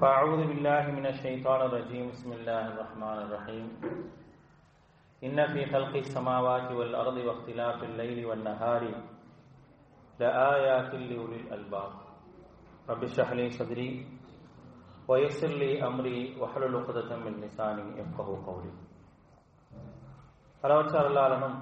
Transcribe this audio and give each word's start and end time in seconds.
فأعوذ 0.00 0.40
بالله 0.46 0.84
من 0.90 1.06
الشيطان 1.06 1.60
الرجيم 1.60 2.10
بسم 2.10 2.32
الله 2.32 2.64
الرحمن 2.68 3.18
الرحيم 3.18 3.66
إن 5.22 5.46
في 5.46 5.66
خلق 5.66 5.96
السماوات 5.96 6.72
والأرض 6.72 7.16
واختلاف 7.16 7.82
الليل 7.82 8.26
والنهار 8.26 8.82
لآيات 10.18 10.94
لأولي 10.94 11.36
الألباب 11.36 11.92
رب 12.88 13.02
اشرح 13.04 13.32
لي 13.32 13.50
صدري 13.50 13.90
ويسر 15.08 15.52
لي 15.54 15.70
أمري 15.82 16.36
واحلل 16.40 16.76
عقدة 16.76 17.16
من 17.16 17.40
لساني 17.40 17.86
يفقهوا 18.00 18.44
قولي 18.46 18.72
அளவற்ற 20.62 20.94
அல்லாளனும் 21.00 21.58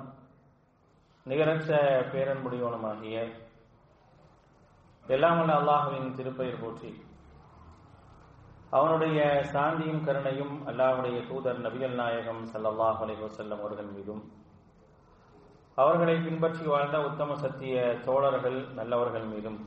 நிகரற்ற 1.26 1.70
பேரன்புடையவனுமாகிய 2.12 3.16
எல்லாம் 5.06 5.38
வல்ல 5.40 5.56
அல்லாஹுவின் 5.60 6.14
திருப்பெயர் 6.18 6.62
போற்றி 6.62 6.90
அவனுடைய 8.77 9.19
சாந்தியும் 9.53 10.03
கருணையும் 10.07 10.55
அல்லாவுடைய 10.69 11.17
தூதர் 11.29 11.63
நபிகள் 11.65 11.95
நாயகம் 12.01 12.41
சல்லாஹ் 12.51 12.99
அலைஹி 13.05 13.21
வஸல்லம் 13.27 13.61
அவர்கள் 13.65 13.89
மீதும் 13.95 14.21
அவர்களை 15.77 16.15
பின்பற்றி 16.25 16.65
வாழ்ந்த 16.73 16.97
உத்தம 17.07 17.37
சத்திய 17.43 17.75
தோழர்கள் 18.07 18.59
நல்லவர்கள் 18.79 19.27
மீதும் 19.33 19.59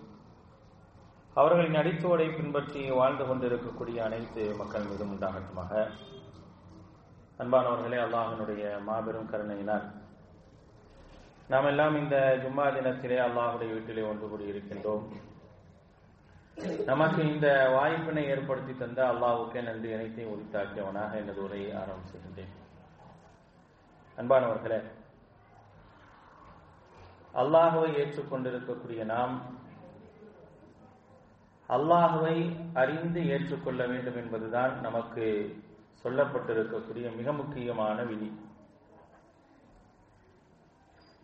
அவர்களின் 1.40 1.78
அடித்தோடை 1.80 2.28
பின்பற்றி 2.38 2.80
வாழ்ந்து 2.98 3.24
கொண்டிருக்கக்கூடிய 3.28 3.98
அனைத்து 4.06 4.42
மக்கள் 4.60 4.88
மீதும் 4.90 5.12
உண்டாகட்டுமாக. 5.14 5.72
அன்பானவர்களே 7.42 7.98
அல்லாஹனுடைய 8.06 8.64
மாபெரும் 8.88 9.30
கருணையினால் 9.30 9.86
நாம் 11.52 11.68
எல்லாம் 11.70 11.94
இந்த 12.02 12.16
ஜும்மா 12.42 12.66
தினத்திலே 12.76 13.18
அல்லாஹுடைய 13.28 13.70
வீட்டிலே 13.74 14.04
ஒன்று 14.10 14.26
கூடியிருக்கின்றோம். 14.32 15.06
நமக்கு 16.86 17.22
இந்த 17.32 17.68
வாய்ப்பினை 17.70 18.24
ஏற்படுத்தி 18.24 18.74
தந்த 18.76 19.04
அல்லாவுக்கு 19.04 19.62
நன்றி. 19.62 19.92
அனைத்தையும் 19.92 20.32
உரித்தாக்கியவனாக 20.34 21.14
எனது 21.14 21.42
உரையை 21.42 21.72
ஆரம்பிச்சுகின்றேன் 21.72 22.52
அன்பானவர்களே 24.18 24.80
அல்லாஹுவை 27.34 27.90
ஏற்றுக்கொண்டிருக்கக்கூடிய 28.02 29.04
நாம் 29.04 29.60
அல்லாஹுவை 31.68 32.36
அறிந்து 32.74 33.28
ஏற்றுக்கொள்ள 33.28 33.86
வேண்டும் 33.86 34.16
என்பதுதான் 34.16 34.80
நமக்கு 34.80 35.26
சொல்லப்பட்டிருக்கக்கூடிய 36.04 37.16
மிக 37.16 37.32
முக்கியமான 37.32 38.02
விதி. 38.02 38.30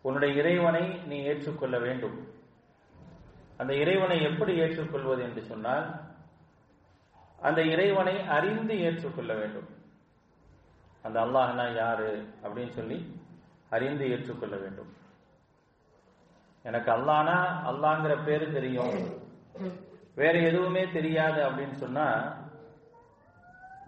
உன்னுடைய 0.03 0.35
இறைவனை 0.41 1.01
நீ 1.07 1.23
ஏற்றுக்கொள்ள 1.23 1.79
வேண்டும். 1.79 2.19
அந்த 3.61 3.73
இறைவனை 3.75 4.17
எப்படி 4.23 4.53
ஏற்றுக்கொள்வது 4.63 5.23
என்று 5.23 5.43
சொன்னால் 5.43 5.87
அந்த 7.49 7.61
இறைவனை 7.63 8.15
அறிந்து 8.37 8.75
ஏற்றுக்கொள்ள 8.81 9.33
வேண்டும். 9.35 9.69
அந்த 11.05 11.17
அல்லாஹ்னா 11.25 11.67
யாரு 11.75 12.11
அப்படின்னு 12.45 12.73
சொல்லி 12.73 12.99
அறிந்து 13.69 14.05
ஏற்றுக்கொள்ள 14.11 14.57
வேண்டும். 14.57 14.91
எனக்கு 16.65 16.91
அல்லானா 16.97 17.37
அல்லாங்கிற 17.71 18.15
பேரு 18.25 18.47
தெரியும். 18.53 18.99
வேற 20.15 20.35
எதுவுமே 20.39 20.83
தெரியாது 20.97 21.41
அப்படின்னு 21.49 21.77
சொன்னா 21.85 22.07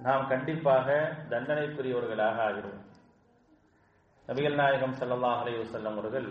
நாம் 0.06 0.28
கண்டிப்பாக 0.28 0.88
தண்டனைக்குரியவர்களாக 1.30 2.38
ஆகிறோம் 2.48 2.78
நபிகள் 4.28 4.60
நாயகம் 4.60 4.94
சல்லாஹ் 5.00 5.40
அலைய 5.40 5.64
அவர்கள் 5.92 6.28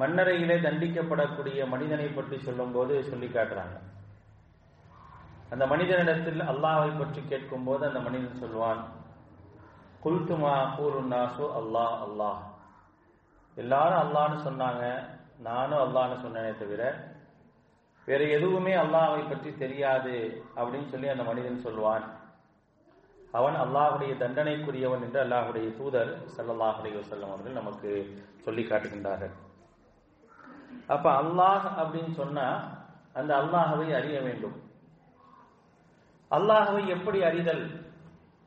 மன்னரையிலே 0.00 0.56
தண்டிக்கப்படக்கூடிய 0.66 1.68
மனிதனை 1.74 2.08
பற்றி 2.08 2.36
சொல்லும் 2.46 2.74
போது 2.76 2.94
சொல்லி 3.10 3.28
காட்டுறாங்க. 3.28 3.76
அந்த 5.52 5.64
மனிதனிடத்தில் 5.72 6.42
அல்லாவை 6.52 6.90
பற்றி 6.98 7.20
கேட்கும் 7.30 7.66
போது 7.68 7.82
அந்த 7.88 8.00
மனிதன் 8.06 8.40
சொல்வான் 8.42 8.82
குல்துமா 10.04 10.54
கூறுநாசு 10.78 11.44
அல்லாஹ் 11.60 11.94
அல்லாஹ். 12.06 12.40
எல்லாரும் 13.56 14.02
அல்லான்னு 14.04 14.38
சொன்னாங்க. 14.48 14.84
நானும் 15.48 15.82
அல்லான்னு 15.84 16.16
சொன்னேனே 16.24 16.52
தவிர 16.58 16.82
வேற 18.08 18.22
எதுவுமே 18.36 18.74
அல்லாவை 18.82 19.22
பற்றி 19.28 19.50
தெரியாது 19.62 20.14
அப்படின்னு 20.58 20.88
சொல்லி 20.92 21.08
அந்த 21.14 21.24
மனிதன் 21.30 21.64
சொல்வான். 21.64 22.04
அவன் 23.38 23.56
அல்லாஹுடைய 23.64 24.12
தண்டனைக்குரியவன் 24.22 25.04
என்று 25.06 25.20
அல்லாஹுடைய 25.24 25.66
தூதர் 25.78 26.12
சல்லாஹ் 26.36 26.78
அலி 26.80 26.92
அவர்கள் 27.28 27.58
நமக்கு 27.60 27.90
சொல்லி 28.44 28.62
காட்டுகின்றார்கள். 28.62 29.34
அப்ப 30.88 31.22
அல்லாஹ் 31.22 31.66
அப்படின்னு 31.80 32.12
சொன்னா 32.14 32.46
அந்த 33.12 33.32
அல்லாஹவை 33.36 33.94
அறிய 33.94 34.20
வேண்டும். 34.20 34.56
அல்லாஹவை 36.30 36.86
எப்படி 36.86 37.24
அறிதல்? 37.24 37.64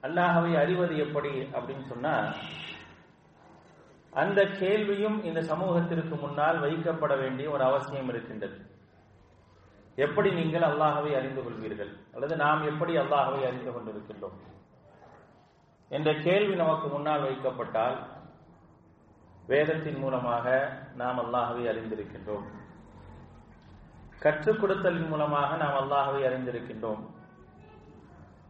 அல்லாஹவை 0.03 0.51
அறிவது 0.57 0.97
எப்படி 0.97 1.29
அப்படின்னு 1.29 1.85
சொன்னா 1.87 2.13
அந்த 4.13 4.45
கேள்வியும் 4.45 5.23
இந்த 5.23 5.41
சமூகத்திற்கு 5.41 6.15
முன்னால் 6.15 6.61
வைக்கப்பட 6.61 7.19
வேண்டிய 7.19 7.49
ஒரு 7.49 7.63
அவசியம் 7.63 8.09
இருக்கின்றது. 8.09 8.57
எப்படி 9.95 10.29
நீங்கள் 10.31 10.61
அல்லாஹவை 10.61 11.11
அறிந்து 11.15 11.41
கொள்வீர்கள்? 11.41 11.91
அல்லது 12.13 12.35
நாம் 12.35 12.67
எப்படி 12.67 12.97
அல்லாஹவை 12.97 13.41
அறிந்து 13.47 13.71
கொண்டிருக்கின்றோம்? 13.71 14.37
என்ற 15.89 16.13
கேள்வி 16.13 16.55
நமக்கு 16.55 16.87
முன்னால் 16.87 17.25
வைக்கப்பட்டால் 17.27 17.97
வேதத்தின் 19.49 19.99
மூலமாக 19.99 20.47
நாம் 20.95 21.19
அல்லாஹவை 21.19 21.63
அறிந்திருக்கின்றோம். 21.71 22.45
கற்றுக் 24.19 24.59
கொடுத்தலின் 24.63 25.07
மூலமாக 25.07 25.55
நாம் 25.55 25.77
அல்லாஹவை 25.81 26.21
அறிந்திருக்கின்றோம். 26.29 27.01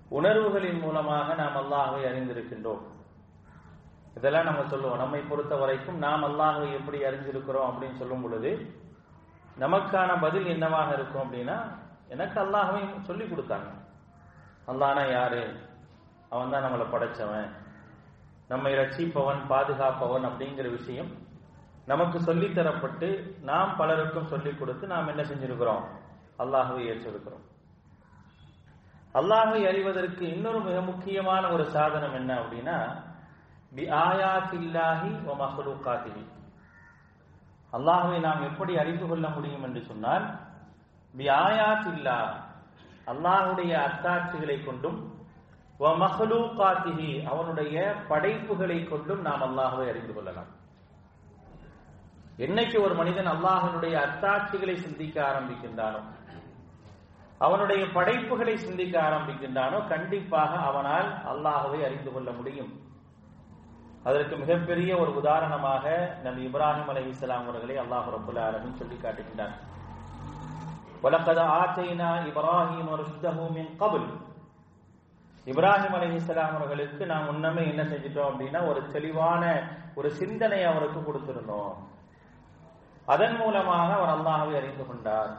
உணர்வுகளின் 0.09 0.79
மூலமாக 0.79 1.35
நாம் 1.41 1.57
அல்லாஹவை 1.61 2.01
அறிந்திருக்கின்றோம். 2.09 2.83
இதெல்லாம் 4.15 4.43
நம்ம 4.43 4.67
சொல்லுவோம். 4.67 4.97
நம்மை 4.97 5.21
பொறுத்த 5.21 5.55
வரைக்கும் 5.55 5.97
நாம் 5.97 6.23
அல்லாஹவை 6.23 6.73
எப்படி 6.73 6.99
அறிஞ்சிருக்கிறோம் 7.03 7.69
அப்படின்னு 7.69 7.95
சொல்லும் 7.95 8.21
பொழுது 8.21 8.51
நமக்கான 9.59 10.19
பதில் 10.21 10.45
என்னவாக 10.45 10.93
இருக்கும் 10.93 11.25
அப்படின்னா 11.25 11.57
எனக்கு 12.07 12.37
அல்லாஹவை 12.41 13.01
சொல்லி 13.01 13.23
கொடுத்தாங்க. 13.23 13.69
அல்லானா 14.67 15.11
யாரு? 15.11 15.43
அவன் 16.29 16.51
தான் 16.51 16.63
நம்மளை 16.63 16.85
படைச்சவன். 16.93 17.49
நம்மை 18.49 18.73
ரட்சிப்பவன் 18.73 19.41
பாதுகாப்பவன் 19.49 20.25
அப்படிங்கிற 20.25 20.69
விஷயம் 20.71 21.09
நமக்கு 21.85 22.17
சொல்லித்தரப்பட்டு 22.19 23.07
நாம் 23.41 23.75
பலருக்கும் 23.77 24.27
சொல்லிக் 24.27 24.59
கொடுத்து 24.59 24.87
நாம் 24.87 25.07
என்ன 25.07 25.21
செஞ்சிருக்கிறோம்? 25.21 25.83
அல்லாஹுவை 26.39 26.83
ஏற்றிருக்கிறோம். 26.91 27.45
அல்லாஹை 29.13 29.61
அறிவதற்கு 29.67 30.23
இன்னொரு 30.29 30.59
மிக 30.59 30.81
முக்கியமான 30.81 31.49
ஒரு 31.49 31.65
சாதனம் 31.65 32.13
என்ன 32.13 32.31
அப்படின்னா 32.35 32.77
பி 33.75 33.83
ஆயாத்தில்லாஹி 33.85 35.09
ஒ 35.25 35.35
மஹலூகாத்திஹி. 35.43 36.23
அல்லாஹுவை 37.73 38.19
நாம் 38.19 38.43
எப்படி 38.43 38.77
அறிந்து 38.77 39.07
கொள்ள 39.07 39.29
முடியும் 39.29 39.63
என்று 39.63 39.81
சொன்னால் 39.81 40.25
பி 41.13 41.25
ஆயாத்தில்லா 41.27 42.19
அல்லாஹுடைய 43.07 43.71
அத்தாட்சிகளை 43.87 44.65
கொண்டும் 44.65 44.99
மஹலூகாத்திஹி 45.79 47.11
அவனுடைய 47.31 47.75
படைப்புகளை 48.09 48.79
கொண்டும் 48.83 49.21
நாம் 49.27 49.43
அல்லாஹுவை 49.47 49.85
அறிந்து 49.91 50.13
கொள்ளலாம். 50.13 50.49
என்னைக்கு 52.45 52.77
ஒரு 52.85 52.93
மனிதன் 52.99 53.29
அல்லாஹனுடைய 53.35 53.93
அத்தாட்சிகளை 54.07 54.75
சிந்திக்க 54.85 55.15
ஆரம்பிக்கின்றானோ 55.31 56.01
அவனுடைய 57.47 57.81
படைப்புகளை 57.97 58.55
சிந்திக்க 58.57 58.95
ஆரம்பிக்கின்றானோ 59.07 59.77
கண்டிப்பாக 59.93 60.53
அவனால் 60.69 61.09
அல்லாஹுவை 61.33 61.79
அறிந்து 61.87 62.11
கொள்ள 62.13 62.29
முடியும். 62.31 62.71
அதற்கு 64.07 64.35
மிகப்பெரிய 64.43 64.91
ஒரு 65.01 65.11
உதாரணமாக 65.21 65.85
நபி 66.25 66.41
இப்ராஹிம் 66.49 66.89
அலி 66.91 67.01
இஸ்லாம் 67.13 67.47
அவர்களை 67.47 67.75
அல்லாஹ் 67.83 68.07
ரபுல்ல 68.15 68.43
ஆலமின் 68.47 68.79
சொல்லி 68.81 68.97
காட்டுகின்றார் 69.03 69.55
வலக்கத 71.03 71.41
ஆச்சைனா 71.59 72.09
இப்ராஹிம் 72.29 72.91
மின் 73.57 73.71
கபுல் 73.81 74.09
இப்ராஹிம் 75.51 75.95
அலி 75.97 76.07
இஸ்லாம் 76.15 76.55
அவர்களுக்கு 76.55 77.05
நாம் 77.05 77.27
முன்னமே 77.29 77.63
என்ன 77.71 77.83
செஞ்சிட்டோம் 77.83 78.29
அப்படின்னா 78.31 78.67
ஒரு 78.67 78.81
தெளிவான 78.91 79.43
ஒரு 79.95 80.09
சிந்தனை 80.11 80.59
அவருக்கு 80.63 80.99
கொடுத்திருந்தோம். 80.99 81.73
அதன் 83.05 83.35
மூலமாக 83.35 83.89
அவர் 83.93 84.13
அல்லாஹாவை 84.15 84.55
அறிந்து 84.57 84.83
கொண்டார். 84.87 85.31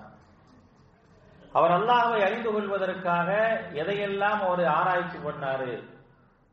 அவர் 1.53 1.71
அல்லாஹாவை 1.71 2.21
அறிந்து 2.25 2.51
கொள்வதற்காக 2.53 3.29
எதையெல்லாம் 3.83 4.41
அவர் 4.47 4.65
ஆராய்ச்சி 4.79 5.19
பண்ணாரு 5.19 5.73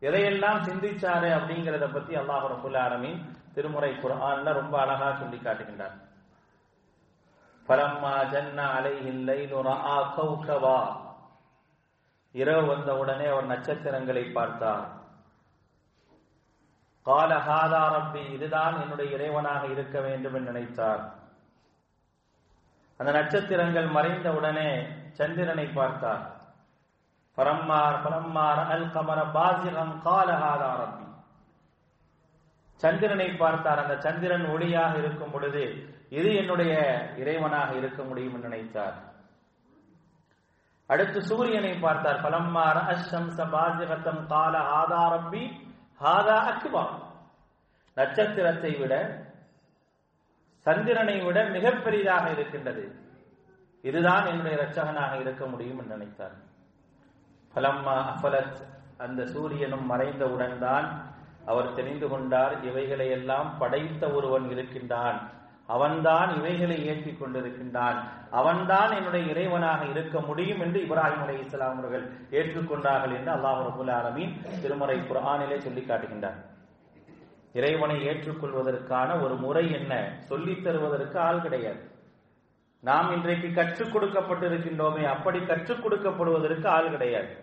எதையெல்லாம் 0.02 0.60
சிந்திச்சாரு 0.68 1.30
அப்படிங்கறத 1.38 1.86
பத்தி 1.94 2.16
அல்லாஹ் 2.16 2.44
ரபுல் 2.54 2.80
ஆலமின் 2.86 3.20
திருமுறை 3.56 3.92
குரான்ல 4.02 4.54
ரொம்ப 4.54 4.76
அழகா 4.82 5.08
சொல்லி 5.16 5.38
காட்டுகின்றார். 5.38 5.96
பரம்மா 7.68 8.16
ஜன்ன 8.34 8.60
அலை 8.78 8.96
இல்லை 9.14 9.40
இரவு 12.42 12.64
வந்தவுடனே 12.68 13.28
அவர் 13.34 13.52
நட்சத்திரங்களை 13.52 14.24
பார்த்தார். 14.38 14.86
கால 17.06 17.32
ஹாதா 17.48 17.82
ரப்பி 17.94 18.24
இதுதான் 18.34 18.76
என்னுடைய 18.82 19.10
இறைவனாக 19.18 19.64
இருக்க 19.72 19.98
வேண்டும் 20.06 20.34
என்று 20.34 20.52
நினைத்தார். 20.52 21.04
அந்த 23.00 23.12
நட்சத்திரங்கள் 23.12 23.88
மறைந்த 23.88 24.28
உடனே 24.32 24.70
சந்திரனை 25.20 25.68
பார்த்தார். 25.80 26.24
பரம்மார் 27.38 27.98
பரம்மார் 28.06 28.62
அல் 28.74 28.88
கமர 28.96 29.20
பாசிரம் 29.36 29.96
கால 30.02 30.30
ஹாதா 30.44 30.72
ரப்பி. 30.82 31.06
சந்திரனை 32.82 33.30
பார்த்தார். 33.44 33.84
அந்த 33.84 33.96
சந்திரன் 34.06 34.48
ஒளியாக 34.56 34.94
இருக்கும் 34.98 35.32
பொழுது 35.32 35.64
இது 36.10 36.30
என்னுடைய 36.36 36.74
இறைவனாக 37.24 37.72
இருக்க 37.78 38.02
முடியும் 38.04 38.34
என்று 38.34 38.50
நினைத்தார். 38.50 38.98
அடுத்து 40.88 41.22
சூரியனை 41.22 41.74
பார்த்தார். 41.80 42.22
பலம்மார 42.24 42.78
அஷம் 42.94 43.30
சபாஜகத்தம் 43.38 44.26
கால 44.28 44.58
ஆதாரம்பி 44.60 45.44
ரப்பி 45.44 45.74
ஹாதா 46.04 46.38
அக்பா 46.52 46.84
நட்சத்திரத்தை 47.96 48.76
விட 48.76 48.94
சந்திரனை 50.66 51.20
விட 51.20 51.44
மிக 51.44 51.72
பெரிதாக 51.72 52.30
இருக்கின்றது. 52.30 53.06
இதுதான் 53.82 54.26
என்னுடைய 54.26 54.58
இரட்சகனாக 54.58 55.20
இருக்க 55.20 55.46
முடியும் 55.46 55.80
என்று 55.80 55.98
நினைத்தார். 55.98 56.36
பலம்மா 57.56 57.96
அஃபலத் 58.12 58.60
அந்த 58.98 59.26
சூரியனும் 59.26 59.92
மறைந்தவுடன் 59.92 60.58
தான் 60.58 60.88
அவர் 61.46 61.74
தெரிந்து 61.74 62.08
கொண்டார் 62.10 62.64
இவைகளை 62.64 63.10
எல்லாம் 63.10 63.58
படைத்த 63.58 64.10
ஒருவன் 64.10 64.50
இருக்கின்றான். 64.50 65.20
அவன்தான் 65.68 66.38
இவைகளை 66.38 66.86
ஏற்றிக் 66.86 67.24
கொண்டிருக்கின்றான். 67.24 67.98
அவன்தான் 68.32 68.92
என்னுடைய 68.92 69.34
இறைவனாக 69.34 69.90
இருக்க 69.90 70.20
முடியும் 70.20 70.60
என்று 70.60 70.82
இப்ராஹிம் 70.82 71.26
அலி 71.26 71.40
இஸ்லாம் 71.40 71.78
அவர்கள் 71.78 72.12
ஏற்றுக்கொண்டார்கள் 72.32 73.16
என்று 73.16 73.34
அல்லாஹ் 73.34 73.66
ரபுல் 73.70 73.92
ஆலமீன் 73.92 74.62
திருமறை 74.62 75.00
குரானிலே 75.00 75.58
சொல்லி 75.58 75.82
காட்டுகின்றார். 75.82 76.46
இறைவனை 77.54 78.08
ஏற்றுக்கொள்வதற்கான 78.08 79.24
ஒரு 79.24 79.36
முறை 79.36 79.72
என்ன? 79.72 80.16
சொல்லித் 80.20 80.64
தருவதற்கு 80.64 81.20
ஆள் 81.20 81.42
கிடையாது. 81.42 81.92
நாம் 82.80 83.12
இன்றைக்கு 83.12 83.54
கற்றுக் 83.54 83.96
கொடுக்கப்பட்டிருக்கின்றோமே 83.96 85.04
அப்படி 85.04 85.46
கற்றுக் 85.46 85.86
கொடுக்கப்படுவதற்கு 85.86 86.68
ஆள் 86.68 86.90
கிடையாது. 86.90 87.38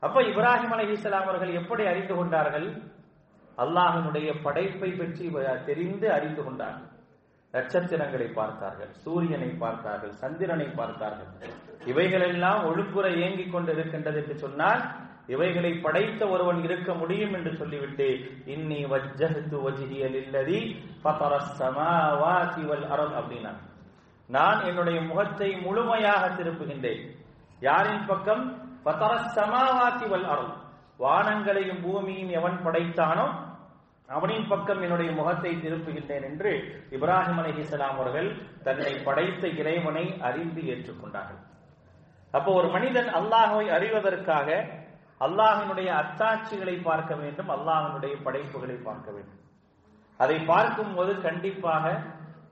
அப்ப 0.00 0.22
இப்ராஹிம் 0.22 0.76
அலி 0.76 0.92
இஸ்லாம் 0.92 1.22
அவர்கள் 1.22 1.54
எப்படி 1.54 1.86
அறிந்து 1.86 2.14
கொண்டார்கள்? 2.14 2.82
அல்லாஹினுடைய 3.58 4.34
படைப்பை 4.42 4.90
பற்றி 4.90 5.32
தெரிந்து 5.66 6.12
அறிந்து 6.12 6.44
கொண்டார்கள். 6.44 6.89
நட்சத்திரங்களை 7.54 8.26
பார்த்தார்கள் 8.32 8.90
சூரியனை 9.04 9.48
பார்த்தார்கள் 9.62 10.12
சந்திரனை 10.22 10.66
பார்த்தார்கள். 10.66 11.30
இவைகளெல்லாம் 11.84 12.60
ஒழுங்குற 12.70 13.06
இயங்கிக் 13.16 13.54
கொண்டிருக்கின்றது 13.54 14.20
என்று 14.22 14.36
சொன்னால் 14.38 14.82
இவைகளை 15.26 15.72
படைத்த 15.84 16.22
ஒருவன் 16.28 16.60
இருக்க 16.64 16.94
முடியும் 16.94 17.32
என்று 17.32 17.52
சொல்லிவிட்டு 17.56 18.06
இன்னி 18.54 18.78
வஜ்ஜஹத்து 18.92 19.58
வஜ்ஹியல் 19.66 20.16
இல்லதி 20.22 20.60
ஃபதரஸ் 21.02 21.52
ஸமாவாதி 21.60 22.64
வல் 22.70 22.86
அர்த் 22.94 23.18
அப்படினா 23.20 23.52
நான் 24.28 24.60
என்னுடைய 24.64 24.98
முகத்தை 25.00 25.50
முழுமையாக 25.66 26.24
திருப்புகின்றேன். 26.28 27.02
யாரின் 27.60 28.06
பக்கம்? 28.06 28.42
ஃபதரஸ் 28.84 29.30
சமாவாசிவல் 29.38 30.10
வல் 30.10 30.28
அர்த் 30.34 30.56
வானங்களையும் 30.98 31.82
பூமியும் 31.82 32.32
எவன் 32.38 32.58
படைத்தானோ 32.64 33.26
அவனின் 34.16 34.48
பக்கம் 34.52 34.80
என்னுடைய 34.84 35.10
முகத்தை 35.18 35.52
திருப்புகின்றேன் 35.64 36.24
என்று 36.28 36.52
இப்ராஹிம் 36.96 37.40
அலிஹிஸ்லாம் 37.42 37.98
அவர்கள் 37.98 38.28
தன்னை 38.66 38.92
படைத்த 39.06 39.44
இறைவனை 39.60 40.04
அறிந்து 40.28 40.62
ஏற்றுக்கொண்டார்கள். 40.72 41.40
அப்போ 42.34 42.50
ஒரு 42.60 42.68
மனிதன் 42.76 43.10
அல்லாஹை 43.18 43.66
அறிவதற்காக 43.76 44.48
அல்லாஹினுடைய 45.26 45.88
அத்தாட்சிகளை 46.02 46.74
பார்க்க 46.88 47.14
வேண்டும் 47.22 47.50
அல்லாஹினுடைய 47.56 48.14
படைப்புகளை 48.26 48.76
பார்க்க 48.88 49.08
வேண்டும். 49.16 49.40
அதை 50.20 50.38
பார்க்கும் 50.52 50.94
போது 50.96 51.12
கண்டிப்பாக 51.26 51.84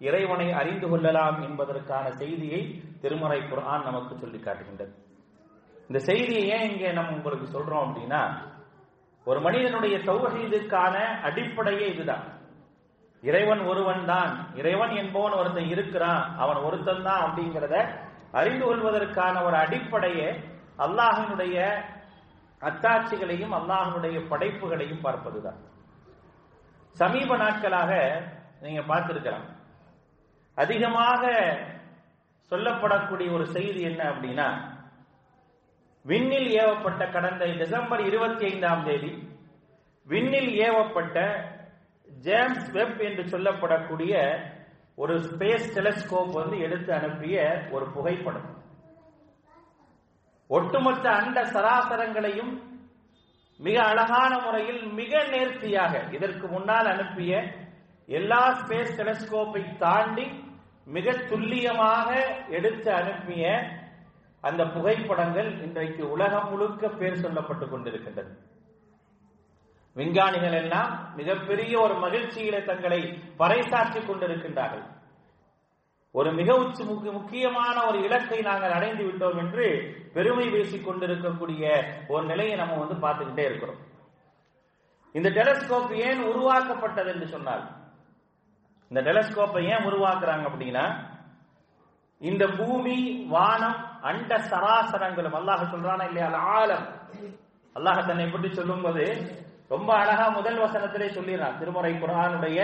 இறைவனை 0.09 0.49
அறிந்து 0.61 0.87
கொள்ளலாம் 0.91 1.39
என்பதற்கான 1.47 2.07
செய்தியை 2.21 2.61
திருமறை 3.03 3.41
குரான் 3.51 3.87
நமக்கு 3.89 4.15
சொல்லி 4.23 4.39
காட்டுகின்றது. 4.41 4.93
இந்த 5.91 5.99
செய்தியை 6.09 6.45
ஏன் 6.55 6.69
இங்கே 6.71 6.91
நம்ம 6.99 7.17
உங்களுக்கு 7.19 7.47
சொல்றோம் 7.57 7.85
அப்படின்னா 7.87 8.23
ஒரு 9.25 9.41
மனிதனுடைய 9.41 9.99
தௌஹீதுக்கான 9.99 10.97
அடிப்படையே 11.23 11.87
இதுதான். 11.95 12.25
இறைவன் 13.23 13.61
ஒருவன் 13.61 14.05
தான். 14.05 14.33
இறைவன் 14.55 14.91
என்பவன் 14.91 15.33
ஒருத்தன் 15.33 15.69
இருக்கிறான். 15.69 16.37
அவன் 16.37 16.57
ஒருத்தன் 16.57 17.03
தான் 17.03 17.25
அப்படிங்கிறத 17.27 17.77
அறிந்து 18.33 18.65
கொள்வதற்கான 18.65 19.45
ஒரு 19.45 19.57
அடிப்படையே 19.57 20.29
அல்லாஹினுடைய 20.79 21.57
அத்தாட்சிகளையும் 22.63 23.55
அல்லாஹனுடைய 23.59 24.17
படைப்புகளையும் 24.29 25.05
பார்ப்பதுதான். 25.05 25.59
சமீப 26.91 27.37
நாட்களாக 27.37 28.23
நீங்க 28.61 28.81
பார்த்திருக்கலாம். 28.81 29.47
அதிகமாக 30.55 31.33
சொல்லப்படக்கூடிய 32.51 33.33
ஒரு 33.33 33.47
செய்தி 33.47 33.81
என்ன 33.81 34.03
அப்படின்னா 34.13 34.49
விண்ணில் 36.09 36.51
ஏவப்பட்ட 36.61 37.03
கடந்த 37.13 37.45
டிசம்பர் 37.61 38.01
இருபத்தி 38.01 38.45
ஐந்தாம் 38.45 38.85
தேதி 38.85 39.11
விண்ணில் 40.07 40.53
ஏவப்பட்ட 40.67 41.17
ஜேம்ஸ் 42.09 42.69
வெப் 42.71 43.01
என்று 43.01 43.25
சொல்லப்படக்கூடிய 43.25 44.15
ஒரு 44.95 45.15
ஸ்பேஸ் 45.19 45.67
டெலஸ்கோப் 45.75 46.31
வந்து 46.31 46.59
எடுத்து 46.59 46.95
அனுப்பிய 46.95 47.37
ஒரு 47.71 47.87
புகைப்படம். 47.91 48.49
ஒட்டுமொத்த 50.51 51.07
அண்ட 51.11 51.39
சராசரங்களையும் 51.45 52.53
மிக 53.61 53.77
அழகான 53.83 54.33
முறையில் 54.39 54.83
மிக 54.93 55.23
நேர்த்தியாக 55.25 56.03
இதற்கு 56.13 56.47
முன்னால் 56.47 56.87
அனுப்பிய 56.87 57.33
எல்லா 58.09 58.43
ஸ்பேஸ் 58.61 58.97
டெலஸ்கோப்பை 58.97 59.77
தாண்டி 59.77 60.27
மிக 60.87 61.13
துல்லியமாக 61.31 62.09
எடுத்து 62.49 62.91
அனுப்பிய 62.93 63.45
அந்த 64.41 64.65
புகைப்படங்கள் 64.65 65.63
இன்றைக்கு 65.63 66.11
உலகம் 66.11 66.51
முழுக்க 66.51 66.89
பேர் 66.89 67.21
சொல்லப்பட்டுக் 67.21 67.75
கொண்டிருக்கின்றது. 67.75 68.37
விஞ்ஞானிகள் 69.95 70.53
எல்லாம் 70.53 71.15
மிகப்பெரிய 71.17 71.81
ஒரு 71.81 71.95
மகிழ்ச்சியில 71.95 72.65
தங்களை 72.65 73.03
பறைசாற்றிக் 73.39 74.11
கொண்டிருக்கின்றார்கள். 74.11 74.85
ஒரு 76.11 76.33
மிக 76.33 76.55
உச்சி 76.55 76.85
முக்கியமான 76.85 77.85
ஒரு 77.85 78.03
இலக்கை 78.03 78.41
நாங்கள் 78.41 78.71
அடைந்து 78.71 79.05
விட்டோம் 79.05 79.39
என்று 79.39 79.97
பெருமை 80.13 80.51
பேசிக் 80.51 80.85
கொண்டிருக்கக்கூடிய 80.85 81.85
ஒரு 82.09 82.25
நிலையை 82.25 82.57
நம்ம 82.57 82.85
வந்து 82.85 83.07
பார்த்துக்கிட்டே 83.07 83.45
இருக்கிறோம். 83.45 83.87
இந்த 85.13 85.31
டெலஸ்கோப் 85.31 85.93
ஏன் 85.93 86.25
உருவாக்கப்பட்டது 86.25 87.13
என்று 87.13 87.27
சொன்னால் 87.27 87.77
இந்த 88.89 89.13
டெலஸ்கோப்பை 89.13 89.63
ஏன் 89.63 89.85
உருவாக்குறாங்க 89.85 90.47
அப்படின்னா 90.51 91.17
இந்த 92.19 92.47
பூமி 92.47 93.27
வானம் 93.29 93.77
அண்ட 94.03 94.39
சராசரங்களும் 94.39 95.35
அல்லாஹ் 95.35 95.71
சொல்றானா 95.73 96.05
இல்லையா? 96.05 96.29
ஆலம் 96.31 96.87
அல்லாஹ் 97.77 98.07
தன்னை 98.07 98.27
பற்றி 98.27 98.55
சொல்லும்போது 98.55 99.05
ரொம்ப 99.69 99.95
அழகா 99.95 100.29
முதல் 100.29 100.59
வசனத்திலே 100.59 101.09
சொல்லிடுறான். 101.15 101.59
திருமுறை 101.59 101.93
குரானுடைய 101.93 102.59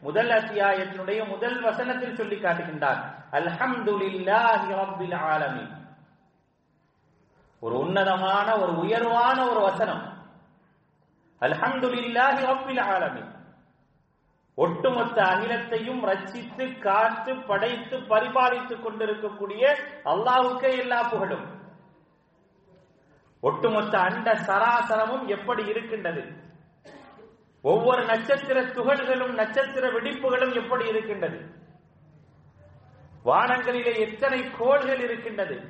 முதல் 0.00 0.30
அத்தியாயத்தினுடைய 0.30 1.28
முதல் 1.28 1.60
வசனத்தில் 1.60 2.14
சொல்லி 2.14 2.36
காட்டுகின்றார். 2.36 3.00
அல்ஹம்துலில்லாஹி 3.32 4.68
ரப்பில் 4.80 5.16
ஆலமீன். 5.32 5.72
ஒரு 7.60 7.78
உன்னதமான 7.78 8.56
ஒரு 8.56 8.72
உயர்வான 8.78 9.48
ஒரு 9.50 9.60
வசனம். 9.60 10.02
அல்ஹம்துலில்லாஹி 11.40 12.46
ரப்பில் 12.46 12.82
ஆலமீன். 12.82 13.29
ஒட்டுமொத்த 14.62 15.22
அகிலத்தையும் 15.22 16.00
ரச்சித்து 16.06 16.78
காத்து 16.78 17.36
படைத்து 17.36 17.98
பரிபாலித்துக் 17.98 18.82
கொண்டிருக்கக்கூடிய 18.82 19.76
அல்லாவுக்கே 20.04 20.78
எல்லா 20.78 21.02
புகழும். 21.02 21.46
ஒட்டுமொத்த 23.40 23.98
அண்ட 23.98 24.32
சராசரமும் 24.32 25.26
எப்படி 25.26 25.64
இருக்கின்றது? 25.64 26.22
ஒவ்வொரு 27.62 28.04
நட்சத்திர 28.04 28.62
துகள்களும் 28.62 29.34
நட்சத்திர 29.34 29.88
வெடிப்புகளும் 29.88 30.54
எப்படி 30.54 30.88
இருக்கின்றது? 30.88 31.38
வானங்களிலே 33.24 33.98
எத்தனை 33.98 34.50
கோள்கள் 34.58 35.00
இருக்கின்றது? 35.00 35.60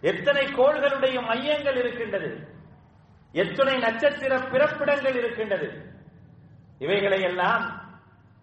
எத்தனை 0.00 0.46
கோள்களுடைய 0.46 1.26
மையங்கள் 1.26 1.76
இருக்கின்றது? 1.76 2.46
எத்தனை 3.32 3.78
நட்சத்திர 3.78 4.36
பிறப்பிடங்கள் 4.36 5.16
இருக்கின்றது? 5.16 6.00
இவைகளை 6.84 7.20
எல்லாம் 7.30 7.64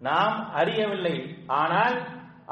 நாம் 0.06 0.36
அறியவில்லை. 0.60 1.16
ஆனால் 1.60 1.96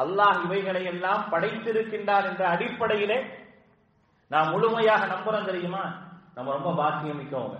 அல்லாஹ் 0.02 0.38
இவைகளை 0.46 0.82
எல்லாம் 0.92 1.22
படைத்திருக்கின்றார் 1.32 2.28
என்ற 2.30 2.42
அடிப்படையிலே 2.54 3.18
நாம் 4.30 4.52
முழுமையாக 4.52 5.02
நம்புறோம் 5.14 5.48
தெரியுமா? 5.50 5.84
நம்ம 6.36 6.52
ரொம்ப 6.56 6.70
பாக்கியம் 6.80 7.20
மிக்கவங்க 7.20 7.58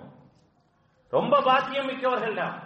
ரொம்ப 1.13 1.35
பாக்கியம் 1.49 1.89
மிக்கவர்கள் 1.91 2.41
தான் 2.41 2.57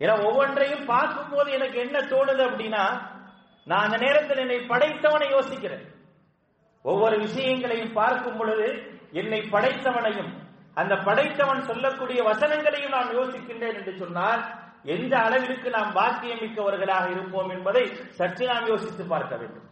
ஏன்னா 0.00 0.14
ஒவ்வொன்றையும் 0.26 0.84
பார்க்கும்போது 0.92 1.48
எனக்கு 1.56 1.78
என்ன 1.84 1.98
தோணுது 2.12 2.42
அப்படின்னா 2.48 2.82
நான் 3.66 3.86
அந்த 3.86 3.98
நேரத்தில் 4.04 4.42
என்னை 4.42 4.58
படைத்தவனை 4.72 5.26
யோசிக்கிறேன். 5.36 5.86
ஒவ்வொரு 6.84 7.16
விஷயங்களையும் 7.24 7.96
பார்க்கும் 8.00 8.38
பொழுது 8.40 8.68
என்னை 9.20 9.40
படைத்தவனையும் 9.54 10.30
அந்த 10.80 10.94
படைத்தவன் 11.06 11.68
சொல்லக்கூடிய 11.70 12.20
வசனங்களையும் 12.30 12.94
நான் 12.96 13.14
யோசிக்கின்றேன் 13.18 13.76
என்று 13.78 13.94
சொன்னால் 14.02 14.42
எந்த 14.94 15.14
அளவிற்கு 15.18 15.68
நாம் 15.70 15.96
பாக்கியமிக்கவர்களாக 15.96 17.06
இருப்போம் 17.10 17.50
என்பதை 17.56 17.84
சற்று 18.18 18.44
நாம் 18.46 18.66
யோசித்து 18.66 19.04
பார்க்க 19.06 19.36
வேண்டும். 19.36 19.66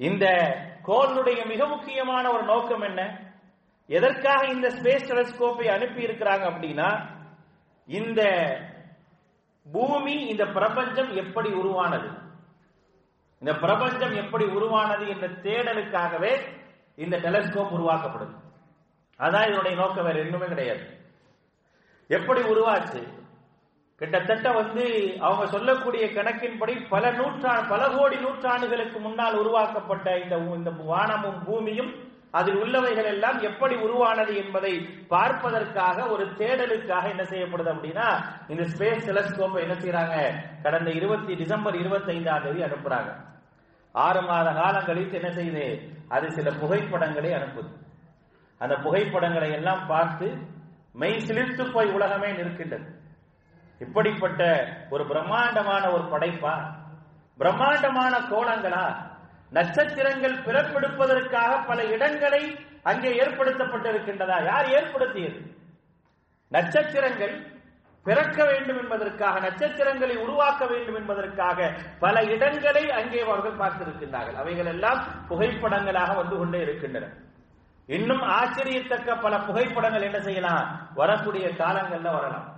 இந்த 0.00 0.26
கோளுடைய 0.88 1.40
மிக 1.46 1.66
முக்கியமான 1.66 2.24
ஒரு 2.32 2.44
நோக்கம் 2.52 2.84
என்ன? 2.88 3.00
எதற்காக 3.86 4.46
இந்த 4.46 4.68
ஸ்பேஸ் 4.68 5.08
டெலஸ்கோப்பை 5.10 5.66
அனுப்பி 5.76 6.02
இருக்கிறாங்க 6.06 6.44
அப்படின்னா 6.52 6.88
இந்த 7.98 8.22
பூமி 9.72 10.16
இந்த 10.32 10.44
பிரபஞ்சம் 10.58 11.10
எப்படி 11.16 11.50
உருவானது? 11.60 12.08
இந்த 13.42 13.52
பிரபஞ்சம் 13.64 14.14
எப்படி 14.22 14.44
உருவானது 14.56 15.06
என்ற 15.08 15.26
தேடலுக்காகவே 15.46 16.34
இந்த 16.96 17.16
டெலஸ்கோப் 17.16 17.74
உருவாக்கப்படுது. 17.76 18.34
அதான் 19.20 19.46
இதனுடைய 19.46 19.76
நோக்கம் 19.76 20.04
வேற 20.04 20.22
இன்னுமே 20.22 20.46
கிடையாது. 20.46 20.84
எப்படி 22.08 22.40
உருவாச்சு? 22.40 23.02
கிட்டத்தட்ட 23.96 24.52
வந்து 24.52 25.16
அவங்க 25.20 25.46
சொல்லக்கூடிய 25.46 26.06
கணக்கின்படி 26.06 26.88
பல 26.88 27.10
நூற்றாண்டு 27.10 27.68
பல 27.68 27.88
கோடி 27.88 28.16
நூற்றாண்டுகளுக்கு 28.16 28.98
முன்னால் 28.98 29.38
உருவாக்கப்பட்ட 29.38 30.18
இந்த 30.18 30.36
இந்த 30.36 30.70
வானமும் 30.70 31.44
பூமியும் 31.44 32.04
அதில் 32.30 32.56
உள்ளவைகள் 32.56 33.04
எல்லாம் 33.04 33.40
எப்படி 33.40 33.74
உருவானது 33.74 34.36
என்பதை 34.36 34.88
பார்ப்பதற்காக 35.08 36.06
ஒரு 36.06 36.24
தேடலுக்காக 36.24 37.08
என்ன 37.08 37.22
செய்யப்படுது 37.22 37.72
அப்படின்னா 37.76 38.08
இந்த 38.48 38.62
ஸ்பேஸ் 38.62 39.06
டெலஸ்கோப்பை 39.08 39.60
என்ன 39.60 39.74
செய்யறாங்க 39.74 40.42
கடந்த 40.62 40.90
இருபத்தி 40.90 41.34
டிசம்பர் 41.34 41.76
இருபத்தி 41.76 42.12
ஐந்தாம் 42.12 42.42
தேதி 42.42 42.62
அனுப்புறாங்க. 42.62 43.14
ஆறு 43.92 44.22
மாத 44.22 44.52
காலம் 44.52 44.84
கழித்து 44.84 45.20
என்ன 45.20 45.28
செய்யுது? 45.28 45.90
அது 46.08 46.30
சில 46.30 46.50
புகைப்படங்களை 46.50 47.30
அனுப்புது. 47.30 47.84
அந்த 48.58 48.76
புகைப்படங்களை 48.76 49.52
எல்லாம் 49.52 49.86
பார்த்து 49.86 50.26
மெய் 50.92 51.24
சிலிர்த்து 51.26 51.72
போய் 51.72 51.90
உலகமே 51.90 52.30
நிற்கின்றது. 52.30 52.86
இப்படிப்பட்ட 53.78 54.42
ஒரு 54.90 55.06
பிரம்மாண்டமான 55.06 55.90
ஒரு 55.90 56.02
படைப்பா? 56.02 56.54
பிரம்மாண்டமான 57.38 58.18
கோலங்களா? 58.18 58.84
நட்சத்திரங்கள் 59.50 60.36
பிறப்பெடுப்பதற்காக 60.38 61.66
பல 61.66 61.84
இடங்களை 61.84 62.58
அங்கே 62.82 63.10
ஏற்படுத்தப்பட்டிருக்கின்றதா? 63.20 64.44
யார் 64.44 64.68
ஏற்படுத்தியது? 64.68 65.40
நட்சத்திரங்கள் 66.48 67.54
பிறக்க 68.02 68.44
வேண்டும் 68.44 68.78
என்பதற்காக 68.78 69.40
நட்சத்திரங்களை 69.40 70.16
உருவாக்க 70.16 70.66
வேண்டும் 70.66 70.94
என்பதற்காக 70.94 71.72
பல 71.98 72.22
இடங்களை 72.22 72.90
அங்கே 72.90 73.20
அவர்கள் 73.20 73.56
பார்த்திருக்கின்றார்கள். 73.56 74.34
அவைகள் 74.34 74.66
எல்லாம் 74.66 75.00
புகைப்படங்களாக 75.28 76.16
வந்து 76.16 76.36
கொண்டே 76.36 76.60
இருக்கின்றன. 76.60 77.06
இன்னும் 77.86 78.22
ஆச்சரியத்தக்க 78.22 79.20
பல 79.20 79.38
புகைப்படங்கள் 79.38 80.02
என்ன 80.02 80.20
செய்யலாம்? 80.20 80.88
வரக்கூடிய 80.94 81.48
காலங்கள்ல 81.48 82.12
வரலாம். 82.12 82.54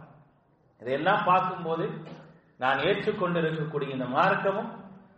இதையெல்லாம் 0.80 1.24
பார்க்கும்போது 1.24 1.90
நான் 2.58 2.78
ஏற்றுக்கொண்டிருக்கக்கூடிய 2.78 3.88
இந்த 3.88 4.04
மார்க்கமும் 4.04 4.70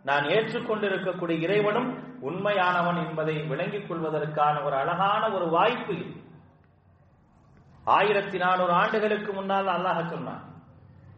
நான் 0.03 0.23
ஏற்றுக்கொண்டிருக்கக்கூடிய 0.23 1.39
இறைவனும் 1.39 2.19
உண்மையானவன் 2.21 3.07
என்பதை 3.07 3.41
விளங்கிக் 3.41 3.87
கொள்வதற்கான 3.87 4.61
ஒரு 4.61 4.75
அழகான 4.75 5.29
ஒரு 5.29 5.49
வாய்ப்பு 5.49 5.95
இது. 5.95 6.13
ஆயிரத்தி 7.83 8.37
நானூறு 8.37 8.71
ஆண்டுகளுக்கு 8.71 9.33
முன்னால் 9.33 9.67
அல்லாஹ் 9.67 10.05
சொன்னான். 10.05 10.53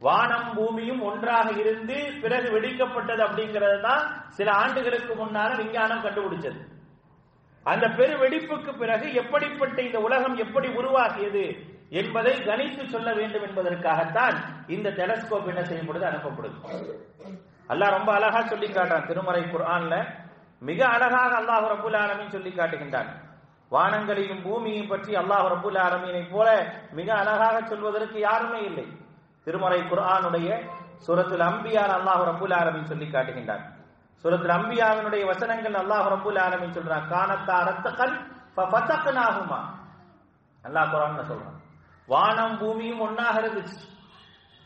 வானம் 0.00 0.48
பூமியும் 0.56 1.02
ஒன்றாக 1.08 1.48
இருந்து 1.62 1.96
பிறகு 2.22 2.48
வெடிக்கப்பட்டது 2.54 3.22
அப்படிங்கிறது 3.26 3.78
தான் 3.88 4.02
சில 4.38 4.48
ஆண்டுகளுக்கு 4.62 5.12
முன்னால 5.20 5.50
விஞ்ஞானம் 5.60 6.02
கண்டுபிடிச்சது. 6.06 6.60
அந்த 7.66 7.86
பெருவெடிப்புக்கு 7.98 8.72
பிறகு 8.82 9.06
எப்படிப்பட்ட 9.20 9.78
இந்த 9.86 9.98
உலகம் 10.06 10.36
எப்படி 10.44 10.68
உருவாகியது 10.80 11.44
என்பதை 12.00 12.34
கணித்து 12.48 12.82
சொல்ல 12.92 13.08
வேண்டும் 13.18 13.44
என்பதற்காகத்தான் 13.48 14.36
இந்த 14.74 14.88
டெலஸ்கோப் 14.98 15.48
என்ன 15.52 15.62
செய்யப்படுது 15.70 16.06
அனுப்பப்படுது. 16.10 16.56
அல்லாஹ் 17.72 17.94
ரொம்ப 17.96 18.10
அழகா 18.18 18.40
சொல்லி 18.52 18.68
காட்டுறான். 18.68 19.06
திருமறை 19.08 19.42
குரான்ல 19.52 19.94
மிக 20.68 20.80
அழகாக 20.96 21.32
அல்லாஹ் 21.40 21.66
ரபுல் 21.72 21.98
ஆலமின் 22.02 22.34
சொல்லி 22.36 22.52
காட்டுகின்றான். 22.52 23.10
வானங்களையும் 23.74 24.44
பூமியையும் 24.46 24.92
பற்றி 24.92 25.12
அல்லாஹ் 25.22 25.46
ரபுல் 25.54 25.80
ஆலமீனை 25.86 26.22
போல 26.34 26.48
மிக 26.98 27.08
அழகாக 27.22 27.56
சொல்வதற்கு 27.72 28.18
யாருமே 28.28 28.60
இல்லை. 28.70 28.86
திருமறை 29.46 29.80
குர்ஆனுடைய 29.80 30.48
சுரத்தில் 31.06 31.44
அம்பியார் 31.48 31.92
அல்லாஹ் 31.96 32.22
ரபுல் 32.28 32.54
ஆலமின் 32.60 32.88
சொல்லி 32.90 33.06
காட்டுகின்றார். 33.06 33.64
சுரத்தில் 34.22 34.54
அம்பியாவினுடைய 34.58 35.22
வசனங்கள் 35.30 35.76
அல்லாஹ் 35.80 36.06
ரபுல் 36.14 36.40
ஆலமின் 36.44 36.74
சொல்றான் 36.76 37.04
காணத்தா 37.12 37.56
ரத்தகன் 37.68 38.16
பத்தக்கனாகுமா 38.56 39.60
அல்லாஹ் 40.64 40.90
குரான் 40.92 41.30
சொல்றான் 41.30 41.58
வானம் 42.12 42.56
பூமியும் 42.58 43.00
ஒன்னாக 43.06 43.34
இருந்துச்சு. 43.42 43.78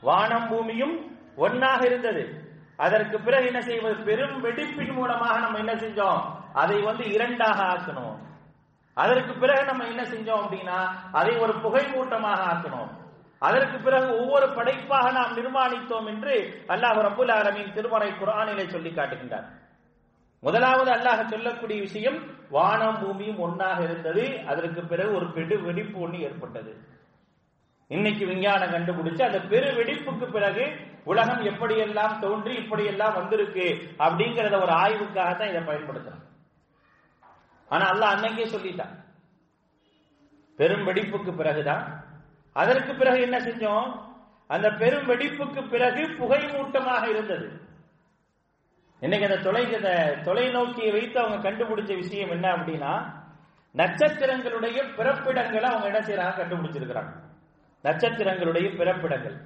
வானம் 0.03 0.49
பூமியும் 0.49 0.97
ஒன்னாக 1.45 1.81
இருந்தது. 1.91 2.23
அதற்கு 2.85 3.17
பிறகு 3.27 3.47
என்ன 3.51 3.61
செய்வது? 3.69 3.97
பெரும் 4.09 4.37
வெடிப்பின் 4.45 4.95
மூலமாக 4.99 5.37
நம்ம 5.45 5.59
என்ன 5.65 5.75
செஞ்சோம்? 5.85 6.21
அதை 6.63 6.79
வந்து 6.89 7.05
இரண்டாக 7.17 7.59
ஆக்கணும். 7.73 8.17
அதற்கு 9.03 9.33
பிறகு 9.43 9.65
நம்ம 9.71 9.85
என்ன 9.93 10.03
செஞ்சோம் 10.13 10.43
அப்படின்னா 10.45 10.79
அதை 11.19 11.33
ஒரு 11.45 11.55
புகை 11.65 11.85
மூட்டமாக 11.95 12.41
ஆக்கணும். 12.53 12.91
அதற்கு 13.43 13.77
பிறகு 13.85 14.09
ஒவ்வொரு 14.21 14.47
படைப்பாக 14.57 15.11
நாம் 15.19 15.37
நிர்மாணித்தோம் 15.39 16.09
என்று 16.13 16.35
அல்லாஹ் 16.75 16.99
ரபுல் 17.07 17.33
ஆலமின் 17.39 17.75
திருமறை 17.77 18.11
குரானிலே 18.21 18.65
சொல்லி 18.75 18.91
காட்டுகின்றார். 18.91 19.47
முதலாவது 20.43 20.91
அல்லாஹ் 20.97 21.23
சொல்லக்கூடிய 21.33 21.79
விஷயம் 21.87 22.19
வானம் 22.57 22.99
பூமியும் 23.01 23.41
ஒன்றாக 23.47 23.79
இருந்தது 23.87 24.25
அதற்கு 24.53 24.83
பிறகு 24.93 25.11
ஒரு 25.19 25.27
பெரு 25.37 25.57
வெடிப்பு 25.67 25.99
ஒன்று 26.05 26.19
ஏற்பட்டது. 26.27 26.73
இன்னைக்கு 27.91 28.25
விஞ்ஞானம் 28.31 28.75
கண்டுபிடிச்சு 28.75 29.23
அந்த 29.29 29.41
பெரு 29.53 29.71
வெடிப்புக்கு 29.79 30.27
பிறகு 30.37 30.65
உலகம் 31.11 31.43
எப்படியெல்லாம் 31.51 32.15
தோன்றி 32.25 32.53
இப்படியெல்லாம் 32.63 33.17
வந்திருக்கு 33.19 33.67
அப்படிங்கறத 34.05 34.59
ஒரு 34.65 34.75
ஆய்வுக்காக 34.83 35.31
தான் 35.39 35.51
இதை 35.53 35.63
பயன்படுத்துறான். 35.71 36.25
ஆனா 37.71 37.85
அல்லாஹ் 37.93 38.15
அன்னைக்கே 38.15 38.47
சொல்லிட்டான். 38.55 38.95
பெரும் 40.59 40.87
வெடிப்புக்கு 40.91 41.33
பிறகுதான் 41.41 41.85
அதற்கு 42.53 42.95
பிறகு 42.95 43.21
என்ன 43.21 43.39
செஞ்சோம்? 43.39 44.01
அந்த 44.47 44.71
பெரும் 44.71 45.09
வெடிப்புக்கு 45.09 45.69
பிறகு 45.69 46.15
புகை 46.19 46.39
மூட்டமாக 46.39 47.09
இருந்தது. 47.09 47.61
இன்னைக்கு 49.01 49.29
அந்த 49.29 49.41
தொலை 49.41 49.65
தொலைநோக்கியை 50.25 50.93
வைத்து 50.93 51.21
அவங்க 51.21 51.51
கண்டுபிடிச்ச 51.51 51.95
விஷயம் 51.95 52.31
என்ன 52.31 52.57
அப்படின்னா 52.57 53.19
நட்சத்திரங்களுடைய 53.77 54.95
பிறப்பிடங்களை 54.95 55.71
அவங்க 55.71 55.99
என்ன 55.99 55.99
செய்யறாங்க? 55.99 56.33
கண்டுபிடிச்சிருக்கிறாங்க. 56.33 57.13
நட்சத்திரங்களுடைய 57.85 58.77
பிறப்பிடங்கள். 58.77 59.37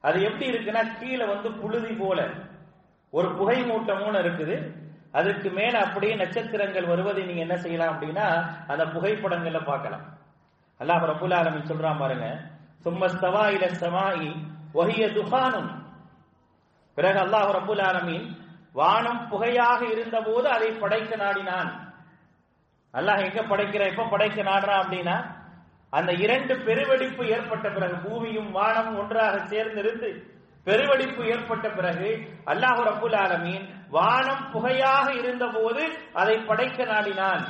அது 0.00 0.22
எப்படி 0.22 0.50
இருக்குன்னா 0.50 0.98
கீழே 0.98 1.24
வந்து 1.24 1.52
புழுதி 1.52 1.94
போல. 1.94 2.26
ஒரு 3.10 3.34
புகை 3.34 3.62
மூட்டமும் 3.62 4.14
இருக்குது. 4.14 4.72
அதுக்கு 5.12 5.50
மேல 5.50 5.78
அப்படியே 5.78 6.14
நட்சத்திரங்கள் 6.14 6.86
வருவதை 6.86 7.24
நீங்க 7.24 7.40
என்ன 7.40 7.56
செய்யலாம் 7.56 8.00
அப்படின்னா 8.00 8.46
அந்த 8.66 8.84
புகைப்படங்கள்ல 8.84 9.64
பார்க்கலாம். 9.64 10.17
அல்லாஹ் 10.80 11.04
ரபுல் 11.12 11.36
ஆலமின் 11.40 11.68
சொல்றான் 11.70 12.00
பாருங்க 12.02 12.26
சும்மஸ்தவா 12.84 13.44
இல 13.56 13.66
சமாயி 13.82 14.30
ஒகிய 14.80 15.04
துஹானும் 15.16 15.70
பிறகு 16.96 17.18
அல்லாஹ் 17.24 17.50
ரபுல் 17.58 17.82
ஆலமின் 17.88 18.26
வானம் 18.72 19.22
புகையாக 19.30 19.80
இருந்த 19.94 20.16
போது 20.20 20.46
அதை 20.56 20.68
படைக்க 20.82 21.12
நாடினான். 21.16 21.70
அல்லாஹ் 22.94 23.22
எங்க 23.26 23.40
படைக்கிற 23.42 23.82
எப்ப 23.92 24.06
படைக்க 24.12 24.38
நாடுறான் 24.42 24.82
அப்படின்னா 24.82 25.16
அந்த 25.92 26.10
இரண்டு 26.24 26.54
பெருவெடிப்பு 26.66 27.22
ஏற்பட்ட 27.34 27.66
பிறகு 27.70 27.96
பூமியும் 28.06 28.50
வானமும் 28.50 28.98
ஒன்றாக 29.02 29.34
சேர்ந்திருந்து 29.52 30.08
பெருவெடிப்பு 30.66 31.22
ஏற்பட்ட 31.34 31.66
பிறகு 31.78 32.08
அல்லாஹு 32.52 32.80
ரபுல் 32.90 33.16
ஆலமீன் 33.24 33.64
வானம் 33.96 34.44
புகையாக 34.52 35.06
இருந்த 35.20 35.44
போது 35.56 35.82
அதை 36.20 36.36
படைக்க 36.48 36.84
நாடினான். 36.84 37.44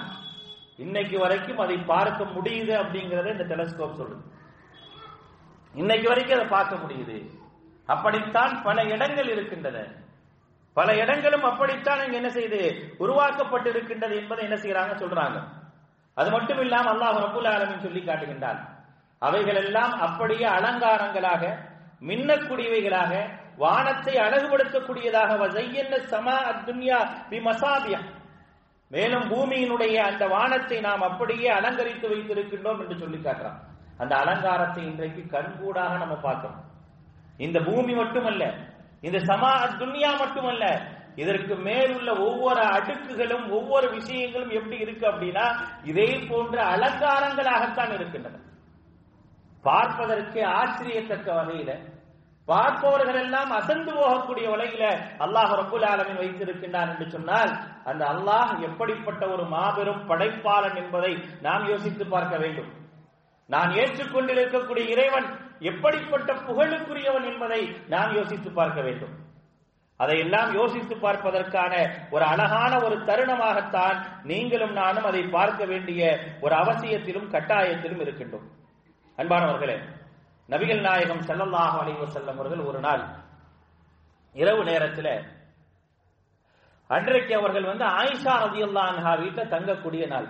இன்னைக்கு 0.85 1.17
வரைக்கும் 1.19 1.63
அதை 1.65 1.77
பார்க்க 1.93 2.25
முடியுது 2.35 2.73
அப்படிங்கறத 2.81 3.33
இந்த 3.37 3.47
டெலஸ்கோப் 3.53 3.99
சொல்லுது. 4.01 4.25
இன்னைக்கு 5.75 6.07
வரைக்கும் 6.09 6.39
அதை 6.39 6.49
பார்க்க 6.57 6.83
முடியுது. 6.83 7.17
அப்படித்தான் 7.89 8.53
பல 8.67 8.85
இடங்கள் 8.95 9.31
இருக்கின்றன. 9.35 9.79
பல 10.77 10.89
இடங்களும் 11.03 11.47
அப்படித்தான் 11.51 12.03
இங்க 12.05 12.17
என்ன 12.17 12.31
செய்து 12.37 12.61
உருவாக்கப்பட்டு 13.05 13.69
இருக்கின்றது 13.75 14.15
என்பதை 14.21 14.43
என்ன 14.49 14.57
செய்யறாங்க 14.65 14.95
சொல்றாங்க. 15.03 15.39
அது 16.17 16.29
மட்டும் 16.31 16.61
இல்லாம 16.65 16.91
அல்லாஹ் 16.95 17.19
ரபுல் 17.25 17.51
ஆலமின் 17.55 17.85
சொல்லி 17.87 18.01
காட்டுகின்றான். 18.01 18.61
அவைகள் 19.23 19.59
எல்லாம் 19.65 19.95
அப்படியே 20.07 20.47
அலங்காரங்களாக 20.59 21.43
மின்னக்கூடியவைகளாக 22.09 23.13
வானத்தை 23.63 24.15
அழகுபடுத்தக்கூடியதாக 24.27 25.31
வசையன்ன 25.43 25.95
சமா 26.13 26.37
துன்யா 26.69 26.99
பி 27.31 27.39
மசாபியா 27.47 28.01
மேலும் 28.91 29.27
பூமியினுடைய 29.31 29.97
அந்த 30.11 30.27
வானத்தை 30.27 30.81
நாம் 30.81 31.01
அப்படியே 31.01 31.49
அலங்கரித்து 31.49 32.07
வைத்திருக்கின்றோம் 32.09 32.81
என்று 32.81 32.97
சொல்லி 32.99 33.19
காட்டுறான். 33.19 33.59
அந்த 33.99 34.17
அலங்காரத்தை 34.17 34.83
இன்றைக்கு 34.85 35.23
கண்கூடாக 35.31 35.97
நம்ம 35.99 36.15
பார்க்கிறோம். 36.15 36.63
இந்த 37.37 37.59
பூமி 37.61 37.95
மட்டுமல்ல 37.95 38.45
இந்த 39.01 39.19
சமா 39.19 39.51
துன்யா 39.81 40.11
மட்டுமல்ல 40.19 40.65
இதற்கு 41.15 41.55
மேலுள்ள 41.57 42.11
ஒவ்வொரு 42.27 42.63
அடுக்குகளும் 42.77 43.47
ஒவ்வொரு 43.51 43.87
விஷயங்களும் 43.91 44.51
எப்படி 44.51 44.77
இருக்கு 44.77 45.05
அப்படின்னா 45.11 45.47
இதே 45.85 46.09
போன்ற 46.31 46.57
அலங்காரங்களாகத்தான் 46.75 47.93
இருக்கின்றன. 47.93 48.41
பார்ப்பதற்கு 49.65 50.41
ஆச்சரியத்தக்க 50.59 51.29
வகையில 51.39 51.71
பார்ப்பவர்கள் 52.51 53.19
எல்லாம் 53.23 53.51
அசந்து 53.59 53.93
போகக்கூடிய 53.99 54.47
உலகில 54.57 54.85
அல்லாஹ் 55.25 55.53
ரபுல் 55.61 55.87
ஆலமின் 55.91 56.21
வைத்திருக்கின்றான் 56.23 56.91
என்று 56.93 57.07
சொன்னால் 57.15 57.53
அந்த 57.91 58.03
அல்லாஹ் 58.15 58.53
எப்படிப்பட்ட 58.69 59.23
ஒரு 59.35 59.45
மாபெரும் 59.55 60.03
படைப்பாளன் 60.11 60.79
என்பதை 60.83 61.13
நாம் 61.47 61.69
யோசித்து 61.73 62.07
பார்க்க 62.15 62.37
வேண்டும். 62.45 62.71
நான் 63.49 63.71
ஏற்றுக்கொண்டிருக்கக்கூடிய 63.83 64.85
இறைவன் 64.95 65.29
எப்படிப்பட்ட 65.71 66.33
புகழுக்குரியவன் 66.49 67.27
என்பதை 67.31 67.61
நாம் 67.95 68.15
யோசித்து 68.19 68.51
பார்க்க 68.59 68.81
வேண்டும். 68.89 69.15
அதையெல்லாம் 70.01 70.51
யோசித்து 70.55 70.95
பார்ப்பதற்கான 70.97 71.73
ஒரு 72.15 72.25
அழகான 72.33 72.73
ஒரு 72.87 72.97
தருணமாகத்தான் 73.09 73.97
நீங்களும் 74.31 74.75
நானும் 74.81 75.09
அதை 75.11 75.23
பார்க்க 75.39 75.65
வேண்டிய 75.65 76.03
ஒரு 76.41 76.55
அவசியத்திலும் 76.63 77.31
கட்டாயத்திலும் 77.35 78.03
இருக்கின்றோம். 78.05 78.47
அன்பானவர்களே 79.19 79.79
நபிகள் 80.49 80.85
நாயகம் 80.87 81.25
செல்லல்லாக 81.29 81.75
அலைவ 81.83 82.05
செல்லும் 82.15 82.39
அவர்கள் 82.41 82.63
ஒரு 82.69 82.81
நாள் 82.87 83.03
இரவு 84.35 84.63
நேரத்தில் 84.71 85.13
அன்றைக்கு 86.91 87.33
அவர்கள் 87.39 87.67
வந்து 87.71 87.85
ஆயிஷா 88.01 88.35
ரதி 88.43 88.61
அல்லான்ஹா 88.67 89.11
வீட்டில் 89.23 89.51
தங்கக்கூடிய 89.55 90.05
நாள். 90.13 90.29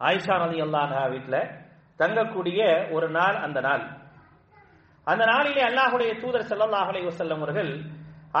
ஆயிஷா 0.00 0.34
ரதி 0.42 0.58
அல்லான்ஹா 0.64 1.04
வீட்டில் 1.12 1.38
தங்கக்கூடிய 2.00 2.60
ஒரு 2.96 3.08
நாள் 3.10 3.36
அந்த 3.44 3.58
நாள். 3.60 3.84
அந்த 5.06 5.22
நாளிலே 5.32 5.62
அல்லாஹுடைய 5.68 6.10
தூதர் 6.22 6.48
செல்லல்லாஹ் 6.50 6.90
அலைவ 6.92 7.12
செல்லும் 7.20 7.42
அவர்கள் 7.42 7.72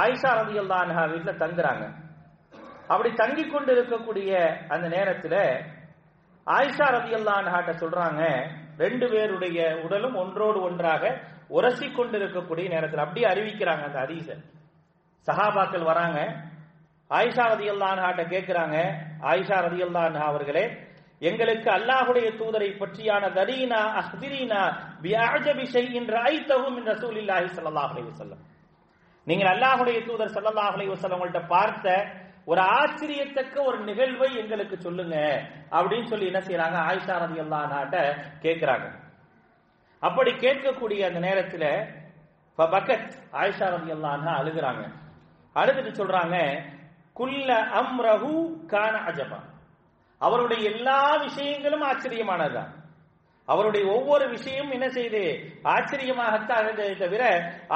ஆயிஷா 0.02 0.32
ரதி 0.40 0.56
அல்லான்ஹா 0.64 1.04
வீட்டில் 1.12 1.40
தங்குறாங்க. 1.44 1.84
அப்படி 2.92 3.10
தங்கி 3.22 3.44
கொண்டு 3.46 3.70
இருக்கக்கூடிய 3.76 4.30
அந்த 4.74 4.86
நேரத்தில் 4.96 5.40
ஆயிஷா 6.46 6.86
ரதி 6.96 7.12
அல்லான்ஹாட்ட 7.20 7.72
சொல்றாங்க 7.82 8.22
ரெண்டு 8.78 9.06
பேருடைய 9.12 9.58
உடலும் 9.84 10.16
ஒன்றோடு 10.22 10.58
ஒன்றாக 10.68 11.02
உரசி 11.56 11.86
கொண்டிருக்கக்கூடிய 11.92 12.66
நேரத்தில் 12.74 13.04
அப்படியே 13.04 13.26
அறிவிக்கிறாங்க 13.32 13.84
அந்த 13.88 13.98
ஹதீஸ. 14.04 14.28
சஹாபாக்கள் 15.28 15.88
வராங்க. 15.90 16.18
ஆயிஷா 17.10 17.44
ரதியல்லான்ஹாட்ட 17.54 18.22
கேட்கிறாங்க 18.34 18.76
ஆயிஷா 19.30 19.58
ரதியல்லான்ஹா 19.66 20.24
அவர்களே 20.32 20.64
எங்களுக்கு 21.22 21.68
அல்லாஹுடைய 21.78 22.26
தூதரை 22.40 22.70
பற்றியான 22.80 23.24
தரீனா 23.38 23.80
அஹ்திரீனா 24.00 24.60
பிஅஜபி 25.04 25.64
ஷைஇன் 25.74 26.08
ரஐதஹு 26.16 26.66
மின் 26.76 26.88
ரசூலில்லாஹி 26.92 27.46
ஸல்லல்லாஹு 27.56 27.90
அலைஹி 27.92 28.08
வஸல்லம். 28.12 28.42
நீங்கள் 29.26 29.50
அல்லாஹுடைய 29.54 29.98
தூதர் 30.08 30.34
ஸல்லல்லாஹு 30.36 30.74
அலைஹி 30.76 30.90
வஸல்லம் 30.94 31.48
பார்த்த 31.54 31.86
ஒரு 32.46 32.60
ஆச்சரியத்தக்க 32.60 33.64
ஒரு 33.64 33.78
நிகழ்வை 33.84 34.28
எங்களுக்கு 34.36 34.76
சொல்லுங்க 34.78 35.16
அப்படின்னு 35.70 36.06
சொல்லி 36.06 36.26
என்ன 36.26 36.38
செய்யறாங்க? 36.38 36.78
ஆயிஷா 36.88 37.14
ரதி 37.22 37.38
அல்லாஹாட்ட 37.44 37.96
கேட்கிறாங்க. 38.42 38.86
அப்படி 40.00 40.32
கேட்கக்கூடிய 40.32 41.06
அந்த 41.06 41.18
நேரத்தில் 41.18 41.68
பக்கத் 42.58 43.10
ஆயிஷா 43.32 43.66
ரதி 43.74 43.90
அல்லாஹா 43.96 44.32
அழுகிறாங்க. 44.40 44.84
அழுதுட்டு 45.54 45.92
சொல்றாங்க 46.00 46.36
குல்ல 47.16 47.50
அம்ரஹு 47.80 48.32
கான 48.66 48.94
அஜபா. 49.10 49.40
அவருடைய 50.18 50.70
எல்லா 50.70 51.16
விஷயங்களும் 51.16 51.82
ஆச்சரியமானதுதான். 51.82 52.72
அவருடைய 53.48 53.84
ஒவ்வொரு 53.96 54.24
விஷயம் 54.28 54.70
என்ன 54.70 54.86
செய்து? 54.88 55.20
ஆச்சரியமாகத்தான் 55.74 56.68
தவிர 57.02 57.22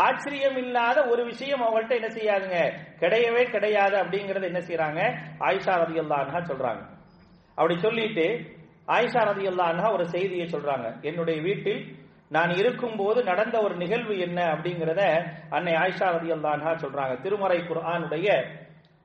ஆச்சரியம் 0.05 0.57
இல்லாத 0.57 0.99
ஒரு 1.13 1.25
விஷயம் 1.25 1.63
அவங்கள்ட்ட 1.65 1.95
என்ன 2.01 2.11
செய்யாதுங்க. 2.17 2.59
கிடையவே 3.03 3.43
கிடையாது 3.51 3.97
அப்படிங்கறத 4.03 4.45
என்ன 4.53 4.63
செய்யறாங்க 4.69 5.01
ஆயிஷா 5.49 5.77
ரதி 5.83 5.99
அல்லான்ஹா 6.05 6.41
சொல்றாங்க. 6.51 6.83
அப்படி 7.59 7.77
சொல்லிட்டு 7.79 8.27
ஆயிஷா 8.89 9.23
ரதி 9.31 9.47
அல்லான்ஹா 9.53 9.89
ஒரு 9.93 10.07
செய்தியை 10.07 10.47
சொல்றாங்க. 10.47 10.87
என்னுடைய 11.03 11.41
வீட்டில் 11.41 11.81
நான் 12.29 12.51
இருக்கும் 12.51 12.97
போது 12.97 13.25
நடந்த 13.25 13.57
ஒரு 13.63 13.75
நிகழ்வு 13.77 14.19
என்ன 14.19 14.41
அப்படிங்கறத 14.55 15.03
அன்னை 15.51 15.73
ஆயிஷா 15.75 16.09
ரதி 16.17 16.31
அல்லான்ஹா 16.37 16.73
சொல்றாங்க. 16.85 17.15
திருமறை 17.21 17.59
குர்ஆனுடைய 17.59 18.29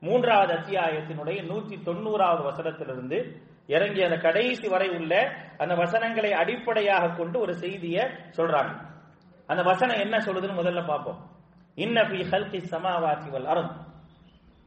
மூன்றாவது 0.02 0.52
அத்தியாயத்தினுடைய 0.54 1.38
நூத்தி 1.50 1.76
தொண்ணூறாவது 1.88 2.42
வசனத்திலிருந்து 2.50 3.18
இறங்கி 3.66 4.02
அந்த 4.02 4.16
கடைசி 4.16 4.68
வரை 4.68 4.88
உள்ள 4.88 5.12
அந்த 5.58 5.74
வசனங்களை 5.74 6.32
அடிப்படையாக 6.32 7.08
கொண்டு 7.08 7.40
ஒரு 7.40 7.54
செய்தியை 7.54 8.04
சொல்றாங்க. 8.36 8.72
அந்த 9.46 9.62
வசனம் 9.62 9.98
என்ன 9.98 10.16
சொல்லுதுன்னு 10.18 10.60
முதல்ல 10.60 10.86
பார்ப்போம். 10.86 11.30
இன்ன 11.74 12.04
பி 12.04 12.22
ஹல்கி 12.22 12.58
சமாவாசி 12.58 13.30
வல் 13.30 13.44
அருண் 13.44 13.72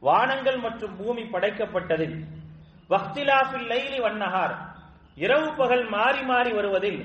வானங்கள் 0.00 0.56
மற்றும் 0.56 0.96
பூமி 0.96 1.22
படைக்கப்பட்டதில் 1.22 2.16
வக்திலாஃபில் 2.90 3.68
லைலி 3.72 3.98
வண்ணஹார் 4.00 4.54
இரவு 5.14 5.56
பகல் 5.56 5.88
மாறி 5.88 6.22
மாறி 6.22 6.52
வருவதில் 6.52 7.00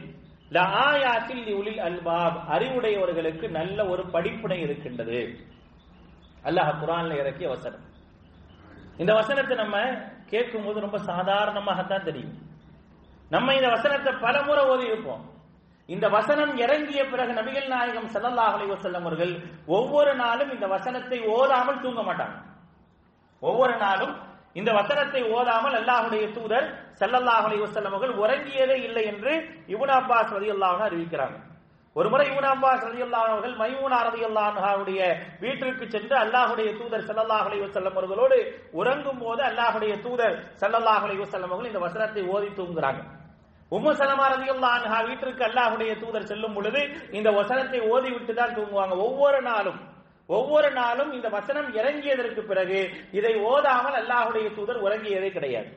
லஆயாத்தில் 0.50 1.54
உலில் 1.54 1.80
அல்பாப். 1.80 2.38
அறிவுடையவர்களுக்கு 2.56 3.50
நல்ல 3.50 3.86
ஒரு 3.86 4.04
படிப்புனை 4.10 4.60
இருக்கின்றது. 4.60 5.20
அல்லாஹ் 6.44 6.78
குரான்ல 6.82 7.20
இறக்கிய 7.20 7.48
வசனம். 7.50 7.84
இந்த 8.98 9.14
வசனத்தை 9.14 9.58
நம்ம 9.58 9.78
கேட்கும் 10.32 10.66
போது 10.66 10.86
ரொம்ப 10.86 10.98
சாதாரணமாகத்தான் 11.12 12.08
தெரியும். 12.10 12.36
நம்ம 13.34 13.54
இந்த 13.60 13.70
வசனத்தை 13.76 14.12
பல 14.26 14.36
முறை 14.48 14.64
ஓதி 14.74 14.86
இருப்போம் 14.92 15.24
இந்த 15.90 16.06
வசனம் 16.18 16.54
இறங்கிய 16.64 17.02
பிறகு 17.10 17.32
நபிகள் 17.40 17.68
நாயகம் 17.74 18.08
ஸல்லல்லாஹு 18.14 18.54
அலைஹி 18.58 18.92
அவர்கள் 19.02 19.34
ஒவ்வொரு 19.78 20.14
நாளும் 20.22 20.54
இந்த 20.56 20.68
வசனத்தை 20.76 21.20
ஓதாமல் 21.38 21.84
தூங்க 21.84 22.02
மாட்டாங்க. 22.08 22.38
ஒவ்வொரு 23.42 23.76
நாளும் 23.84 24.14
இந்த 24.60 24.72
வசனத்தை 24.80 25.22
ஓதாமல் 25.38 25.76
அல்லாஹுடைய 25.80 26.26
தூதர் 26.38 26.68
ஸல்லல்லாஹு 27.02 27.46
அலைஹி 27.48 27.64
அவர்கள் 27.92 28.14
உறங்கியதே 28.24 28.78
இல்லை 28.88 29.04
என்று 29.12 29.34
இபுன் 29.74 29.94
அப்பாஸ் 30.00 30.34
ரலியல்லாஹு 30.38 30.76
அன்ஹு 30.76 30.88
அறிவிக்கிறாங்க. 30.90 31.38
ஒரு 31.96 32.08
முறை 32.12 32.24
இப்னு 32.30 32.48
அப்பாஸ் 32.54 32.86
ரலியல்லாஹு 32.88 33.28
அவர்கள் 33.34 33.54
மைமூனா 33.60 34.00
ரலியல்லாஹு 34.08 34.86
வீட்டிற்கு 35.44 35.86
சென்று 35.94 36.16
அல்லாஹுடைய 36.24 36.70
தூதர் 36.80 37.06
ஸல்லல்லாஹு 37.10 37.46
அலைவு 37.50 37.68
செல்லம் 37.76 37.98
அவர்களோடு 38.00 38.38
உறங்கும் 38.80 39.22
போது 39.26 39.42
அல்லாஹுடைய 39.50 39.94
தூதர் 40.06 40.36
ஸல்லல்லாஹு 40.62 41.06
அலைவு 41.08 41.26
செல்லம் 41.34 41.52
அவர்கள் 41.52 41.72
இந்த 41.72 41.82
வசனத்தை 41.86 42.24
ஓதி 42.36 42.50
தூங்குறாங்க 42.60 43.02
உம்மு 43.72 43.92
சலமா 44.00 44.26
ரலியல்லாஹு 44.34 44.78
அன்ஹா 44.80 44.98
வீட்டிற்கு 45.10 45.44
அல்லாஹுடைய 45.48 45.92
தூதர் 46.02 46.30
செல்லும் 46.32 46.56
பொழுது 46.58 46.82
இந்த 47.18 47.30
வசனத்தை 47.38 47.80
ஓதி 47.94 48.10
விட்டு 48.16 48.34
தான் 48.40 48.56
தூங்குவாங்க. 48.58 48.96
ஒவ்வொரு 49.06 49.40
நாளும் 49.50 49.80
ஒவ்வொரு 50.30 50.70
நாளும் 50.80 51.12
இந்த 51.18 51.28
வசனம் 51.38 51.70
இறங்கியதற்கு 51.80 52.42
பிறகு 52.52 52.80
இதை 53.20 53.34
ஓதாமல் 53.52 53.98
அல்லாஹுடைய 54.02 54.48
தூதர் 54.58 54.84
உறங்கியதே 54.86 55.30
கிடையாது. 55.38 55.70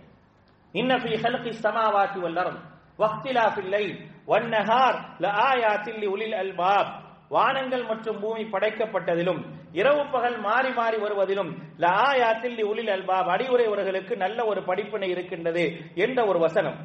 இன்னபி 0.74 1.10
ஃபீ 1.12 1.22
ஹல்கி 1.24 1.52
ஸமாவாத்தி 1.64 2.18
வல்லரம் 2.24 2.58
வக்திலாஃபில் 2.98 3.70
லைல் 3.74 3.94
வன் 4.26 4.48
நஹார் 4.54 4.98
லஆயாத்தில் 5.24 6.00
லிஉலில் 6.04 6.36
அல்பாப். 6.42 6.90
வானங்கள் 7.28 7.84
மற்றும் 7.84 8.20
பூமி 8.20 8.44
படைக்கப்பட்டதிலும் 8.44 9.40
இரவு 9.72 10.02
பகல் 10.06 10.38
மாறி 10.38 10.70
மாறி 10.70 10.96
வருவதிலும் 10.96 11.50
லஆயாத்தில் 11.78 12.62
உலில் 12.62 12.92
அல்பாப் 12.96 13.28
அடிவுரையவர்களுக்கு 13.34 14.16
நல்ல 14.16 14.44
ஒரு 14.44 14.62
படிப்பினை 14.62 15.08
இருக்கின்றது 15.10 15.64
என்ற 15.94 16.26
ஒரு 16.26 16.38
வசனம். 16.38 16.78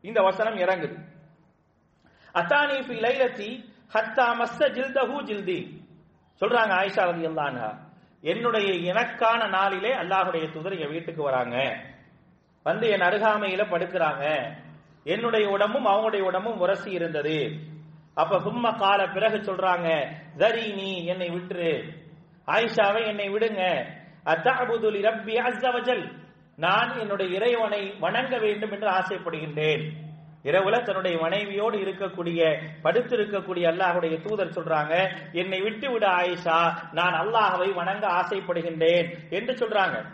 இந்த 0.00 0.20
வசனம் 0.20 0.56
இறங்குது. 0.56 0.96
அத்தானி 2.34 2.78
ஃபி 2.86 2.96
லைலத்தி 3.06 3.50
ஹத்தா 3.94 4.26
மஸ்த 4.40 4.70
ஜில்தஹு 4.78 5.22
ஜில்தி. 5.22 5.58
சொல்றாங்க 6.40 6.72
ஆயிஷா 6.80 7.04
ரலியல்லாஹு 7.10 7.50
அன்ஹா 7.52 7.70
என்னுடைய 8.20 8.92
எனக்கான 8.92 9.48
நாளிலே 9.48 9.92
அல்லாஹுடைய 9.94 10.52
தூதர் 10.52 10.78
என் 10.78 10.90
வீட்டுக்கு 10.90 11.22
வராங்க. 11.22 11.56
வந்து 12.62 12.88
என் 12.88 13.00
அருகாமையில 13.00 13.62
படுக்கிறாங்க. 13.70 14.24
என்னுடைய 15.08 15.48
உடம்பும் 15.48 15.86
அவங்களுடைய 15.86 16.20
உடம்பும் 16.20 16.58
உரசி 16.58 16.90
இருந்தது. 16.90 17.50
அப்ப 18.14 18.40
சும்மா 18.40 18.70
கால 18.70 19.06
பிறகு 19.06 19.36
சொல்றாங்க 19.36 20.14
சரி 20.36 20.72
நீ 20.72 21.04
என்னை 21.04 21.28
விட்டுரு. 21.28 21.82
ஆயிஷாவை 22.46 23.06
என்னை 23.06 23.28
விடுங்க. 23.28 23.86
அத்தஅபுது 24.24 24.90
ரப்பி 25.00 25.34
அஸ்ஸவஜல் 25.34 26.12
நான் 26.56 26.98
என்னுடைய 26.98 27.36
இறைவனை 27.36 27.94
வணங்க 28.00 28.38
வேண்டும் 28.38 28.72
என்று 28.72 28.88
ஆசைப்படுகின்றேன். 28.88 29.92
இரவுல 30.42 30.82
தன்னுடைய 30.82 31.18
மனைவியோடு 31.18 31.78
இருக்கக்கூடிய 31.78 32.68
படுத்திருக்கக்கூடிய 32.84 33.66
அல்லாஹுடைய 33.66 34.28
தூதர் 34.28 34.50
சொல்றாங்க 34.50 35.18
என்னை 35.32 35.60
விட்டு 35.60 35.90
விட 35.90 36.06
ஆயிஷா. 36.06 36.78
நான் 36.92 37.12
அல்லாஹவை 37.12 37.74
வணங்க 37.74 38.06
ஆசைப்படுகின்றேன். 38.06 39.30
என்று 39.30 39.52
சொல்றாங்க. 39.54 40.04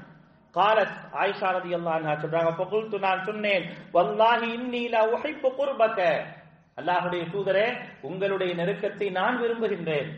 காலத் 0.56 0.96
ஆயிஷா 1.22 1.50
ரதி 1.56 1.72
அல்லாஹ் 1.78 2.22
சொல்றாங்க 2.24 2.52
பகுல்து 2.62 2.98
நான் 3.06 3.26
சொன்னேன் 3.28 3.64
வல்லாஹி 3.96 4.48
இன்னி 4.58 4.84
லா 4.94 5.02
உஹிப்பு 5.14 5.50
அல்லாஹுடைய 6.78 7.24
தூதரே 7.32 7.66
உங்களுடைய 8.08 8.52
நெருக்கத்தை 8.60 9.08
நான் 9.18 9.36
விரும்புகின்றேன். 9.42 10.08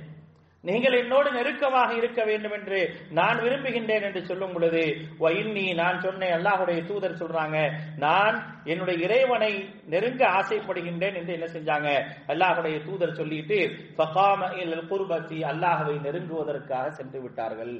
நீங்கள் 0.64 0.96
என்னோடு 1.00 1.28
நெருக்கமாக 1.36 1.90
இருக்க 1.98 2.20
வேண்டும் 2.24 2.54
என்று 2.58 2.78
நான் 3.18 3.42
விரும்புகின்றேன் 3.44 4.06
என்று 4.08 4.20
சொல்லும் 4.30 4.54
பொழுது 4.54 4.84
இன்னி 5.42 5.66
நான் 5.82 5.98
சொன்னேன் 6.06 6.34
அல்லாஹுடைய 6.36 6.78
தூதர் 6.90 7.20
சொல்றாங்க 7.20 7.58
நான் 8.04 8.36
என்னுடைய 8.64 8.96
இறைவனை 9.06 9.52
நெருங்க 9.92 10.22
ஆசைப்படுகின்றேன் 10.38 11.18
என்று 11.20 11.36
என்ன 11.38 11.48
செஞ்சாங்க 11.56 11.90
அல்லாஹுடைய 12.34 12.78
தூதர் 12.88 13.18
சொல்லிட்டு 13.20 13.58
குர்பத்தி 14.90 15.38
அல்லாஹவை 15.52 15.96
நெருங்குவதற்காக 16.06 16.86
சென்று 17.00 17.20
விட்டார்கள். 17.26 17.76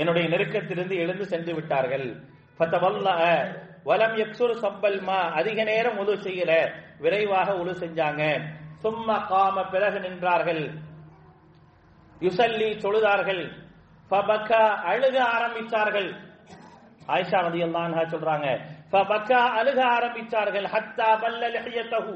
என்னுடைய 0.00 0.26
நெருக்கத்திலிருந்து 0.32 0.96
எழுந்து 1.04 1.24
சென்று 1.32 1.52
விட்டார்கள். 1.56 2.06
வலம் 3.88 4.16
எக்ஸுர் 4.22 4.54
சப்பல் 4.62 5.00
மா 5.08 5.18
அதிக 5.40 5.58
நேரம் 5.70 5.98
உழு 6.02 6.14
செய்யல. 6.26 6.52
விரைவாக 7.02 7.48
உழு 7.60 7.72
செஞ்சாங்க. 7.82 8.22
சும்மா 8.84 9.16
காம 9.30 9.56
பிறகு 9.72 9.98
நின்றார்கள். 10.06 10.62
யுசல்லி 12.26 12.68
தொழுதார்கள். 12.84 13.42
ஃபபக்கா 14.10 14.62
அழுக 14.90 15.16
ஆரம்பித்தார்கள் 15.36 16.08
ஆயிஷா 17.14 17.38
நதி 17.46 17.60
அல்லான்ஹா 17.66 18.02
சொல்றாங்க 18.12 18.46
ஃபபக்கா 18.92 19.40
அழுக 19.60 19.80
ஆரம்பித்தார்கள் 19.96 20.66
ஹத்தா 20.74 21.08
பல்ல 21.22 21.42
லஹியத்தஹு. 21.56 22.14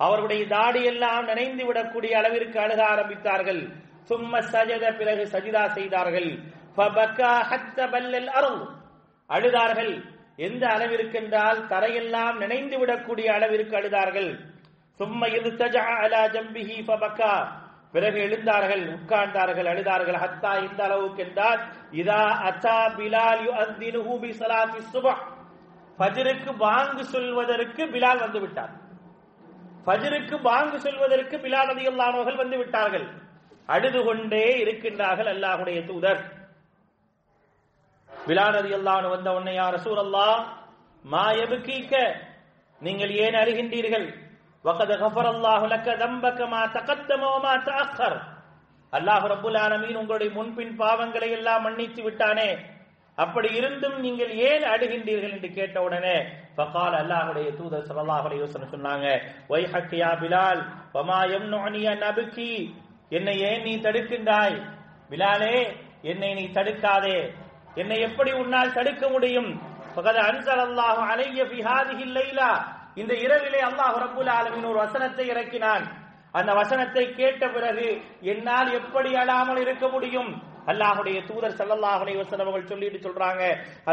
அவருடைய 0.00 0.42
தாடி 0.54 0.82
எல்லாம் 0.90 1.24
நினைந்து 1.30 1.62
விடக்கூடிய 1.68 2.12
அளவிற்கு 2.20 2.58
அழுக 2.64 2.80
ஆரம்பித்தார்கள். 2.92 3.62
சும்ம 4.08 4.32
சஜத 4.52 4.84
பிறகு 4.98 5.24
சஜிதா 5.32 5.64
செய்தார்கள். 5.76 6.30
ஹத்த 7.50 7.78
பல்லல் 7.92 8.30
அழுதார்கள். 9.30 9.94
எந்த 10.46 10.64
அளவிற்கு 10.74 11.16
என்றால் 11.22 11.60
தரையெல்லாம் 11.70 12.36
நினைந்து 12.42 12.76
விடக்கூடிய 12.80 13.28
அளவிற்கு 13.36 13.74
அழுதார்கள். 13.80 14.30
சும்மா 15.00 15.26
இது 15.38 15.50
அலா 16.04 16.22
ஜம்பிஹி 16.34 16.76
பபக்கா 16.90 17.32
பிறகு 17.94 18.18
எழுந்தார்கள் 18.26 18.84
உட்கார்ந்தார்கள் 18.94 19.68
அழுதார்கள். 19.72 20.18
ஹத்தா 20.22 20.52
இந்த 20.66 20.80
அளவுக்கு 20.88 21.20
என்றால் 21.26 21.60
இதா 22.00 22.22
அத்தா 22.48 22.76
பிலால் 22.96 23.42
யுஅத்தினுஹு 23.48 24.14
பி 24.24 24.30
ஸலாத்தி 24.40 24.80
சுபஹ் 24.94 25.22
ஃபஜ்ருக்கு 25.98 26.50
பாங்கு 26.64 27.04
சொல்வதற்கு 27.14 27.82
பிலால் 27.94 28.24
வந்து 28.24 28.40
விட்டார். 28.44 28.72
ஃபஜ்ருக்கு 29.86 30.36
பாங்கு 30.48 30.78
சொல்வதற்கு 30.86 31.36
பிலால் 31.44 31.70
ரலியல்லாஹு 31.72 32.18
அன்ஹு 32.22 32.42
வந்து 32.44 32.58
விட்டார்கள். 32.62 33.06
அழுது 33.74 34.00
கொண்டே 34.08 34.46
இருக்கின்றார்கள் 34.64 35.30
அல்லாஹ்வுடைய 35.34 35.78
தூதர். 35.88 36.20
பிலால் 38.17 38.55
ரலியல்லாஹு 38.59 38.99
அன்ஹு 38.99 39.13
வந்த 39.15 39.29
உடனே 39.35 39.53
யா 39.55 39.67
ரசூலல்லாஹ் 39.75 40.37
மா 41.05 41.25
யப்கீக 41.39 41.91
நீங்கள் 42.81 43.15
ஏன் 43.23 43.39
அழுகின்றீர்கள் 43.41 44.07
وقد 44.65 44.89
غفر 44.95 45.25
الله 45.29 45.61
لك 45.67 45.87
ذنبك 46.01 46.39
ما 46.53 46.63
تقدم 46.69 47.21
وما 47.33 47.53
تأخر 47.67 48.13
அல்லாஹ் 48.93 49.25
ரப்புல் 49.31 49.57
ஆலமீன் 49.63 49.99
உங்களுடைய 50.01 50.29
முன்பின் 50.37 50.73
பாவங்களை 50.79 51.29
எல்லாம் 51.37 51.63
மன்னித்து 51.65 52.01
விட்டானே 52.03 52.49
அப்படி 53.17 53.49
இருந்தும் 53.59 53.97
நீங்கள் 54.05 54.31
ஏன் 54.47 54.65
அழுகின்றீர்கள் 54.73 55.33
என்று 55.35 55.49
கேட்ட 55.51 55.77
உடனே 55.87 56.15
ஃபகால் 56.55 56.95
அல்லாஹ்வுடைய 56.99 57.47
தூதர் 57.59 57.87
ஸல்லல்லாஹு 57.87 58.25
அலைஹி 58.27 58.43
வஸல்லம் 58.43 58.73
சொன்னாங்க 58.75 59.07
வைஹக் 59.51 59.95
யா 60.01 60.11
பிலால் 60.21 60.61
வமா 60.95 61.19
யம்னுனி 61.33 61.81
அன் 61.93 62.05
அப்கி 62.09 62.51
என்னை 63.11 63.35
ஏன் 63.49 63.63
நீ 63.67 63.73
தடுக்கின்றாய் 63.85 64.57
பிலாலே 65.09 65.55
என்னை 66.11 66.31
நீ 66.39 66.45
தடுக்காதே 66.57 67.17
என்னை 67.80 67.98
எப்படி 68.08 68.30
உன்னால் 68.42 68.74
தடுக்க 68.78 69.04
முடியும்? 69.14 69.50
ஃபகத் 69.94 70.20
அன்ஸலல்லாஹு 70.28 71.02
அலைய 71.12 71.44
ஃபி 71.50 71.58
லைலா 72.16 72.50
இந்த 73.00 73.12
இரவிலே 73.24 73.60
அல்லாஹ் 73.68 73.96
ரப்புல் 74.04 74.30
ஆலமின் 74.38 74.68
ஒரு 74.70 74.78
வசனத்தை 74.84 75.24
இறக்கினான். 75.32 75.84
அந்த 76.38 76.50
வசனத்தை 76.60 77.04
கேட்ட 77.18 77.42
பிறகு 77.56 77.88
என்னால் 78.32 78.70
எப்படி 78.80 79.10
அழாமல் 79.22 79.60
இருக்க 79.64 79.84
முடியும்? 79.88 80.30
அல்லாஹுடைய 80.70 81.18
தூதர் 81.30 81.56
ஸல்லல்லாஹு 81.60 82.00
அலைஹி 82.04 82.18
வஸல்லம் 82.20 82.48
அவர்கள் 82.50 82.72
சொல்லிட்டு 82.72 82.98
சொல்றாங்க. 83.06 83.42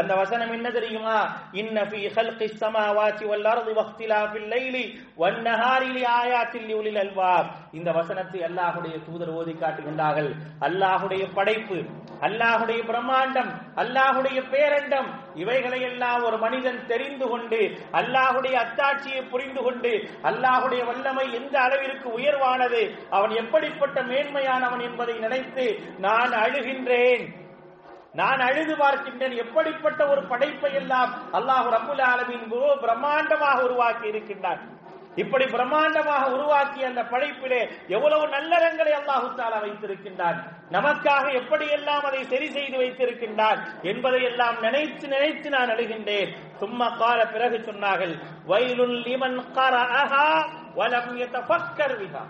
அந்த 0.00 0.12
வசனம் 0.22 0.54
என்ன 0.56 0.70
தெரியுமா? 0.78 1.16
இன்ன 1.60 1.76
ஃபீ 1.90 2.00
ஹல்கிஸ் 2.16 2.58
ஸமாவாதி 2.62 3.24
வல் 3.30 3.48
அர்தி 3.52 3.72
வக்திலாஃபில் 3.80 4.48
லைலி 4.54 4.84
வன் 5.22 5.40
நஹாரி 5.48 5.88
லிஆயாத்தில் 5.98 6.66
லிஉலில் 6.70 7.00
அல்பாப். 7.04 7.48
இந்த 7.78 7.88
வசனத்தை 8.00 8.40
அல்லாஹுடைய 8.48 8.94
தூதர் 9.06 9.34
ஓதி 9.38 9.54
காட்டுகின்றார்கள். 9.62 10.30
அல்லாஹுடைய 10.68 11.24
படைப்பு 11.38 11.78
அல்லாஹுடைய 12.26 12.80
பிரம்மாண்டம் 12.90 13.48
அல்லாஹுடைய 13.82 14.38
பேரண்டம் 14.52 15.08
இவைகளை 15.42 15.80
எல்லாம் 15.88 16.22
ஒரு 16.28 16.36
மனிதன் 16.44 16.78
தெரிந்து 16.90 17.26
கொண்டு 17.32 17.58
அல்லாஹுடைய 18.00 18.54
அத்தாட்சியை 18.62 19.22
புரிந்து 19.32 19.60
கொண்டு 19.66 19.92
அல்லாஹுடைய 20.30 20.82
வல்லமை 20.90 21.26
எந்த 21.38 21.54
அளவிற்கு 21.64 22.08
உயர்வானது 22.18 22.80
அவன் 23.16 23.32
எப்படிப்பட்ட 23.42 24.02
மேன்மையானவன் 24.10 24.84
என்பதை 24.88 25.16
நினைத்து 25.24 25.66
நான் 26.06 26.32
அழுகின்றேன். 26.56 27.26
நான் 28.12 28.40
அழுது 28.40 28.74
பார்க்கின்றேன். 28.76 29.34
எப்படிப்பட்ட 29.36 30.08
ஒரு 30.08 30.22
படைப்பை 30.22 30.74
எல்லாம் 30.74 31.10
அல்லாஹ் 31.32 31.66
ரபுல் 31.76 32.02
ஆலமின் 32.12 32.48
பிரம்மாண்டமாக 32.84 33.58
உருவாக்கி 33.62 34.06
இருக்கின்றான். 34.06 34.62
இப்படி 35.16 35.44
பிரம்மாண்டமாக 35.44 36.24
உருவாக்கிய 36.32 36.86
அந்த 36.86 37.02
படைப்பிலே 37.02 37.60
எவ்வளவு 37.88 38.24
நல்லறங்களை 38.26 38.92
அல்லாஹு 39.00 39.28
தாலா 39.36 39.58
வைத்திருக்கின்றான். 39.64 40.38
நமக்காக 40.72 41.24
எப்படியெல்லாம் 41.40 42.04
அதை 42.08 42.24
சரி 42.24 42.50
செய்து 42.50 42.76
வைத்திருக்கின்றான் 42.82 43.60
என்பதை 43.82 44.22
எல்லாம் 44.22 44.60
நினைத்து 44.60 45.08
நினைத்து 45.08 45.50
நான் 45.50 45.68
அழுகின்றேன். 45.68 46.32
சும்மா 46.58 46.88
கால 46.88 47.26
பிறகு 47.26 47.58
சொன்னார்கள் 47.68 48.14
வயலுல் 48.46 48.98
லிமன் 49.06 49.40
கரஅஹா 49.56 50.26
வலம் 50.74 51.12
யதஃபக்கர் 51.22 51.96
பிஹா. 52.02 52.24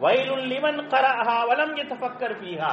வயலுல் 0.00 0.46
லிமன் 0.52 0.82
கரஅஹா 0.94 1.46
வலம் 1.46 1.76
யதஃபக்கர் 1.76 2.36
பிஹா. 2.42 2.72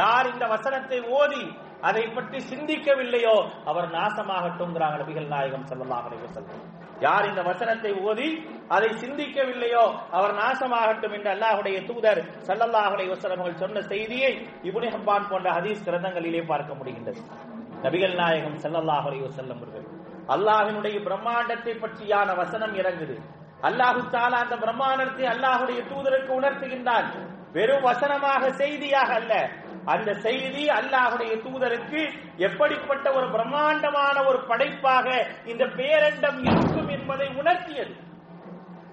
யார் 0.00 0.26
இந்த 0.32 0.44
வசனத்தை 0.54 0.98
ஓதி 1.18 1.44
அதை 1.88 2.04
பற்றி 2.16 2.38
சிந்திக்கவில்லையோ 2.50 3.34
அவர் 3.70 3.86
நாசமாகட்டும்ங்கிறாங்க 3.96 4.96
நபிகள் 5.02 5.32
நாயகம் 5.34 5.66
செல்லலாம் 5.70 6.06
செல்லும் 6.36 6.62
யார் 7.04 7.28
இந்த 7.30 7.42
வசனத்தை 7.48 7.92
ஓதி 8.08 8.28
அதை 8.74 8.88
சிந்திக்கவில்லையோ 9.02 9.84
அவர் 10.16 10.34
நாசமாகட்டும் 10.40 11.14
என்று 11.16 11.30
அல்லாஹுடைய 11.34 11.78
தூதர் 11.88 12.20
சல்லல்லாஹுடைய 12.48 13.08
வசனங்கள் 13.14 13.60
சொன்ன 13.62 13.82
செய்தியை 13.92 14.32
இபுனி 14.68 14.88
ஹப்பான் 14.94 15.28
போன்ற 15.32 15.48
ஹதீஸ் 15.58 15.84
கிரந்தங்களிலே 15.88 16.42
பார்க்க 16.52 16.78
முடிகின்றது. 16.80 17.22
நபிகள் 17.84 18.16
நாயகம் 18.22 18.58
செல்லல்லாஹுடைய 18.64 19.30
செல்லும் 19.38 19.60
அவர்கள் 19.60 19.86
அல்லாஹினுடைய 20.34 20.96
பிரம்மாண்டத்தை 21.08 21.74
பற்றியான 21.84 22.28
வசனம் 22.42 22.74
இறங்குது. 22.80 23.16
அல்லாஹு 23.68 24.00
தாலா 24.14 24.38
அந்த 24.44 24.56
பிரம்மாண்டத்தை 24.64 25.26
அல்லாஹுடைய 25.34 25.80
தூதருக்கு 25.92 26.32
உணர்த்துகின்றான். 26.40 27.08
வெறும் 27.56 27.84
வசனமாக 27.90 28.42
செய்தியாக 28.62 29.10
அல்ல. 29.20 29.34
அந்த 29.92 30.14
செய்தி 30.14 30.64
அல்லாஹுடைய 30.68 31.32
தூதருக்கு 31.46 32.02
எப்படிப்பட்ட 32.46 33.06
ஒரு 33.12 33.26
பிரம்மாண்டமான 33.30 34.16
ஒரு 34.24 34.38
படைப்பாக 34.50 35.06
இந்த 35.44 35.64
பேரண்டம் 35.64 36.40
இருக்கும் 36.50 36.88
என்பதை 36.88 37.28
உணர்த்தியது. 37.40 37.94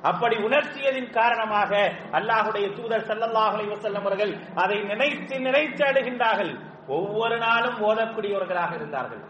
அப்படி 0.10 0.36
உணர்த்தியதின் 0.36 1.10
காரணமாக 1.10 1.72
அல்லாஹுடைய 2.20 2.68
தூதர் 2.78 3.08
ஸல்லல்லாஹு 3.10 3.66
வசல்லம் 3.74 4.06
அவர்கள் 4.06 4.34
அதை 4.56 4.78
நினைத்து 4.84 5.40
நினைத்து 5.40 5.84
அழுகின்றார்கள். 5.86 6.54
ஒவ்வொரு 6.88 7.38
நாளும் 7.38 7.78
ஓதக்கூடியவர்களாக 7.90 8.72
இருந்தார்கள். 8.76 9.24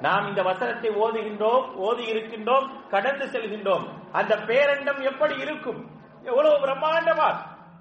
நாம் 0.00 0.26
இந்த 0.28 0.42
வசனத்தை 0.42 0.90
ஓதுகின்றோம் 1.02 1.66
ஓதி 1.76 2.04
இருக்கின்றோம் 2.12 2.66
கடந்து 2.94 3.26
செல்கின்றோம். 3.26 3.84
அந்த 4.12 4.34
பேரண்டம் 4.48 5.00
எப்படி 5.10 5.34
இருக்கும்? 5.44 5.80
எவ்வளவு 6.24 6.56
பிரம்மாண்டமா 6.64 7.28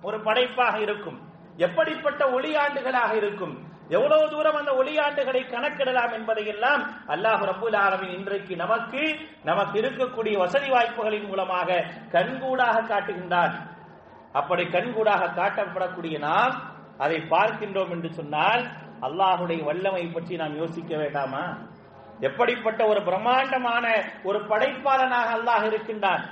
ஒரு 0.01 0.17
படைப்பாக 0.19 0.75
இருக்கும். 0.79 1.17
எப்படிப்பட்ட 1.57 2.25
ஒளியாண்டுகளாக 2.25 3.15
இருக்கும்? 3.15 3.73
எவ்வளவு 3.89 4.29
தூரம் 4.29 4.55
அந்த 4.55 4.71
ஒளியாண்டுகளை 4.71 5.41
கணக்கிடலாம் 5.49 6.13
என்பதையெல்லாம் 6.13 6.81
அல்லாஹ் 7.07 7.43
ரபுல் 7.51 7.77
ஆலமின் 7.81 8.15
இன்றைக்கு 8.17 8.55
நமக்கு 8.55 9.19
நமக்கு 9.43 9.81
இருக்கக்கூடிய 9.81 10.37
வசதி 10.37 10.69
வாய்ப்புகளின் 10.69 11.27
மூலமாக 11.27 11.85
கண்கூடாக 12.11 12.81
காட்டுகின்றான். 12.81 13.53
அப்படி 14.33 14.63
கண்கூடாக 14.63 15.27
காட்டப்படக்கூடிய 15.27 16.19
நாம் 16.19 16.55
அதை 16.97 17.21
பார்க்கின்றோம் 17.29 17.89
என்று 17.89 18.09
சொன்னால் 18.13 18.63
அல்லாஹுடைய 19.01 19.63
வல்லமை 19.63 20.07
பற்றி 20.07 20.35
நாம் 20.35 20.57
யோசிக்க 20.57 20.97
வேண்டாமா? 20.97 21.57
எப்படிப்பட்ட 22.19 22.85
ஒரு 22.85 23.01
பிரம்மாண்டமான 23.01 23.85
ஒரு 24.23 24.39
படைப்பாளனாக 24.39 25.29
அல்லாஹ் 25.37 25.65
இருக்கின்றான்? 25.65 26.23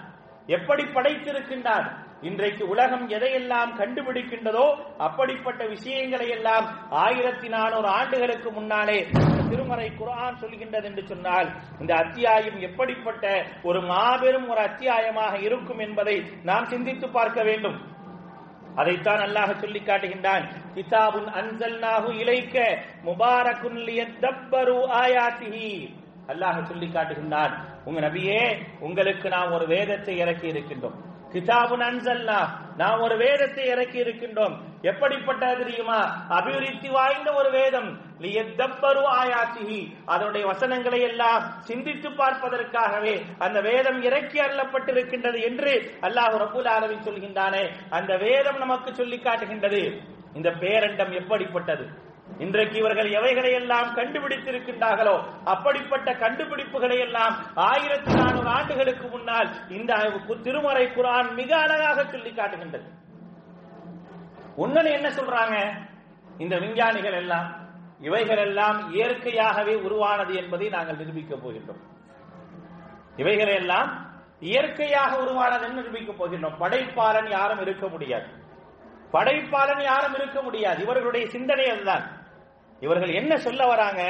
எப்படி 0.47 0.83
படைத்திருக்கின்றான்? 0.83 1.87
இன்றைக்கு 2.23 2.67
உலகம் 2.67 3.09
எதையெல்லாம் 3.09 3.71
கண்டுபிடிக்கின்றதோ 3.77 4.65
அப்படிப்பட்ட 4.97 5.65
விஷயங்களை 5.65 6.29
எல்லாம் 6.29 6.65
ஆயிரத்தி 6.89 7.47
நானூறு 7.47 7.87
ஆண்டுகளுக்கு 7.87 8.51
முன்னாலே 8.51 8.97
திருமறை 9.49 9.91
குரான் 9.91 10.39
சொல்கின்றது 10.41 10.83
என்று 10.83 11.03
சொன்னால் 11.07 11.49
இந்த 11.79 11.93
அத்தியாயம் 11.93 12.59
எப்படிப்பட்ட 12.59 13.45
ஒரு 13.63 13.81
மாபெரும் 13.81 14.49
ஒரு 14.49 14.59
அத்தியாயமாக 14.59 15.37
இருக்கும் 15.37 15.79
என்பதை 15.79 16.15
நாம் 16.43 16.65
சிந்தித்து 16.65 17.09
பார்க்க 17.09 17.43
வேண்டும். 17.43 17.77
அதைத்தான் 18.75 19.19
அல்லாஹ் 19.19 19.59
சொல்லி 19.59 19.79
காட்டுகின்றான். 19.79 20.45
கிதாபுன் 20.75 21.29
அன்சல்நாஹு 21.41 22.11
இலைக்க 22.13 22.57
முபாரகுன் 23.05 23.79
லியத்தப்பரு 23.87 24.77
ஆயாத்திஹி. 25.03 25.71
அல்லாஹ் 26.27 26.63
சொல்லி 26.63 26.87
காட்டுகின்றான் 26.87 27.53
உங்க 27.85 27.99
நபியே 27.99 28.41
உங்களுக்கு 28.79 29.29
நாம் 29.29 29.51
ஒரு 29.51 29.67
வேதத்தை 29.67 30.17
இறக்கி 30.17 30.47
இருக்கின்றோம் 30.47 30.99
கிதாபுன் 31.33 31.83
அன்சல்னா 31.83 32.47
நாம் 32.77 32.99
ஒரு 32.99 33.17
வேதத்தை 33.17 33.65
இறக்கி 33.65 34.03
இருக்கின்றோம். 34.03 34.55
எப்படிப்பட்ட 34.81 35.55
தெரியுமா? 35.55 36.25
அபிவிருத்தி 36.29 36.89
வாய்ந்த 36.89 37.33
ஒரு 37.33 37.51
வேதம். 37.51 38.11
ஆயாத்திகி 39.21 39.93
அதனுடைய 40.05 40.47
வசனங்களை 40.47 41.01
எல்லாம் 41.01 41.43
சிந்தித்து 41.59 42.09
பார்ப்பதற்காகவே 42.09 43.21
அந்த 43.37 43.61
வேதம் 43.61 44.01
இறக்கி 44.01 44.39
அருளப்பட்டிருக்கின்றது 44.39 45.43
என்று 45.43 45.97
அல்லாஹ் 46.01 46.37
ரபுல் 46.43 46.67
ஆரவி 46.67 46.97
சொல்கின்றானே. 47.05 47.69
அந்த 47.89 48.17
வேதம் 48.17 48.57
நமக்கு 48.57 48.95
சொல்லி 48.95 49.19
காட்டுகின்றது. 49.19 50.01
இந்த 50.33 50.49
பேரண்டம் 50.49 51.13
எப்படிப்பட்டது? 51.13 52.11
இன்றைக்கு 52.37 52.77
இவர்கள் 52.77 53.11
எவைகளை 53.11 53.51
எல்லாம் 53.51 53.95
கண்டுபிடித்திருக்கின்றார்களோ 53.95 55.23
அப்படிப்பட்ட 55.43 56.13
கண்டுபிடிப்புகளை 56.13 56.99
எல்லாம் 56.99 57.35
ஆயிரத்தி 57.55 58.13
நானூறு 58.13 58.47
ஆண்டுகளுக்கு 58.47 59.07
முன்னால் 59.07 59.69
இந்த 59.69 60.11
திருமறை 60.43 60.85
குரான் 60.85 61.33
மிக 61.33 61.57
அழகாக 61.57 62.05
சொல்லி 62.05 62.33
காட்டுகின்றது. 62.33 63.01
என்ன 64.83 65.09
சொல்றாங்க? 65.09 65.71
இந்த 66.37 66.57
விஞ்ஞானிகள் 66.57 67.13
எல்லாம் 67.13 67.55
இவைகள் 67.99 68.37
எல்லாம் 68.37 68.93
இயற்கையாகவே 68.93 69.75
உருவானது 69.75 70.33
என்பதை 70.35 70.69
நாங்கள் 70.69 70.97
நிரூபிக்க 70.97 71.35
போகின்றோம். 71.35 71.81
இவைகள் 73.15 73.53
எல்லாம் 73.53 74.11
இயற்கையாக 74.39 75.17
உருவானது 75.17 75.67
என்று 75.67 75.81
நிரூபிக்க 75.81 76.25
போகின்றோம். 76.25 76.57
படைப்பாளன் 76.59 77.29
யாரும் 77.29 77.61
இருக்க 77.61 77.87
முடியாது. 77.87 78.27
படைப்பாளன் 79.13 79.81
யாரும் 79.81 80.13
இருக்க 80.13 80.41
முடியாது. 80.41 80.81
இவர்களுடைய 80.81 81.27
சிந்தனை 81.27 81.69
அதுதான். 81.69 82.21
இவர்கள் 82.83 83.13
என்ன 83.13 83.33
சொல்ல 83.37 83.61
வராங்க? 83.65 84.01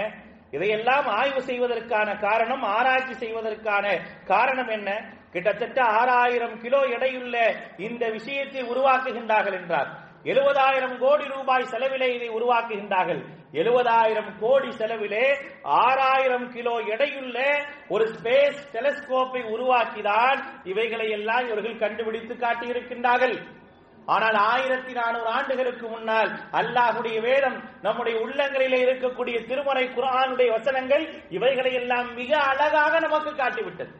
இதையெல்லாம் 0.51 1.07
ஆய்வு 1.19 1.41
செய்வதற்கான 1.41 2.09
காரணம் 2.17 2.63
ஆராய்ச்சி 2.77 3.13
செய்வதற்கான 3.13 3.85
காரணம் 4.25 4.71
என்ன? 4.77 4.89
கிட்டத்தட்ட 5.31 5.79
ஆறாயிரம் 5.99 6.57
கிலோ 6.61 6.79
எடையுள்ள 6.95 7.37
இந்த 7.77 8.03
விஷயத்தை 8.09 8.63
உருவாக்குகின்றார்கள் 8.63 9.57
என்றார். 9.59 9.91
எழுபதாயிரம் 10.23 10.97
கோடி 10.97 11.25
ரூபாய் 11.27 11.71
செலவிலே 11.71 12.09
இதை 12.17 12.29
உருவாக்குகின்றார்கள். 12.29 13.21
எழுபதாயிரம் 13.53 14.31
கோடி 14.39 14.69
செலவிலே 14.77 15.25
ஆறாயிரம் 15.79 16.47
கிலோ 16.51 16.75
எடையுள்ள 16.93 17.39
ஒரு 17.87 18.05
ஸ்பேஸ் 18.13 18.61
டெலஸ்கோப்பை 18.75 19.41
உருவாக்கிதான் 19.55 20.39
இவைகளை 20.63 21.09
எல்லாம் 21.09 21.45
இவர்கள் 21.47 21.81
கண்டுபிடித்து 21.83 22.35
காட்டியிருக்கின்றார்கள். 22.35 23.35
ஆனால் 24.05 24.35
ஆயிரத்தி 24.35 24.93
நானூறு 24.93 25.25
ஆண்டுகளுக்கு 25.25 25.87
முன்னால் 25.87 26.31
அல்லாஹுடைய 26.51 27.21
வேதம் 27.21 27.63
நம்முடைய 27.81 28.19
உள்ளங்களிலே 28.25 28.79
இருக்கக்கூடிய 28.85 29.45
திருமறை 29.47 29.89
குரானுடைய 29.89 30.51
வசனங்கள் 30.51 31.03
இவைகளை 31.29 31.73
எல்லாம் 31.73 32.13
மிக 32.13 32.37
அழகாக 32.37 32.99
நமக்கு 32.99 33.29
காட்டிவிட்டது. 33.29 33.91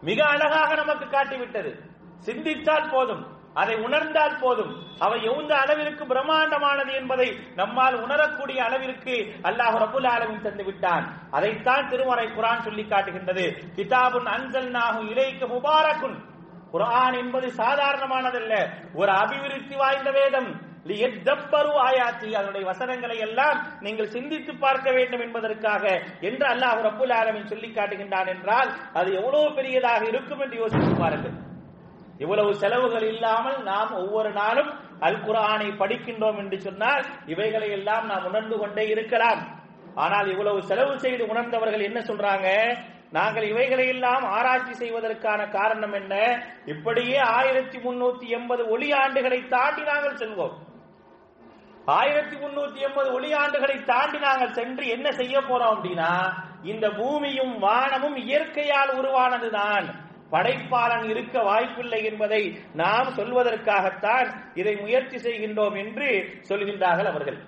மிக 0.00 0.24
அழகாக 0.24 0.74
நமக்கு 0.74 1.04
காட்டிவிட்டது. 1.04 1.72
சிந்தித்தால் 2.18 2.90
போதும் 2.90 3.34
அதை 3.54 3.74
உணர்ந்தால் 3.74 4.38
போதும் 4.40 4.72
அவை 4.98 5.24
எந்த 5.24 5.56
அளவிற்கு 5.56 6.04
பிரம்மாண்டமானது 6.04 6.92
என்பதை 6.94 7.38
நம்மால் 7.54 8.02
உணரக்கூடிய 8.02 8.64
அளவிற்கு 8.64 9.14
அல்லாஹ் 9.42 9.76
ரபுல் 9.82 10.08
ஆலமின் 10.14 10.42
தந்து 10.42 10.64
விட்டான். 10.64 11.06
அதைத்தான் 11.30 11.88
திருமறை 11.88 12.26
குரான் 12.26 12.62
சொல்லி 12.62 12.84
காட்டுகின்றது. 12.84 13.46
கிதாபுன் 13.76 14.28
அன்சல் 14.36 14.70
நாகு 14.70 15.10
இலைக்கு 15.10 15.46
முபாரக்குன். 15.46 16.34
குரான் 16.72 17.16
என்பது 17.18 17.46
சாதாரணமானதல்ல. 17.62 18.54
ஒரு 18.94 19.12
அபிவிருத்தி 19.12 19.76
வாய்ந்த 19.76 20.10
வேதம். 20.10 20.48
லியத்தப்பரு 20.90 21.70
ஆயாத்தி. 21.86 22.28
அதனுடைய 22.32 22.64
வசனங்களை 22.66 23.18
எல்லாம் 23.18 23.58
நீங்கள் 23.80 24.12
சிந்தித்து 24.16 24.52
பார்க்க 24.54 24.92
வேண்டும் 24.92 25.20
என்பதற்காக 25.20 25.84
என்று 26.20 26.46
அல்லாஹ் 26.52 26.82
ரப்புல் 26.86 27.14
ஆலமின் 27.20 27.50
சொல்லி 27.52 27.68
காட்டுகின்றான் 27.68 28.28
என்றால் 28.34 28.70
அது 28.92 29.08
எவ்வளவு 29.12 29.48
பெரியதாக 29.54 30.04
இருக்கும் 30.04 30.40
என்று 30.40 30.56
யோசித்து 30.56 30.92
பாருங்கள். 30.94 31.36
இவ்வளவு 32.18 32.54
செலவுகள் 32.54 33.06
இல்லாமல் 33.12 33.62
நாம் 33.62 33.90
ஒவ்வொரு 33.92 34.30
நாளும் 34.32 34.70
அல் 35.00 35.20
குரானை 35.24 35.66
படிக்கின்றோம் 35.80 36.38
என்று 36.38 36.58
சொன்னால் 36.60 37.04
இவைகளை 37.26 37.70
எல்லாம் 37.70 38.06
நாம் 38.06 38.24
உணர்ந்து 38.24 38.58
கொண்டே 38.58 38.84
இருக்கலாம். 38.88 39.42
ஆனால் 39.94 40.26
இவ்வளவு 40.26 40.62
செலவு 40.62 40.94
செய்து 40.98 41.24
உணர்ந்தவர்கள் 41.26 41.80
என்ன 41.80 42.00
சொல்றாங்க? 42.00 42.48
நாங்கள் 43.10 43.48
இவைகளை 43.48 43.88
எல்லாம் 43.88 44.24
ஆராய்ச்சி 44.24 44.74
செய்வதற்கான 44.74 45.48
காரணம் 45.48 45.92
என்ன? 45.92 46.14
இப்படியே 46.66 47.18
ஆயிரத்தி 47.18 47.78
முன்னூத்தி 47.78 48.26
எண்பது 48.28 48.68
ஒளி 48.68 48.92
ஆண்டுகளை 48.92 49.48
தாண்டி 49.48 49.82
நாங்கள் 49.82 50.16
செல்வோம். 50.16 50.52
ஆயிரத்தி 51.84 52.36
முன்னூத்தி 52.36 52.76
எண்பது 52.76 53.12
ஒளி 53.12 53.34
ஆண்டுகளை 53.34 53.84
தாண்டி 53.84 54.18
நாங்கள் 54.18 54.52
சென்று 54.52 54.86
என்ன 54.86 55.10
செய்ய 55.10 55.40
போறோம் 55.40 55.74
அப்படின்னா 55.74 56.32
இந்த 56.62 56.90
பூமியும் 56.90 57.58
வானமும் 57.58 58.16
இயற்கையால் 58.16 58.92
உருவானதுதான். 59.00 59.86
படைப்பாளன் 60.30 61.08
இருக்க 61.08 61.42
வாய்ப்பில்லை 61.42 62.04
என்பதை 62.04 62.58
நாம் 62.74 63.08
சொல்வதற்காகத்தான் 63.08 64.34
இதை 64.54 64.76
முயற்சி 64.76 65.16
செய்கின்றோம் 65.16 65.76
என்று 65.86 66.38
சொல்கின்றார்கள் 66.48 67.10
அவர்கள். 67.10 67.38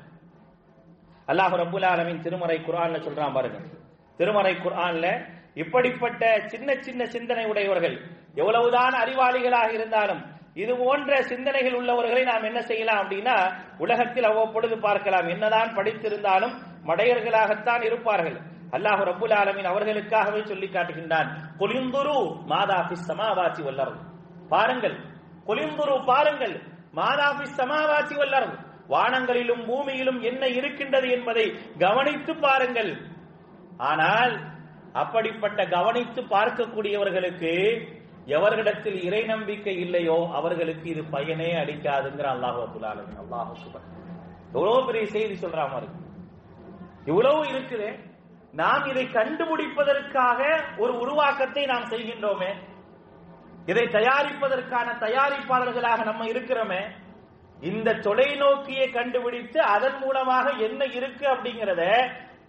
அல்லாஹ் 1.28 1.56
ரபுல் 1.62 1.86
ஆலமின் 1.86 2.20
திருமறை 2.20 2.58
குரான்ல 2.58 2.98
சொல்றான் 3.06 3.32
பாருங்க. 3.32 3.58
திருமறை 4.16 4.54
குரான்ல 4.54 5.36
இப்படிப்பட்ட 5.62 6.22
சின்ன 6.52 6.76
சின்ன 6.86 7.02
சிந்தனை 7.14 7.44
உடையவர்கள் 7.52 7.96
எவ்வளவுதான் 8.40 8.96
அறிவாளிகளாக 9.04 9.70
இருந்தாலும் 9.78 10.22
இது 10.62 10.72
போன்ற 10.76 11.10
சிந்தனைகள் 11.30 11.76
உள்ளவர்களை 11.80 12.22
நாம் 12.28 12.46
என்ன 12.48 12.60
செய்யலாம் 12.68 13.00
அப்படின்னா 13.02 13.34
உலகத்தில் 13.84 14.28
அவ்வப்பொழுது 14.30 14.76
பார்க்கலாம். 14.86 15.26
என்னதான் 15.34 15.70
படித்திருந்தாலும் 15.76 16.54
மடையர்களாகத்தான் 16.88 17.82
இருப்பார்கள். 17.88 18.38
அல்லாஹ் 18.76 19.02
ரபுல் 19.10 19.34
ஆலமின் 19.40 19.68
அவர்களுக்காகவே 19.72 20.40
சொல்லி 20.50 20.68
காட்டுகின்றான். 20.68 21.28
கொலிந்துரு 21.60 22.16
மாதாபி 22.52 22.96
சமாவாசி 23.08 23.62
வல்லரும் 23.68 24.00
பாருங்கள் 24.52 24.96
கொலிந்துரு 25.48 25.94
பாருங்கள். 26.10 26.56
மாதாபி 26.98 27.46
சமாவாசி 27.60 28.16
வல்லரும் 28.22 28.56
வானங்களிலும் 28.94 29.64
பூமியிலும் 29.70 30.20
என்ன 30.30 30.42
இருக்கின்றது 30.58 31.08
என்பதை 31.16 31.46
கவனித்து 31.84 32.34
பாருங்கள். 32.46 32.92
ஆனால் 33.90 34.34
அப்படிப்பட்ட 34.92 35.66
கவனித்து 35.66 36.22
பார்க்கக்கூடியவர்களுக்கு 36.22 37.52
எவர்களிடத்தில் 38.26 39.02
இறை 39.02 39.22
நம்பிக்கை 39.24 39.76
இல்லையோ 39.78 40.28
அவர்களுக்கு 40.32 40.88
இது 40.90 41.04
பயனே 41.04 41.50
அளிக்காதுங்கிற 41.56 42.26
அல்லாஹு 42.34 42.60
அபுல் 42.66 42.86
ஆலமின். 42.90 43.20
அல்லாஹு 43.24 43.52
சுபர் 43.64 43.86
எவ்வளவு 44.52 44.86
பெரிய 44.86 45.06
செய்தி 45.06 45.34
சொல்ற 45.34 45.68
மாதிரி. 45.72 45.88
இவ்வளவு 47.06 47.40
இருக்குது. 47.44 47.88
நாம் 48.52 48.84
இதை 48.86 49.04
கண்டுபிடிப்பதற்காக 49.06 50.40
ஒரு 50.76 50.92
உருவாக்கத்தை 50.98 51.66
நாம் 51.66 51.90
செய்கின்றோமே. 51.90 52.50
இதை 53.66 53.86
தயாரிப்பதற்கான 53.86 54.88
தயாரிப்பாளர்களாக 55.00 56.04
நம்ம 56.04 56.24
இருக்கிறோமே. 56.24 56.82
இந்த 57.58 57.92
தொலைநோக்கியை 57.92 58.90
கண்டுபிடித்து 58.90 59.60
அதன் 59.60 59.98
மூலமாக 59.98 60.50
என்ன 60.50 60.84
இருக்கு 60.84 61.26
அப்படிங்கறத 61.26 61.84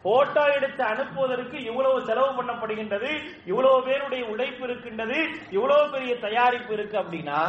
போட்டோ 0.01 0.43
எடுத்து 0.55 0.83
அனுப்புவதற்கு 0.83 1.57
இவ்வளவு 1.65 2.05
செலவு 2.05 2.43
பண்ணப்படுகின்றது 2.43 3.09
இவ்வளவு 3.45 3.83
பேருடைய 3.83 4.25
உழைப்பு 4.25 4.63
இருக்கின்றது 4.63 5.17
இவ்வளவு 5.49 5.91
பெரிய 5.91 6.19
தயாரிப்பு 6.19 6.73
இருக்கு 6.73 6.97
அப்படின்னா 6.97 7.41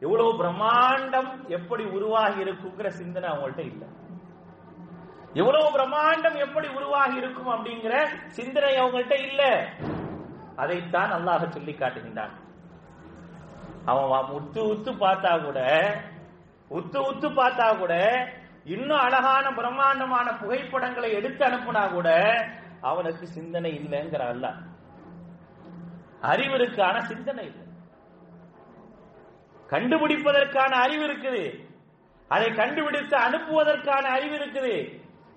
இவ்வளவு 0.00 0.30
பிரம்மாண்டம் 0.42 1.30
எப்படி 1.48 1.84
உருவாகி 1.84 2.40
இருக்குங்கிற 2.44 2.88
சிந்தனை 2.88 3.30
அவங்கள்ட்ட 3.30 3.58
இல்லை. 3.58 3.88
இவ்வளவு 5.32 5.66
பிரம்மாண்டம் 5.70 6.38
எப்படி 6.38 6.68
உருவாகி 6.68 7.16
இருக்கும் 7.16 7.50
அப்படிங்கிற 7.50 7.94
சிந்தனை 8.26 8.76
அவங்கள்ட்ட 8.76 9.28
இல்ல. 9.28 9.42
அதைத்தான் 10.56 11.12
அல்லாஹ் 11.12 11.48
சொல்லி 11.48 11.72
காட்டுகின்றான். 11.72 12.34
அவன் 13.84 14.30
உத்து 14.38 14.60
உத்து 14.72 14.92
பார்த்தா 15.04 15.44
கூட 15.44 15.60
உத்து 16.70 16.98
உத்து 17.10 17.28
பார்த்தா 17.34 17.78
கூட 17.78 17.94
இன்னும் 18.74 19.02
அழகான 19.06 19.46
பிரம்மாண்டமான 19.58 20.28
புகைப்படங்களை 20.40 21.10
எடுத்து 21.18 21.42
அனுப்புனா 21.48 21.82
கூட 21.92 22.08
அவனுக்கு 22.90 23.26
சிந்தனை 23.36 23.70
இல்லைங்கிற 23.80 24.22
அல்ல. 24.32 24.46
அறிவிற்கான 26.22 26.96
சிந்தனை 27.10 27.44
இல்லை. 27.50 27.66
கண்டுபிடிப்பதற்கான 29.72 30.72
அறிவு 30.84 31.04
இருக்குது. 31.08 31.44
அதை 32.30 32.48
கண்டுபிடித்து 32.54 33.16
அனுப்புவதற்கான 33.26 34.04
அறிவு 34.16 34.34
இருக்குது. 34.36 34.74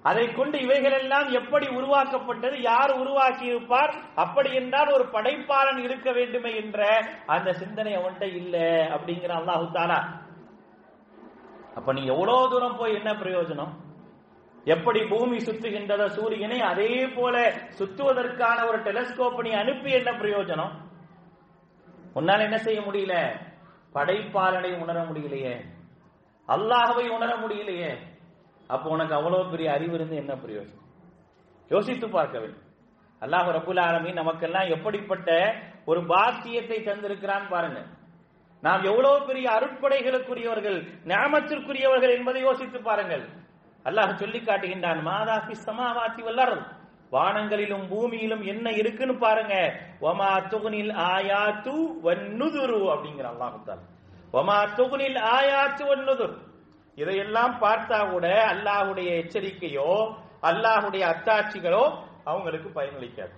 அதை 0.10 0.24
கொண்டு 0.34 0.58
இவைகள் 0.60 0.96
எல்லாம் 1.02 1.28
எப்படி 1.40 1.68
உருவாக்கப்பட்டது 1.78 2.56
யார் 2.62 2.92
உருவாக்கி 2.92 3.46
இருப்பார் 3.46 3.94
அப்படி 4.16 4.50
என்றால் 4.54 4.92
ஒரு 4.94 5.06
படைப்பாளன் 5.14 5.80
இருக்க 5.84 6.12
வேண்டுமே 6.12 6.52
என்ற 6.56 6.80
அந்த 7.26 7.50
சிந்தனை 7.54 7.94
அவன்கிட்ட 7.98 8.28
இல்லை 8.34 8.68
அப்படிங்கிற 8.96 9.34
அல்லாஹு 9.40 9.68
தாலா 9.74 10.00
அப்ப 11.76 11.94
நீ 11.94 12.06
எவ்வளவு 12.06 12.50
தூரம் 12.50 12.78
போய் 12.78 12.94
என்ன 12.94 13.12
பிரயோஜனம்? 13.14 13.74
எப்படி 14.66 15.00
பூமி 15.04 15.38
சுத்துகின்றத 15.38 16.06
சூரியனை 16.06 16.60
அதே 16.62 17.08
போல 17.08 17.54
சுத்துவதற்கான 17.80 18.68
ஒரு 18.68 18.80
டெலஸ்கோப் 18.80 19.42
நீ 19.42 19.52
அனுப்பி 19.52 19.92
என்ன 19.92 20.12
பிரயோஜனம்? 20.12 20.74
உன்னால 22.16 22.40
என்ன 22.40 22.58
செய்ய 22.58 22.82
முடியல? 22.82 23.16
படைப்பாளனை 23.96 24.72
உணர 24.82 25.04
முடியலையே. 25.04 25.56
அல்லாஹவை 26.48 27.10
உணர 27.10 27.32
முடியலையே. 27.36 27.92
அப்போ 28.68 28.90
உனக்கு 28.90 29.14
அவ்வளவு 29.16 29.50
பெரிய 29.50 29.72
அறிவு 29.72 29.94
இருந்து 29.94 30.16
என்ன 30.16 30.34
பிரயோஜனம்? 30.34 30.88
யோசித்து 31.70 32.10
பார்க்க 32.10 32.40
வேண்டும். 32.40 32.64
அல்லாஹ் 33.22 33.50
ரபுல் 33.58 33.82
ஆலமி 33.82 34.14
நமக்கெல்லாம் 34.14 34.70
எப்படிப்பட்ட 34.70 35.56
ஒரு 35.86 36.06
பாக்கியத்தை 36.06 36.78
தந்திருக்கிறான் 36.78 37.50
பாருங்க. 37.50 37.80
நாம் 38.64 38.84
எவ்வளவு 38.84 39.26
பெரிய 39.26 39.46
அருட்படைகளுக்குரியவர்கள் 39.52 40.78
ஞாபகத்திற்குரியவர்கள் 41.08 42.14
என்பதை 42.18 42.42
யோசித்து 42.42 42.80
பாருங்கள். 42.82 43.24
அல்லாஹ் 43.86 44.16
சொல்லி 44.16 44.40
காட்டுகின்றான் 44.40 45.02
மாதாபி 45.08 45.56
சமாவாத்தி 45.66 46.22
வல்லர் 46.28 46.56
வானங்களிலும் 47.12 47.86
பூமியிலும் 47.90 48.44
என்ன 48.44 48.72
இருக்குன்னு 48.72 49.16
பாருங்க. 49.16 49.56
ஒமா 50.02 50.32
துகுனில் 50.54 50.94
ஆயாத்து 51.12 51.74
வன்னுதுரு 52.06 52.80
அப்படிங்கிற 52.94 53.28
அல்லாஹ் 53.34 53.84
ஒமா 54.40 54.58
துகுனில் 54.80 55.20
ஆயாத்து 55.36 55.84
வன்னுதுர் 55.92 56.36
இதையெல்லாம் 56.96 57.54
பார்த்தா 57.62 58.00
கூட 58.10 58.28
அல்லாஹுடைய 58.54 59.10
எச்சரிக்கையோ 59.22 59.92
அல்லாஹுடைய 60.50 61.04
அத்தாட்சிகளோ 61.14 61.84
அவங்களுக்கு 62.24 62.70
பயனளிக்காது. 62.82 63.34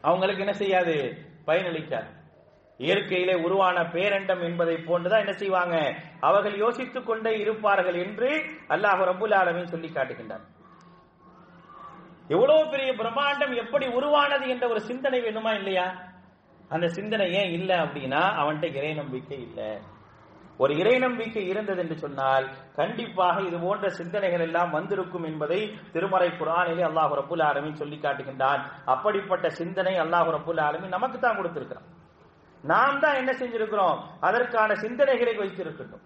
அவங்களுக்கு 0.00 0.42
என்ன 0.42 0.54
செய்யாது? 0.54 0.96
பயனளிக்காது. 1.46 2.10
இயற்கையிலே 2.86 3.34
உருவான 3.46 3.78
பேரண்டம் 3.94 4.42
என்பதை 4.48 4.76
போன்றுதான் 4.88 5.22
என்ன 5.24 5.34
செய்வாங்க? 5.42 5.76
அவர்கள் 6.28 6.56
யோசித்துக் 6.64 7.08
கொண்டே 7.10 7.32
இருப்பார்கள் 7.44 7.98
என்று 8.04 8.30
அல்லாஹ் 8.74 9.02
ரபுல் 9.10 9.36
ஆலமின் 9.40 9.72
சொல்லி 9.74 9.90
காட்டுகின்றார் 9.90 10.46
எவ்வளவு 12.34 12.62
பெரிய 12.72 12.90
பிரம்மாண்டம் 13.00 13.54
எப்படி 13.62 13.86
உருவானது 13.98 14.44
என்ற 14.52 14.64
ஒரு 14.72 14.80
சிந்தனை 14.90 15.18
வேணுமா 15.24 15.52
இல்லையா? 15.60 15.86
அந்த 16.74 16.86
சிந்தனை 16.98 17.26
ஏன் 17.40 17.50
இல்லை 17.56 17.76
அப்படின்னா 17.84 18.20
அவன்கிட்ட 18.40 18.76
இறை 18.78 18.92
நம்பிக்கை 19.00 19.38
இல்லை. 19.46 19.70
ஒரு 20.62 20.72
இறை 20.80 20.94
நம்பிக்கை 21.04 21.42
இருந்தது 21.52 21.80
என்று 21.84 21.96
சொன்னால் 22.02 22.44
கண்டிப்பாக 22.78 23.42
இது 23.48 23.58
போன்ற 23.64 23.86
சிந்தனைகள் 23.98 24.44
எல்லாம் 24.46 24.70
வந்திருக்கும் 24.76 25.26
என்பதை 25.30 25.60
திருமறை 25.94 26.28
குரானிலே 26.40 26.84
அல்லாஹு 26.90 27.18
ரபுல் 27.20 27.44
ஆலமின் 27.48 27.80
சொல்லி 27.80 27.98
காட்டுகின்றான். 28.04 28.62
அப்படிப்பட்ட 28.94 29.48
சிந்தனை 29.60 29.94
அல்லாஹு 30.04 30.30
ரபுல் 30.36 30.62
ஆலமின் 30.68 30.96
நமக்கு 30.96 31.18
தான் 31.18 31.38
கொடுத்திருக்கிறான். 31.40 31.88
நாம் 32.70 33.00
தான் 33.00 33.18
என்ன 33.20 33.32
செஞ்சிருக்கிறோம்? 33.40 33.98
அதற்கான 34.26 34.74
சிந்தனைகளை 34.74 35.34
வைத்திருக்கட்டும். 35.38 36.04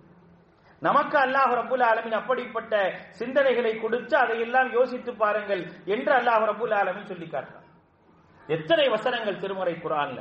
நமக்கு 0.83 1.17
அல்லாஹ் 1.25 1.53
ரபுல் 1.59 1.85
ஆலமின் 1.91 2.17
அப்படிப்பட்ட 2.21 2.75
சிந்தனைகளை 3.21 3.73
கொடுத்து 3.81 4.17
அதையெல்லாம் 4.17 4.73
யோசித்து 4.73 5.13
பாருங்கள் 5.23 5.63
என்று 5.95 6.13
அல்லாஹ் 6.19 6.47
ரபுல் 6.51 6.75
ஆலமின் 6.81 7.11
சொல்லி 7.11 7.29
காட்டுறான். 7.35 7.67
எத்தனை 8.49 8.89
வசனங்கள் 8.89 9.41
திருமறை 9.45 9.75
குரான்ல 9.85 10.21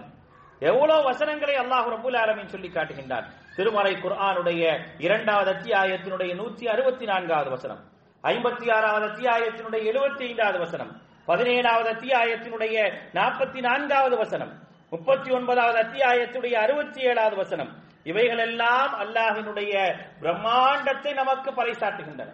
எவ்வளவு 0.62 1.02
வசனங்களை 1.10 1.56
அல்லாஹ் 1.64 1.90
ரபுல் 1.96 2.18
ஆலமின் 2.24 2.54
சொல்லி 2.54 2.70
காட்டுகின்றான். 2.70 3.28
திருமறை 3.58 3.94
குர்ஆனுடைய 4.04 4.64
இரண்டாவது 5.06 5.50
அத்தியாயத்தினுடைய 5.56 6.32
நூற்றி 6.36 6.66
அறுபத்தி 6.68 7.06
நான்காவது 7.06 7.50
வசனம் 7.56 7.82
ஐம்பத்தி 8.24 8.68
ஆறாவது 8.76 9.06
அத்தியாயத்தினுடைய 9.12 9.82
எழுபத்தி 9.92 10.24
ஐந்தாவது 10.30 10.60
வசனம் 10.60 10.92
பதினேழாவது 11.28 11.90
அத்தியாயத்தினுடைய 11.96 12.78
நாற்பத்தி 13.18 13.60
நான்காவது 13.68 14.16
வசனம் 14.24 14.54
முப்பத்தி 14.92 15.30
ஒன்பதாவது 15.32 15.78
அத்தியாயத்துடைய 15.84 16.56
அறுபத்தி 16.66 17.02
ஏழாவது 17.02 17.36
வசனம். 17.36 17.72
இவைகளெல்லாம் 18.04 18.92
அல்லாஹினுடைய 19.04 19.74
பிரம்மாண்டத்தை 20.22 21.12
நமக்கு 21.14 21.50
பறைசாட்டுகின்றன 21.52 22.34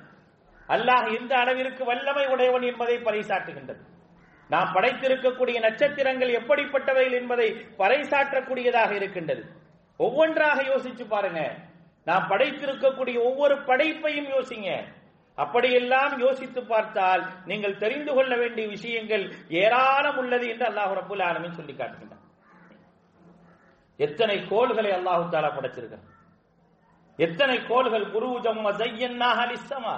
அல்லாஹ் 0.69 1.07
எந்த 1.17 1.33
அளவிற்கு 1.37 1.83
வல்லமை 1.85 2.25
உடையவன் 2.33 2.65
என்பதை 2.71 2.97
பறைசாட்டுகின்றது 3.07 3.81
நாம் 4.49 4.73
படைத்திருக்கக்கூடிய 4.75 5.57
நட்சத்திரங்கள் 5.59 6.31
எப்படிப்பட்டவைகள் 6.39 7.17
என்பதை 7.19 7.47
பறைசாற்றக்கூடியதாக 7.81 8.91
இருக்கின்றது. 8.91 9.43
ஒவ்வொன்றாக 9.99 10.57
யோசிச்சு 10.71 11.05
பாருங்க. 11.07 11.41
நாம் 12.07 12.29
படைத்திருக்கக்கூடிய 12.29 13.17
ஒவ்வொரு 13.29 13.55
படைப்பையும் 13.69 14.29
யோசிங்க. 14.35 14.69
அப்படியெல்லாம் 15.37 16.13
யோசித்து 16.19 16.61
பார்த்தால் 16.63 17.23
நீங்கள் 17.45 17.81
தெரிந்து 17.83 18.11
கொள்ள 18.13 18.33
வேண்டிய 18.35 18.65
விஷயங்கள் 18.67 19.23
ஏராளம் 19.63 20.17
உள்ளது 20.17 20.47
என்று 20.53 20.65
அல்லாஹ் 20.69 20.95
ரபுல் 20.99 21.23
ஆலமின் 21.27 21.57
சொல்லி 21.59 21.73
காட்டுகின்றார் 21.73 22.20
எத்தனை 24.05 24.37
கோள்களை 24.51 24.91
அல்லாஹு 24.97 25.23
தாலா 25.33 25.49
படைச்சிருக்க 25.55 25.97
எத்தனை 27.25 27.57
கோள்கள்? 27.69 28.05
புருஜம் 28.13 28.61
அலிசமா 29.41 29.95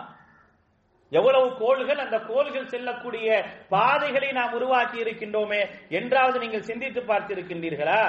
எவ்வளவு 1.11 1.47
கோள்கள்? 1.61 1.99
அந்த 2.05 2.17
கோள்கள் 2.29 2.71
செல்லக்கூடிய 2.73 3.27
பாதைகளை 3.73 4.29
நாம் 4.37 4.55
உருவாக்கி 4.57 4.97
இருக்கின்றோமே 5.03 5.59
என்றாவது 5.99 6.37
நீங்கள் 6.43 6.67
சிந்தித்து 6.69 7.01
பார்த்திருக்கின்றீர்களா? 7.01 8.01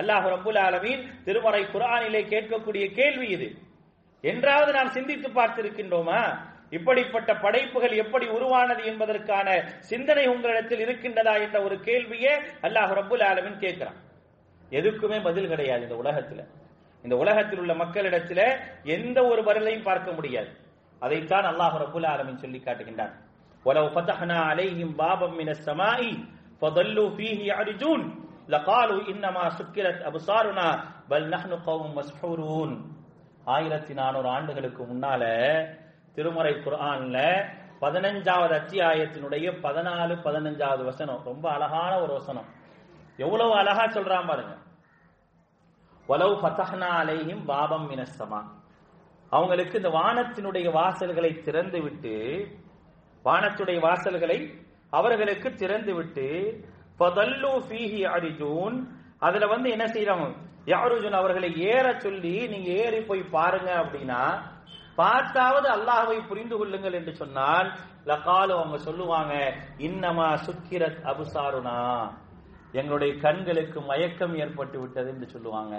அல்லாஹ் 0.00 0.26
ரபுல் 0.34 0.60
ஆலமீன் 0.66 1.02
திருமறை 1.24 1.62
குரானிலே 1.74 2.22
கேட்கக்கூடிய 2.32 2.84
கேள்வி 2.98 3.28
இது. 3.36 3.48
என்றாவது 4.24 4.70
நாம் 4.78 4.94
சிந்தித்து 4.96 5.28
பார்த்திருக்கின்றோமா? 5.38 6.22
இப்படிப்பட்ட 6.76 7.30
படைப்புகள் 7.44 7.94
எப்படி 8.02 8.26
உருவானது 8.36 8.82
என்பதற்கான 8.90 9.48
சிந்தனை 9.90 10.24
உங்களிடத்தில் 10.34 10.82
இருக்கின்றதா 10.86 11.34
என்ற 11.44 11.56
ஒரு 11.66 11.78
கேள்வியே 11.88 12.34
அல்லாஹ் 12.68 12.92
ரபுல் 13.00 13.26
ஆலமின் 13.30 13.62
கேட்கிறான். 13.64 13.98
எதுக்குமே 14.71 15.17
பதில் 15.21 15.51
கிடையாது 15.51 15.83
இந்த 15.87 15.97
உலகத்துல 16.03 16.41
இந்த 17.05 17.15
உலகத்தில் 17.15 17.61
உள்ள 17.63 17.73
மக்களிடத்துல 17.75 18.41
எந்த 18.95 19.17
ஒரு 19.31 19.41
பதிலையும் 19.47 19.87
பார்க்க 19.89 20.17
முடியாது 20.17 20.49
அதைத்தான் 21.01 21.47
அல்லாஹ் 21.51 21.75
ரபுல் 21.83 22.09
ஆலமின் 22.11 22.43
சொல்லி 22.43 22.61
காட்டுகின்றான் 22.61 23.15
ولو 23.65 23.85
فتحنا 23.89 24.37
عليهم 24.49 24.89
بابا 24.95 25.27
من 25.31 25.47
السماء 25.49 25.99
فظلوا 26.61 27.09
فيه 27.17 27.37
يعرجون 27.47 28.01
لقالوا 28.49 29.01
انما 29.11 29.43
سكرت 29.51 29.99
ابصارنا 30.03 30.67
بل 31.09 31.21
نحن 31.29 31.51
قوم 31.67 31.85
مسحورون 31.97 32.71
ஆயிரத்தி 33.47 33.93
நானூறு 33.93 34.27
ஆண்டுகளுக்கு 34.29 34.81
முன்னால 34.83 35.21
திருமறை 36.15 36.53
குர்ஆன்ல 36.57 37.17
பதினஞ்சாவது 37.83 38.53
அத்தியாயத்தினுடைய 38.59 39.45
பதினாலு 39.65 40.13
பதினஞ்சாவது 40.25 40.83
வசனம் 40.83 41.21
ரொம்ப 41.23 41.45
அழகான 41.55 41.91
ஒரு 42.03 42.13
வசனம் 42.19 42.47
எவ்வளவு 43.24 43.52
அழகா 43.60 43.84
சொல்றான் 43.96 44.28
பாருங்க. 44.30 44.54
வலவு 46.08 46.34
ஃபதஹ்னா 46.40 46.90
அலைஹிம் 47.02 47.42
பாபம் 47.50 47.86
மினஸ்ஸமா 47.90 48.40
அவங்களுக்கு 49.32 49.74
இந்த 49.80 49.90
வானத்தினுடைய 49.98 50.66
வாசல்களை 50.78 51.30
திறந்து 51.46 51.78
விட்டு 51.84 52.14
வானத்துடைய 53.24 53.78
வாசல்களை 53.86 54.38
அவர்களுக்கு 54.92 55.48
திறந்து 55.54 55.92
விட்டு 55.98 56.26
ஃபதல்லு 56.98 57.52
ஃபீஹி 57.66 58.00
அரிஜூன் 58.14 58.76
அதுல 59.26 59.46
வந்து 59.52 59.68
என்ன 59.74 59.84
செய்யறாங்க 59.94 60.26
யாருஜுன் 60.72 61.16
அவர்களை 61.20 61.50
ஏற 61.72 61.86
சொல்லி 62.04 62.34
நீங்க 62.52 62.68
ஏறி 62.82 63.00
போய் 63.06 63.22
பாருங்க 63.36 63.70
அப்படின்னா 63.82 64.22
பார்த்தாவது 65.00 65.68
அல்லாஹ்வை 65.76 66.18
புரிந்து 66.30 66.56
கொள்ளுங்கள் 66.58 66.96
என்று 66.98 67.12
சொன்னால் 67.22 67.68
லகாலு 68.10 68.52
அவங்க 68.58 68.78
சொல்லுவாங்க 68.88 69.34
இன்னமா 69.86 70.28
சுக்கிரத் 70.46 71.02
அபுசாருனா. 71.12 71.78
எங்களுடைய 72.72 73.12
கண்களுக்கு 73.24 73.78
மயக்கம் 73.80 74.34
ஏற்பட்டு 74.42 74.76
விட்டது 74.80 75.08
என்று 75.14 75.26
சொல்லுவாங்க. 75.28 75.76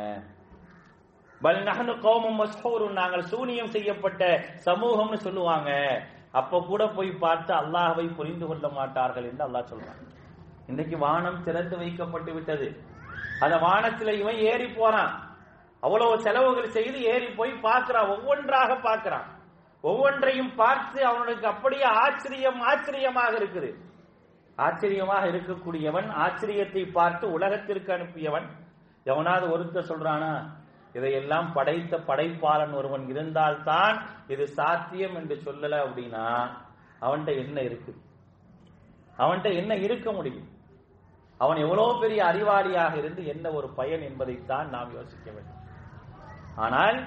பல் 1.41 1.62
நகனு 1.67 1.93
கோமம் 2.06 2.38
மஸ்ஹூரும் 2.41 2.97
நாங்கள் 2.99 3.29
சூனியம் 3.32 3.71
செய்யப்பட்ட 3.75 4.23
சமூகம்னு 4.65 5.17
சொல்லுவாங்க. 5.27 5.71
அப்ப 6.39 6.62
கூட 6.69 6.84
போய் 6.88 7.12
பார்த்து 7.23 7.51
அல்லாஹவை 7.62 8.06
புரிந்து 8.19 8.45
கொள்ள 8.47 8.67
மாட்டார்கள் 8.77 9.27
என்று 9.32 9.43
அல்லாஹ் 9.47 9.71
சொல்றாங்க 9.71 10.03
இன்னைக்கு 10.67 10.97
வானம் 10.97 11.43
திறந்து 11.43 11.75
வைக்கப்பட்டு 11.77 12.32
விட்டது. 12.34 12.67
அந்த 13.43 13.56
வானத்துல 13.65 14.13
இவன் 14.21 14.39
ஏறி 14.51 14.67
போறான். 14.67 15.13
அவ்வளவு 15.79 16.21
செலவுகள் 16.25 16.75
செய்து 16.77 16.99
ஏறி 17.13 17.29
போய் 17.39 17.53
பார்க்கிறான். 17.67 18.12
ஒவ்வொன்றாக 18.15 18.75
பார்க்கிறான். 18.88 19.27
ஒவ்வொன்றையும் 19.84 20.53
பார்த்து 20.56 20.99
அவனுக்கு 21.12 21.45
அப்படியே 21.47 21.88
ஆச்சரியம் 22.03 22.62
ஆச்சரியமாக 22.69 23.34
இருக்குது. 23.39 23.71
ஆச்சரியமாக 24.56 25.28
இருக்கக்கூடியவன் 25.28 26.08
ஆச்சரியத்தை 26.26 26.92
பார்த்து 26.92 27.32
உலகத்திற்கு 27.32 27.92
அனுப்பியவன். 27.94 28.48
எவனாவது 29.04 29.46
ஒருத்தர் 29.54 29.89
சொல்றானா 29.92 30.34
இதையெல்லாம் 30.94 31.54
படைத்த 31.54 31.98
படைப்பாளன் 31.98 32.74
ஒருவன் 32.74 33.08
இருந்தால்தான் 33.08 33.98
இது 34.28 34.48
சாத்தியம் 34.48 35.16
என்று 35.16 35.36
சொல்லல 35.46 35.80
அப்படின்னா 35.86 36.26
அவன்கிட்ட 37.02 37.32
என்ன 37.46 37.62
இருக்கு? 37.62 37.94
அவன்கிட்ட 39.18 39.54
என்ன 39.54 39.76
இருக்க 39.76 40.12
முடியும்? 40.12 40.48
அவன் 41.38 41.58
எவ்வளவு 41.58 42.00
பெரிய 42.00 42.24
அறிவாளியாக 42.24 42.94
இருந்து 42.96 43.26
என்ன 43.26 43.52
ஒரு 43.52 43.68
பயன் 43.70 44.02
என்பதைத்தான் 44.02 44.70
நாம் 44.70 44.94
யோசிக்க 44.94 45.32
வேண்டும். 45.32 45.60
ஆனால் 46.56 46.98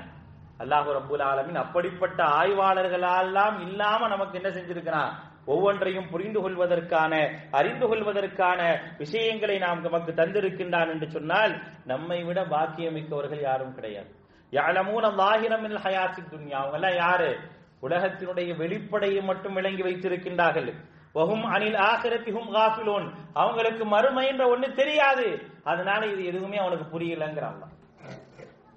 அல்லாஹு 0.58 0.90
ரபுல் 0.98 1.24
ஆலமின் 1.30 1.62
அப்படிப்பட்ட 1.62 2.24
ஆய்வாளர்களெல்லாம் 2.24 3.60
இல்லாம 3.60 4.08
நமக்கு 4.08 4.38
என்ன 4.42 4.48
செஞ்சிருக்கிறான்? 4.48 5.12
ஒவ்வொன்றையும் 5.46 6.10
புரிந்து 6.10 6.40
கொள்வதற்கான 6.40 7.30
அறிந்து 7.50 7.86
கொள்வதற்கான 7.86 8.60
விஷயங்களை 8.98 9.58
நாம் 9.58 9.80
நமக்கு 9.80 10.12
தந்திருக்கின்றான் 10.12 10.88
என்று 10.88 11.10
சொன்னால் 11.10 11.62
நம்மை 11.84 12.22
விட 12.22 12.44
பாக்கியமிக்கவர்கள் 12.44 13.40
யாரும் 13.40 13.74
கிடையாது. 13.74 14.14
யாழமூன 14.50 15.08
லாகிரமில் 15.10 15.78
ஹயாசி 15.84 16.22
துன்யா. 16.30 16.52
அவங்க 16.52 16.76
எல்லாம் 16.76 16.94
யாரு? 16.94 17.38
உலகத்தினுடைய 17.82 18.56
வெளிப்படையை 18.56 19.22
மட்டும் 19.22 19.52
விளங்கி 19.52 19.82
வைத்திருக்கின்றார்கள். 19.82 20.72
வஹும் 21.14 21.46
அனில் 21.54 21.78
ஆசிரத்திஹும் 21.90 22.52
காஃபிலோன். 22.52 23.10
அவங்களுக்கு 23.32 23.84
மறுமை 23.84 24.26
என்ற 24.26 24.56
ஒண்ணு 24.56 24.74
தெரியாது. 24.74 25.42
அதனால 25.64 26.06
இது 26.06 26.24
எதுவுமே 26.24 26.56
அவனுக்கு 26.56 26.98
புரியலங்கிறான் 26.98 27.64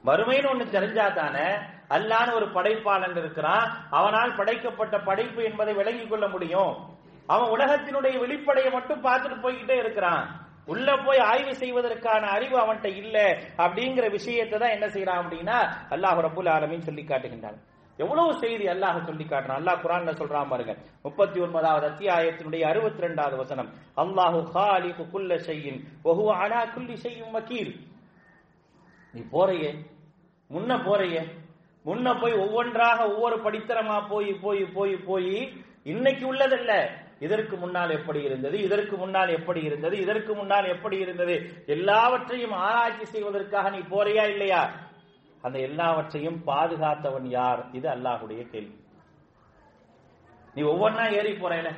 மறுமைன்னு 0.05 0.51
ஒண்ணு 0.51 0.69
தெரிஞ்சா 0.69 1.09
தானே 1.09 1.47
அல்லான்னு 1.89 2.33
ஒரு 2.33 2.47
படைப்பாளன் 2.55 3.17
இருக்கிறான். 3.17 3.67
அவனால் 3.89 4.35
படைக்கப்பட்ட 4.35 4.99
படைப்பு 4.99 5.43
என்பதை 5.43 5.73
விளங்கிக் 5.73 6.09
கொள்ள 6.09 6.27
முடியும். 6.27 6.73
அவன் 7.27 7.49
உலகத்தினுடைய 7.49 8.19
வெளிப்படையை 8.19 8.71
மட்டும் 8.71 9.03
பார்த்துட்டு 9.03 9.43
போய்கிட்டே 9.45 9.77
இருக்கிறான். 9.77 10.47
உள்ள 10.65 10.97
போய் 10.97 11.19
ஆய்வு 11.19 11.55
செய்வதற்கான 11.55 12.23
அறிவு 12.27 12.55
அவன்கிட்ட 12.59 12.85
இல்ல 12.85 13.17
அப்படிங்கிற 13.57 14.11
விஷயத்தை 14.11 14.59
தான் 14.59 14.69
என்ன 14.69 14.87
செய்யறான் 14.87 15.21
அப்படின்னா 15.23 15.57
அல்லாஹ் 15.95 16.19
ரபுல் 16.27 16.51
ஆலமின்னு 16.55 16.87
சொல்லி 16.89 17.03
காட்டுகின்றான். 17.03 17.57
எவ்வளவு 17.97 18.33
செய்தி 18.33 18.65
அல்லாஹ் 18.67 19.05
சொல்லி 19.05 19.23
காட்டுறான். 19.23 19.59
அல்லாஹ் 19.61 19.81
குரான்ல 19.83 20.11
சொல்றான் 20.11 20.47
பாருங்க. 20.47 20.75
முப்பத்தி 21.01 21.39
ஒன்பதாவது 21.39 21.89
அத்தியாயத்தினுடைய 21.89 22.61
அறுபத்தி 22.61 23.01
ரெண்டாவது 23.07 23.35
வசனம். 23.35 23.69
அல்லாஹு 23.97 24.39
ஹாலிஹு 24.53 25.05
குல்ல 25.13 25.35
செய்யும் 25.35 25.79
ஒஹு 26.03 26.25
அனா 26.43 26.61
குல்லி 26.73 26.95
செய்யும் 26.95 27.31
வக்கீல். 27.31 27.73
நீ 29.13 29.21
போறையே? 29.33 29.71
முன்ன 30.49 30.77
போறையே? 30.87 31.21
முன்ன 31.85 32.21
போய் 32.21 32.33
ஒவ்வொன்றாக 32.33 33.09
ஒவ்வொரு 33.09 33.35
படித்தரமா 33.35 34.07
போய் 34.09 34.33
போய் 34.33 34.63
போய் 34.63 34.95
போய் 34.95 35.63
இன்னைக்கு 35.83 36.33
உள்ளதல்ல. 36.33 36.89
இதற்கு 37.19 37.57
முன்னால் 37.57 37.89
எப்படி 37.89 38.21
இருந்தது? 38.21 38.59
இதற்கு 38.63 38.97
முன்னால் 38.97 39.29
எப்படி 39.29 39.61
இருந்தது? 39.61 39.97
இதற்கு 39.99 40.35
முன்னால் 40.35 40.65
எப்படி 40.65 40.97
இருந்தது? 40.97 41.63
எல்லாவற்றையும் 41.65 42.51
ஆராய்ச்சி 42.51 43.05
செய்வதற்காக 43.05 43.69
நீ 43.69 43.77
போறியா 43.77 44.29
இல்லையா? 44.29 44.71
அந்த 45.41 45.59
எல்லாவற்றையும் 45.59 46.41
பாதுகாத்தவன் 46.47 47.27
யார்? 47.27 47.65
இது 47.71 47.89
அல்லாஹுடைய 47.89 48.49
கேள்வி. 48.49 48.83
நீ 50.53 50.61
ஒவ்வொன்னா 50.61 51.11
ஏறி 51.11 51.31
போறேல 51.31 51.71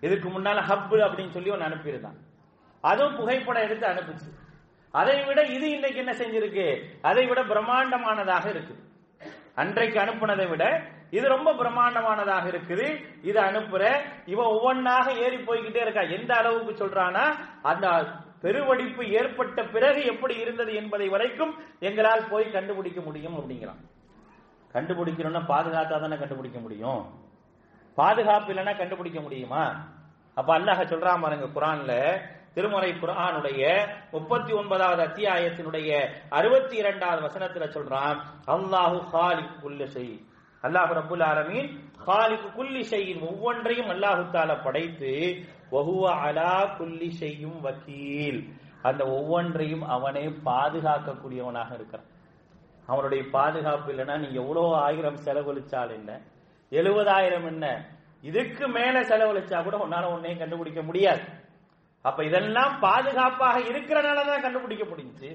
இதுக்கு 0.00 0.28
முன்னால 0.28 0.58
ஹப்பு 0.70 0.96
அப்படின்னு 1.06 1.30
சொல்லி 1.30 1.50
ஒன்னு 1.50 1.64
அனுப்பியிருந்தான். 1.64 2.18
அதுவும் 2.80 3.16
புகைப்படம் 3.16 3.62
எடுத்து 3.62 3.86
அனுப்புச்சு. 3.86 4.30
அதை 4.90 5.24
விட 5.24 5.42
இது 5.44 5.70
இன்னைக்கு 5.70 5.98
என்ன 5.98 6.12
செஞ்சிருக்கு? 6.12 6.82
அதை 7.02 7.26
விட 7.26 7.42
பிரம்மாண்டமானதாக 7.42 8.46
இருக்குது. 8.46 8.84
அன்றைக்கு 9.62 9.98
அனுப்புனதை 10.04 10.46
விட 10.52 10.64
இது 11.16 11.26
ரொம்ப 11.34 11.50
பிரம்மாண்டமானதாக 11.60 12.44
இருக்குது. 12.52 12.86
இது 13.28 13.38
அனுப்புற 13.48 13.82
இவன் 14.32 14.52
ஒவ்வொன்னாக 14.54 15.06
ஏறி 15.24 15.38
போய்கிட்டே 15.48 15.80
இருக்கா. 15.84 16.02
எந்த 16.18 16.32
அளவுக்கு 16.40 16.72
சொல்றானா 16.80 17.24
அந்த 17.70 17.86
பெருவடிப்பு 18.42 19.02
ஏற்பட்ட 19.18 19.58
பிறகு 19.74 20.00
எப்படி 20.12 20.34
இருந்தது 20.44 20.72
என்பதை 20.80 21.06
வரைக்கும் 21.14 21.52
எங்களால் 21.88 22.30
போய் 22.32 22.46
கண்டுபிடிக்க 22.56 23.00
முடியும் 23.00 23.36
அப்படிங்கிறான். 23.38 23.80
கண்டுபிடிக்கணும்னா 24.74 25.42
பாதுகாத்தா 25.52 26.00
தானே 26.00 26.16
கண்டுபிடிக்க 26.22 26.58
முடியும். 26.64 27.02
பாதுகாப்பு 28.00 28.50
இல்லைன்னா 28.52 28.74
கண்டுபிடிக்க 28.78 29.20
முடியுமா? 29.20 29.64
அப்ப 30.38 30.50
அல்லாஹ் 30.58 30.90
சொல்றான் 30.92 31.22
பாருங்க 31.24 31.46
குரான்ல 31.56 31.92
திருமறை 32.56 32.90
குரானுடைய 32.92 33.62
முப்பத்தி 34.10 34.52
ஒன்பதாவது 34.52 35.02
அத்தியாயத்தினுடைய 35.02 35.90
அறுபத்தி 36.28 36.76
இரண்டாவது 36.76 37.20
வசனத்துல 37.28 37.66
சொல்றான் 37.76 38.18
அல்லாஹு 38.46 38.98
ஹாலிக் 39.10 39.60
குல்ல 39.62 39.86
செய் 39.86 40.14
அல்லாஹ் 40.64 40.92
ரபுல் 40.92 41.22
ஆலமீன் 41.22 41.68
ஹாலிக்கு 42.06 42.48
குல்லி 42.52 42.82
செய்யும் 42.82 43.22
ஒவ்வொன்றையும் 43.22 43.88
அல்லாஹு 43.88 44.24
தால 44.32 44.62
படைத்து 44.62 45.12
வஹுவ 45.72 46.04
அலா 46.26 46.76
குல்லி 46.78 47.10
செய்யும் 47.10 47.60
வக்கீல் 47.60 48.40
அந்த 48.82 49.04
ஒவ்வொன்றையும் 49.06 49.84
அவனே 49.84 50.28
பாதுகாக்கக்கூடியவனாக 50.44 51.74
இருக்கிறான். 51.74 52.10
அவனுடைய 52.88 53.22
பாதுகாப்பு 53.30 53.92
இல்லைன்னா 53.92 54.16
நீ 54.18 54.28
எவ்வளவு 54.34 54.74
ஆயிரம் 54.76 55.16
செலவழிச்சால் 55.16 55.90
என்ன? 55.90 56.10
எழுபதாயிரம் 56.72 57.46
என்ன? 57.46 57.64
இதுக்கு 58.22 58.68
மேல 58.68 59.02
செலவழிச்சா 59.02 59.62
கூட 59.62 59.76
உன்னால 59.76 60.10
ஒன்னையும் 60.12 60.38
கண்டுபிடிக்க 60.38 60.82
முடியாது. 60.82 61.22
அப்ப 62.08 62.20
இதெல்லாம் 62.28 62.74
பாதுகாப்பாக 62.80 63.56
இருக்கிறனாலதான் 63.70 64.44
கண்டுபிடிக்க 64.46 64.84
முடிஞ்சு 64.92 65.30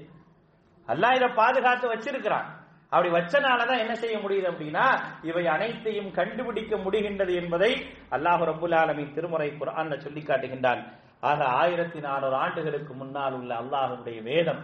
அல்லாஹ் 0.88 1.16
இதை 1.18 1.28
பாதுகாத்து 1.40 1.86
வச்சிருக்கிறான். 1.92 2.48
அப்படி 2.92 3.10
வச்சனாலதான் 3.16 3.82
என்ன 3.82 3.94
செய்ய 3.94 4.16
முடியுது 4.22 4.46
அப்படின்னா 4.50 4.86
இவை 5.28 5.44
அனைத்தையும் 5.54 6.10
கண்டுபிடிக்க 6.18 6.76
முடிகின்றது 6.84 7.34
என்பதை 7.42 7.70
அல்லாஹு 8.16 8.48
ரபுல் 8.50 8.76
ஆலமி 8.80 9.04
திருமுறை 9.16 9.48
குரான் 9.60 9.94
சொல்லி 10.04 10.22
காட்டுகின்றான். 10.24 10.82
ஆக 11.30 11.40
ஆயிரத்தி 11.60 12.00
நானூறு 12.06 12.36
ஆண்டுகளுக்கு 12.44 12.92
முன்னால் 13.00 13.36
உள்ள 13.38 13.52
அல்லாஹுடைய 13.62 14.18
வேதம் 14.30 14.60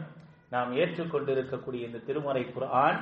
நாம் 0.54 0.70
ஏற்றுக்கொண்டிருக்கக்கூடிய 0.80 1.82
இந்த 1.88 2.02
திருமுறை 2.08 2.42
குரான் 2.56 2.98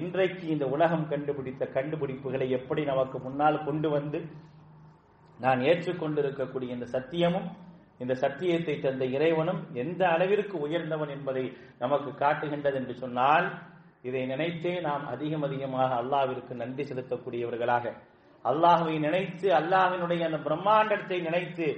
இன்றைக்கு 0.00 0.44
இந்த 0.54 0.64
உலகம் 0.74 1.06
கண்டுபிடித்த 1.12 1.64
கண்டுபிடிப்புகளை 1.76 2.48
எப்படி 2.58 2.82
நமக்கு 2.90 3.18
முன்னால் 3.26 3.64
கொண்டு 3.64 3.88
வந்து 3.96 4.18
நான் 5.38 5.60
ஏற்றுக்கொண்டிருக்கக்கூடிய 5.70 6.76
இந்த 6.76 6.86
சத்தியமும் 6.96 7.48
இந்த 8.00 8.14
சத்தியத்தை 8.24 8.74
தந்த 8.80 9.04
இறைவனும் 9.16 9.60
எந்த 9.82 10.02
அளவிற்கு 10.14 10.56
உயர்ந்தவன் 10.66 11.12
என்பதை 11.16 11.44
நமக்கு 11.82 12.10
காட்டுகின்றது 12.22 12.76
என்று 12.80 12.94
சொன்னால் 13.02 13.46
இதை 14.08 14.22
நினைத்தே 14.32 14.74
நாம் 14.80 15.04
அதிகம் 15.12 15.44
அதிகமாக 15.46 15.90
அல்லாவிற்கு 16.02 16.52
நன்றி 16.62 16.82
செலுத்தக்கூடியவர்களாக. 16.90 17.86
அல்லாஹுவை 18.44 18.96
நினைத்து 19.06 19.48
அல்லாஹினுடைய 19.60 20.22
அந்த 20.28 20.38
பிரம்மாண்டத்தை 20.48 21.18
நினைத்து 21.28 21.68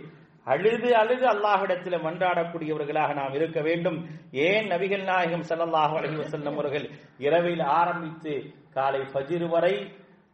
அழுது 0.46 0.90
அழுது 1.00 1.24
அல்லாஹிடத்தில் 1.32 2.04
மன்றாடக்கூடியவர்களாக 2.04 3.14
நாம் 3.20 3.34
இருக்க 3.38 3.58
வேண்டும். 3.68 3.98
ஏன் 4.46 4.68
நபிகள் 4.72 5.04
நாயகம் 5.10 5.48
செல்லல்லாஹ் 5.50 5.94
அலைஹி 5.98 6.16
வஸல்லம் 6.22 6.56
அவர்கள் 6.58 6.86
இரவில் 7.26 7.64
ஆரம்பித்து 7.78 8.34
காலை 8.76 9.02
ஃபஜ்ர் 9.12 9.46
வரை 9.54 9.74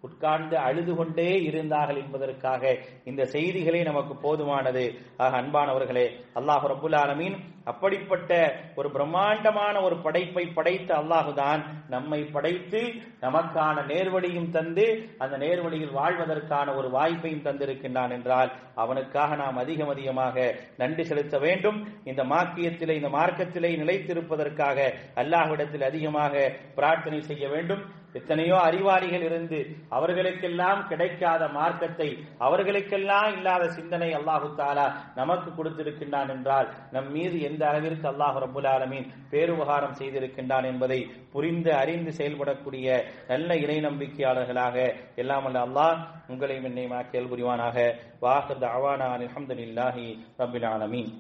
உட்கார்ந்து 0.07 0.57
அழுது 0.69 0.95
கொண்டே 0.95 1.29
இருந்தார்கள் 1.49 2.01
என்பதற்காக 2.05 2.63
இந்த 3.11 3.23
செய்திகளே 3.35 3.83
நமக்கு 3.91 4.15
போதுமானது. 4.25 4.87
ஆக 5.25 5.35
அன்பானவர்களே 5.43 6.07
அல்லாஹ் 6.41 6.67
ரபுல் 6.73 6.99
ஆலமீன் 7.03 7.37
அப்படிப்பட்ட 7.71 8.33
ஒரு 8.79 8.89
பிரம்மாண்டமான 8.97 9.77
ஒரு 9.87 9.97
படைப்பை 10.05 10.45
படைத்த 10.59 10.91
அல்லாஹுதான் 10.95 11.63
நம்மை 11.95 12.21
படைத்து 12.35 12.81
நமக்கான 13.25 13.83
நேர்வழியும் 13.93 14.51
தந்து 14.51 14.87
அந்த 15.23 15.35
நேர்வழியில் 15.45 15.97
வாழ்வதற்கான 15.99 16.75
ஒரு 16.79 16.89
வாய்ப்பையும் 16.89 17.47
தந்திருக்கின்றான் 17.47 18.15
என்றால் 18.19 18.53
அவனுக்காக 18.85 19.37
நாம் 19.43 19.61
அதிகம் 19.65 19.93
அதிகமாக 19.95 20.37
நன்றி 20.83 21.05
செலுத்த 21.05 21.37
வேண்டும். 21.47 21.79
இந்த 22.11 22.23
மாக்கியத்திலே 22.33 22.95
இந்த 23.01 23.11
மார்க்கத்திலே 23.19 23.73
நிலைத்திருப்பதற்காக 23.83 24.79
அல்லாஹ்விடத்தில் 25.23 25.89
அதிகமாக 25.91 26.35
பிரார்த்தனை 26.79 27.21
செய்ய 27.31 27.45
வேண்டும். 27.55 27.83
எத்தனையோ 28.19 28.57
அறிவாளிகள் 28.69 29.25
இருந்து 29.29 29.59
அவர்களுக்கெல்லாம் 29.97 30.81
கிடைக்காத 30.91 31.49
மார்க்கத்தை 31.57 32.09
அவர்களுக்கெல்லாம் 32.47 33.29
இல்லாத 33.37 33.65
சிந்தனை 33.77 34.11
அல்லாஹு 34.19 34.49
தாலா 34.61 34.87
நமக்கு 35.21 35.51
கொடுத்திருக்கின்றான் 35.53 36.33
என்றால் 36.37 36.69
நம் 36.97 37.11
மீது 37.17 37.39
எந்த 37.51 37.63
அளவிற்கு 37.71 38.09
அல்லாஹ் 38.13 38.39
ரபுல் 38.45 38.71
ஆலமீன் 38.75 39.09
பேருபகாரம் 39.33 39.97
செய்திருக்கின்றான் 40.01 40.69
என்பதை 40.73 41.01
புரிந்து 41.35 41.73
அறிந்து 41.83 42.13
செயல்படக்கூடிய 42.19 42.89
நல்ல 43.33 43.57
இறை 43.65 43.79
நம்பிக்கையாளர்களாக 43.89 44.77
எல்லாம் 45.25 45.49
அல்ல 45.51 45.65
அல்லாஹ் 45.69 45.99
உங்களையும் 46.33 46.69
என்னை 46.71 46.87
மாக்கியல் 46.95 47.31
புரிவானாக 47.33 47.87
வாஹத் 48.27 48.67
அவானா 48.77 49.09
அலமதுல்லாஹி 49.17 50.07
ரபுல் 50.43 50.69
ஆலமீன். 50.75 51.11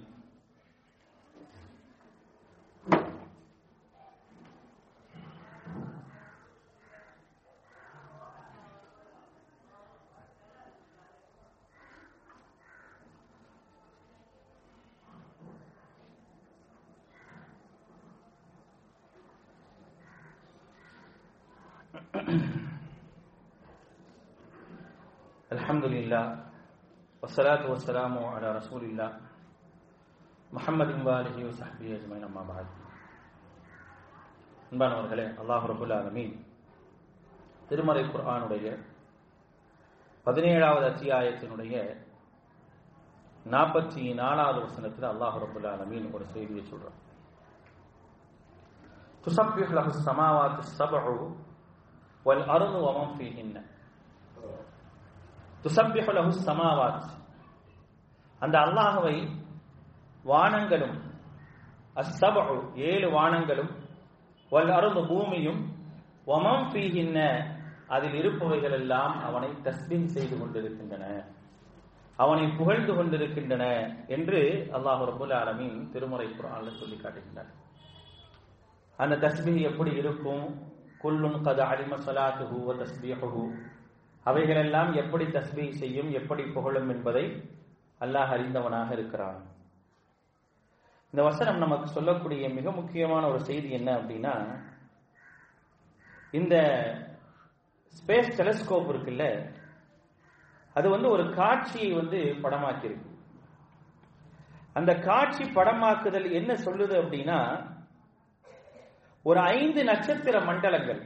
الحمد 25.51 25.85
لله 25.85 26.25
والصلاة 27.23 27.63
والسلام 27.65 28.17
على 28.25 28.47
رسول 28.53 28.83
الله 28.83 29.11
محمد 30.51 30.89
وآله 31.01 31.37
وصحبه 31.39 31.87
أجمعين 31.95 32.23
أما 32.25 32.43
بعد 32.43 32.67
அன்பானவர்களே 34.71 35.25
அல்லாஹ் 35.41 35.65
ரபுல் 35.71 35.93
ஆலமீன் 35.95 36.35
திருமறை 37.69 38.03
குர்ஆனுடைய 38.05 38.65
பதினேழாவது 40.27 40.85
அத்தியாயத்தினுடைய 40.89 41.73
நாற்பத்தி 43.45 44.03
நாலாவது 44.21 44.59
வசனத்தில் 44.65 45.07
அல்லாஹ் 45.09 45.37
ரபுல் 45.43 45.69
ஆலமீன் 45.73 46.07
ஒரு 46.15 46.25
செய்தியை 46.33 46.65
சொல்றான் 46.65 46.97
تسبح 49.23 49.67
له 49.71 49.85
السماوات 49.95 50.55
السبع 50.59 51.03
والأرض 52.25 52.73
ومن 52.77 53.07
فيهن 53.17 53.55
துசப்பிஹு 55.63 56.11
லஹு 56.17 56.31
சமாவாத் 56.45 57.03
அந்த 58.41 58.55
அல்லாஹுவை 58.65 59.15
வானங்களும் 60.25 60.95
அஸ்ஸபு 61.95 62.41
ஏழு 62.87 63.07
வானங்களும் 63.15 63.71
வல் 64.51 64.71
அருது 64.77 65.01
பூமியும் 65.09 65.61
வமம் 66.27 66.65
ஃபீஹின்ன 66.71 67.17
அதில் 67.89 68.17
இருப்பவைகள் 68.19 68.75
எல்லாம் 68.79 69.13
அவனை 69.27 69.51
தஸ்பீன் 69.65 70.09
செய்து 70.15 70.35
கொண்டிருக்கின்றன 70.37 71.05
அவனை 72.19 72.45
புகழ்ந்து 72.57 72.93
கொண்டிருக்கின்றன 72.97 73.63
என்று 74.15 74.41
அல்லாஹு 74.77 75.05
ரபுல் 75.11 75.35
ஆலமீன் 75.39 75.77
திருமுறை 75.93 76.27
குரான்ல 76.31 76.73
சொல்லி 76.79 76.97
காட்டுகின்றார் 76.97 77.51
அந்த 78.99 79.15
தஸ்பீஹ் 79.23 79.67
எப்படி 79.69 79.93
இருக்கும் 80.01 80.43
குல்லுன் 81.02 81.40
கத 81.46 81.60
அலிம 81.72 81.96
சலாத்துஹு 82.06 82.58
தஸ்பீஹு 82.80 83.42
அவைகளெல்லாம் 84.26 84.90
எப்படி 84.92 85.24
தஸ்பீ 85.24 85.64
செய்யும் 85.82 86.10
எப்படி 86.20 86.44
புகழும் 86.54 86.88
என்பதை 86.94 87.24
அல்லாஹ் 88.00 88.32
அறிந்தவனாக 88.36 88.90
இருக்கிறான். 88.92 89.38
இந்த 91.12 91.22
வசனம் 91.22 91.58
நமக்கு 91.58 91.86
சொல்லக்கூடிய 91.86 92.48
மிக 92.48 92.70
முக்கியமான 92.70 93.22
ஒரு 93.28 93.40
செய்தி 93.40 93.68
என்ன 93.70 93.88
அப்படின்னா 93.98 94.34
இந்த 96.30 96.54
ஸ்பேஸ் 97.98 98.34
டெலஸ்கோப் 98.38 98.90
இருக்குல்ல 98.92 99.26
அது 100.76 100.86
வந்து 100.90 101.08
ஒரு 101.10 101.24
காட்சியை 101.34 101.90
வந்து 101.92 102.18
படமாக்கியிருக்கு. 102.42 103.10
அந்த 104.72 104.92
காட்சி 105.08 105.44
படமாக்குதல் 105.44 106.28
என்ன 106.30 106.52
சொல்லுது 106.54 106.94
அப்படின்னா 107.02 107.38
ஒரு 109.28 109.40
ஐந்து 109.40 109.84
நட்சத்திர 109.84 110.40
மண்டலங்கள். 110.40 111.00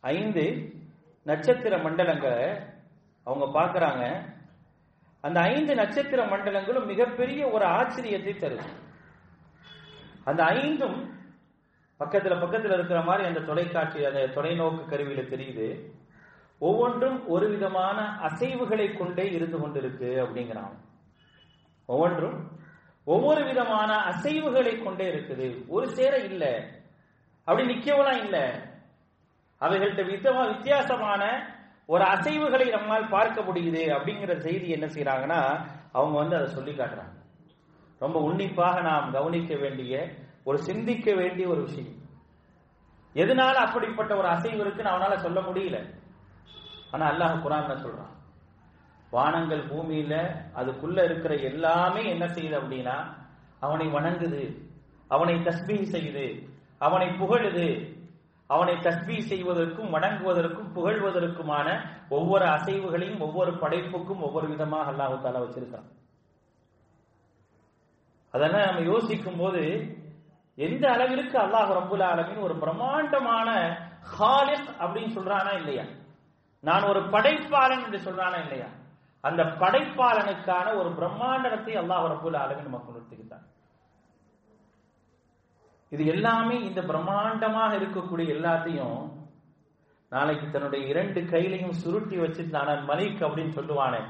ஐந்து 0.00 0.44
நட்சத்திர 1.22 1.76
மண்டலங்களை 1.76 2.62
அவங்க 3.24 3.46
பார்க்கறாங்க. 3.58 4.34
அந்த 5.20 5.40
ஐந்து 5.40 5.74
நட்சத்திர 5.74 6.24
மண்டலங்களும் 6.24 6.86
மிகப்பெரிய 6.86 7.48
ஒரு 7.48 7.64
ஆச்சரியத்தை 7.64 8.34
தருது 8.36 8.68
அந்த 10.24 10.44
ஐந்தும் 10.44 10.98
பக்கத்துல 12.00 12.34
பக்கத்துல 12.42 12.72
இருக்கிற 12.72 13.00
மாதிரி 13.00 13.28
அந்த 13.28 13.40
தொலைக்காட்சி 13.40 14.04
அந்த 14.04 14.20
தொலைநோக்கு 14.34 14.82
கருவியில 14.90 15.22
தெரியுது. 15.34 15.68
ஒவ்வொன்றும் 16.58 17.28
ஒரு 17.28 17.48
விதமான 17.48 17.98
அசைவுகளை 18.28 18.98
கொண்டே 18.98 19.32
இருந்து 19.32 19.58
கொண்டிருக்கு 19.58 20.10
அப்படிங்கிறான் 20.24 20.74
ஒவ்வொன்றும் 21.86 22.38
ஒவ்வொரு 23.04 23.44
விதமான 23.44 23.90
அசைவுகளை 24.10 24.82
கொண்டே 24.82 25.06
இருக்குது. 25.14 25.68
ஒரு 25.68 25.88
சேர 25.90 26.16
இல்லை. 26.16 26.77
அப்படி 27.48 27.64
நிக்கவெல்லாம் 27.74 28.24
இல்ல. 28.24 28.38
அவைகள்ட்ட 29.60 30.02
விதமா 30.10 30.42
வித்தியாசமான 30.48 31.22
ஒரு 31.86 32.04
அசைவுகளை 32.04 32.70
நம்மால் 32.70 33.08
பார்க்க 33.08 33.40
முடியுது 33.40 33.82
அப்படிங்கிற 33.96 34.36
செய்தி 34.36 34.68
என்ன 34.68 34.86
செய்யறாங்கன்னா 34.86 35.40
அவங்க 35.92 36.16
வந்து 36.18 36.36
அதை 36.36 36.48
சொல்லி 36.48 36.72
காட்டுறாங்க. 36.72 37.14
ரொம்ப 37.98 38.20
உன்னிப்பாக 38.20 38.80
நாம் 38.80 39.12
கவனிக்க 39.12 39.56
வேண்டிய 39.56 40.08
ஒரு 40.44 40.58
சிந்திக்க 40.58 41.14
வேண்டிய 41.14 41.48
ஒரு 41.48 41.60
விஷயம். 41.60 41.94
எதனால 43.14 43.54
அப்படிப்பட்ட 43.66 44.16
ஒரு 44.16 44.28
அசைவு 44.28 44.58
இருக்குன்னு 44.58 44.92
அவனால 44.92 45.16
சொல்ல 45.16 45.40
முடியல. 45.40 45.78
ஆனா 46.90 47.04
அல்லாஹ் 47.10 47.42
குரான் 47.44 47.82
சொல்றான். 47.84 48.14
வானங்கள் 49.10 49.68
பூமியில 49.68 50.14
அதுக்குள்ள 50.54 51.04
இருக்கிற 51.04 51.34
எல்லாமே 51.34 52.08
என்ன 52.08 52.24
செய்யுது 52.26 52.56
அப்படின்னா 52.62 52.96
அவனை 53.60 53.86
வணங்குது 53.86 54.42
அவனை 55.08 55.34
தஸ்மீ 55.34 55.76
செய்யுது 55.94 56.56
அவனை 56.80 57.08
புகழுது. 57.20 57.68
அவனை 58.50 58.74
தஸ்பி 58.76 59.16
செய்வதற்கும் 59.20 59.92
வணங்குவதற்கும் 59.94 60.72
புகழ்வதற்குமான 60.74 61.66
ஒவ்வொரு 62.08 62.44
அசைவுகளையும் 62.46 63.20
ஒவ்வொரு 63.20 63.52
படைப்புக்கும் 63.62 64.22
ஒவ்வொரு 64.22 64.46
விதமாக 64.52 64.92
அல்லாஹு 64.92 65.16
தாலா 65.24 65.42
வச்சிருக்கான் 65.44 65.88
அதெல்லாம் 68.34 68.66
நம்ம 68.66 68.80
யோசிக்கும் 68.80 69.36
போது 69.36 69.62
எந்த 70.58 70.84
அளவிற்கு 70.94 71.36
அல்லாஹ் 71.38 71.70
ரபுல் 71.78 72.04
ஆலமின் 72.10 72.44
ஒரு 72.46 72.54
பிரம்மாண்டமான 72.54 73.48
ஹாலிஸ் 74.16 74.68
அப்படின்னு 74.82 75.12
சொல்றானா 75.16 75.52
இல்லையா? 75.60 75.84
நான் 76.64 76.82
ஒரு 76.82 77.00
படைப்பாளன் 77.14 77.84
என்று 77.84 77.98
சொல்றானா 77.98 78.38
இல்லையா? 78.44 78.68
அந்த 79.24 79.42
படைப்பாளனுக்கான 79.62 80.66
ஒரு 80.80 80.90
பிரம்மாண்டத்தை 80.98 81.74
அல்லாஹ் 81.82 82.08
ரபுல் 82.14 82.38
ஆலமின் 82.42 82.68
நமக்கு 82.70 82.92
உணர்த்துகின்றான். 82.92 83.46
இது 85.90 86.06
எல்லாமே 86.06 86.56
இந்த 86.64 86.80
பிரம்மாண்டமாக 86.80 87.70
இருக்கக்கூடிய 87.80 88.28
எல்லாத்தையும் 88.36 88.98
நாளைக்கு 90.12 90.46
தன்னுடைய 90.50 90.86
இரண்டு 90.86 91.20
கையிலையும் 91.20 91.78
சுருட்டி 91.82 92.16
வச்சுட்டு 92.18 92.74
மலிக் 92.90 93.24
அப்படின்னு 93.26 93.56
சொல்லுவானே. 93.58 94.00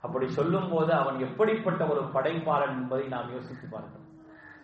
அப்படி 0.00 0.26
சொல்லும் 0.38 0.70
போது 0.70 0.92
அவன் 0.92 1.18
எப்படிப்பட்ட 1.20 1.82
ஒரு 1.86 2.02
படைப்பாளன் 2.14 2.74
என்பதை 2.80 3.06
நாம் 3.08 3.32
யோசித்து 3.32 3.66
பார்க்கணும். 3.68 4.08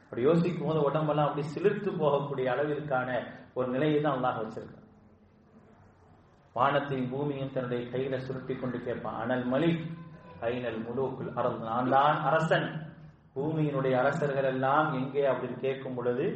அப்படி 0.03 0.23
யோசிக்கும் 0.23 0.67
போது 0.67 0.81
உடம்பெல்லாம் 0.83 1.29
அப்படி 1.29 1.47
சிலிர்த்து 1.55 1.91
போகக்கூடிய 2.03 2.47
அளவிற்கான 2.55 3.11
ஒரு 3.55 3.69
நிலையை 3.69 4.01
தான் 4.01 4.17
அல்லாஹ் 4.17 4.41
வச்சிருக்கான். 4.43 4.87
வானத்தையும் 6.53 7.11
பூமியும் 7.11 7.53
தன்னுடைய 7.53 7.83
கையில 7.93 8.17
சுருட்டி 8.27 8.55
கொண்டு 8.57 8.79
கேட்பான் 8.79 9.19
அனல் 9.23 9.47
மலிக் 9.53 9.85
ஐநல் 10.41 10.81
முழுக்குள் 10.87 11.33
அரசு 11.35 11.65
நான் 11.65 11.89
தான் 11.89 12.19
அரசன். 12.31 12.69
பூமியினுடைய 13.37 13.95
அரசர்கள் 13.97 14.45
எல்லாம் 14.45 14.93
எங்கே 14.93 15.27
அப்படின்னு 15.27 15.59
கேட்கும் 15.61 15.95
பொழுது 15.95 16.27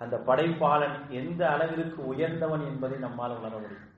அந்த 0.00 0.16
படைப்பாளன் 0.26 0.96
எந்த 1.08 1.50
அளவிற்கு 1.50 2.06
உயர்ந்தவன் 2.06 2.64
என்பதை 2.66 2.98
நம்மால் 2.98 3.36
உணர 3.38 3.52
முடியும். 3.54 3.90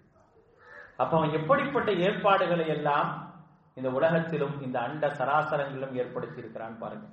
அப்ப 0.96 1.16
அவன் 1.16 1.30
எப்படிப்பட்ட 1.30 1.92
ஏற்பாடுகளை 1.92 2.66
எல்லாம் 2.68 3.10
இந்த 3.74 3.88
உலகத்திலும் 3.90 4.62
இந்த 4.62 4.80
அண்ட 4.80 5.06
சராசரங்களிலும் 5.06 5.92
ஏற்படுத்தி 5.92 6.38
இருக்கிறான் 6.38 6.78
பாருங்க. 6.78 7.06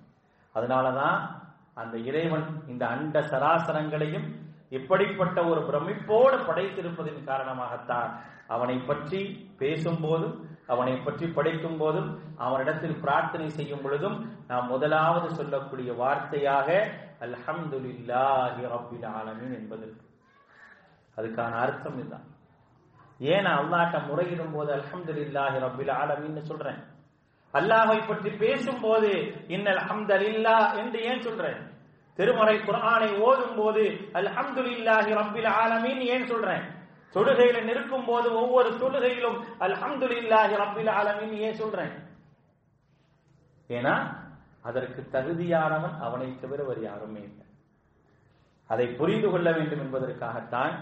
அதனாலதான் 0.56 1.18
அந்த 1.74 1.98
இறைவன் 1.98 2.48
இந்த 2.68 2.88
அண்ட 2.88 3.20
சராசரங்களையும் 3.20 4.28
இப்படிப்பட்ட 4.70 5.40
ஒரு 5.46 5.62
பிரமிப்போடு 5.62 6.38
படைத்திருப்பதின் 6.50 7.28
காரணமாகத்தான் 7.30 8.12
அவனை 8.48 8.78
பற்றி 8.78 9.22
பேசும்போதும் 9.60 10.36
அவனை 10.68 10.94
பற்றி 10.98 11.28
படிக்கும் 11.28 11.78
போதும் 11.78 12.10
அவனிடத்தில் 12.38 13.00
பிரார்த்தனை 13.00 13.50
செய்யும் 13.50 13.82
பொழுதும் 13.82 14.18
நாம் 14.48 14.68
முதலாவது 14.68 15.36
சொல்லக்கூடிய 15.36 15.92
வார்த்தையாக 15.94 16.70
அல்ஹம்துலில்லாஹி 17.26 18.62
ரப்பில் 18.74 19.08
ஆலமீன் 19.18 19.56
என்பதற்கு. 19.60 20.04
அதுக்கான 21.18 21.52
அர்த்தம் 21.52 21.98
இதுதான். 21.98 22.28
ஏன் 23.20 23.46
அல்லாட்ட 23.46 23.98
முறையிடும் 24.08 24.52
போது 24.52 24.70
அல்ஹம்துலில்லாஹி 24.78 25.60
ரப்பில் 25.66 25.94
ஆலமின்னு 26.02 26.42
சொல்றேன்? 26.42 26.80
அல்லாஹை 27.54 28.08
பற்றி 28.08 28.30
பேசும் 28.30 28.80
போது 28.80 29.12
இன்னல் 29.48 29.84
ஹம்தலில்லா 29.90 30.58
என்று 30.82 31.00
ஏன் 31.04 31.22
சொல்றேன்? 31.22 31.60
திருமறை 32.16 32.56
குரானை 32.60 33.20
ஓதும் 33.20 33.56
போது 33.56 33.84
அல்ஹம்துலில்லாஹி 34.20 35.12
ரப்பில் 35.20 35.50
ஆலமின் 35.62 36.02
ஏன் 36.16 36.28
சொல்றேன்? 36.28 36.66
தொழுகையில 37.16 37.58
நிற்கும் 37.70 38.08
போது 38.10 38.28
ஒவ்வொரு 38.42 38.70
தொழுகையிலும் 38.82 39.38
அல்ஹம்துலில்லாஹி 39.66 40.56
ரப்பில் 40.64 40.92
ஆலமீன் 41.00 41.36
ஏன் 41.48 41.60
சொல்றேன்? 41.62 41.94
ஏன்னா 43.70 43.96
அதற்கு 44.70 45.02
தகுதியானவன் 45.16 45.96
அவனை 46.06 46.28
தவிர 46.42 46.60
வேறு 46.68 46.82
யாருமே 46.90 47.22
இல்லை. 47.30 47.46
அதை 48.70 48.88
புரிந்து 49.00 49.28
கொள்ள 49.30 49.48
வேண்டும் 49.52 49.84
என்பதற்காகத்தான் 49.86 50.74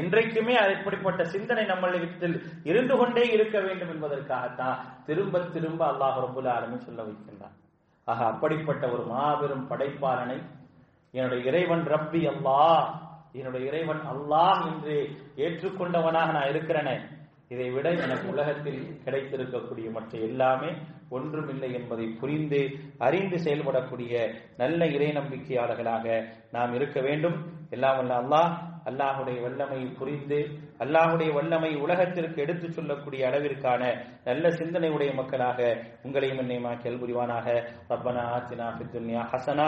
என்றைக்குமே 0.00 0.54
அப்படிப்பட்ட 0.62 1.20
சிந்தனை 1.34 1.64
நம்மளிடத்தில் 1.64 2.36
இருந்து 2.70 2.94
கொண்டே 2.96 3.24
இருக்க 3.36 3.56
வேண்டும் 3.66 3.92
என்பதற்காகத்தான் 3.94 4.78
திரும்ப 5.06 5.44
திரும்ப 5.54 5.82
அல்லாஹ் 5.92 6.18
ரபுல் 6.24 6.50
ஆலமின் 6.56 6.86
சொல்ல 6.86 7.00
வைக்கின்றான். 7.02 7.56
ஆக 8.08 8.20
அப்படிப்பட்ட 8.32 8.84
ஒரு 8.94 9.04
மாபெரும் 9.12 9.68
படைப்பாளனை 9.70 10.38
என்னுடைய 11.14 11.40
இறைவன் 11.50 11.84
ரப்பி 11.94 12.22
அல்லாஹ் 12.32 12.82
என்னுடைய 13.38 13.62
இறைவன் 13.70 14.02
அல்லாஹ் 14.12 14.62
என்று 14.70 14.96
ஏற்றுக்கொண்டவனாக 15.46 16.34
நான் 16.36 16.50
இருக்கிறேனே 16.52 16.96
இதை 17.50 17.66
விட 17.70 17.88
எனக்கு 18.04 18.26
உலகத்தில் 18.32 18.80
கிடைத்திருக்கக்கூடிய 19.04 19.88
மற்ற 19.90 20.18
எல்லாமே 20.28 20.70
ஒன்றுமில்லை 21.10 21.68
என்பதை 21.74 22.06
புரிந்து 22.20 22.60
அறிந்து 22.98 23.38
செயல்படக்கூடிய 23.44 24.14
நல்ல 24.56 24.86
இறை 24.86 25.10
நம்பிக்கையாளர்களாக 25.12 26.06
நாம் 26.52 26.74
இருக்க 26.74 26.98
வேண்டும். 27.00 27.36
எல்லாம் 27.70 27.98
வல்ல 27.98 28.16
அல்லாஹ் 28.22 28.50
அல்லாஹுடைய 28.86 29.36
வல்லமையை 29.44 29.86
புரிந்து 30.00 30.36
அல்லாஹுடைய 30.80 31.30
வல்லமை 31.36 31.70
உலகத்திற்கு 31.76 32.38
எடுத்துச் 32.42 32.76
சொல்லக்கூடிய 32.76 33.20
அளவிற்கான 33.28 33.82
நல்ல 34.24 34.50
சிந்தனை 34.50 34.90
உடைய 34.90 35.12
மக்களாக 35.14 35.60
உங்களையும் 36.04 36.40
என்னையுமா 36.42 36.72
கேள்புரிவானாக 36.84 37.46
ரப்பனா 37.90 38.24
ஆத்தினா 38.34 38.66
ஹசனா 39.32 39.66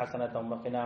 ஹசனத்தம் 0.00 0.48
வகினா 0.52 0.84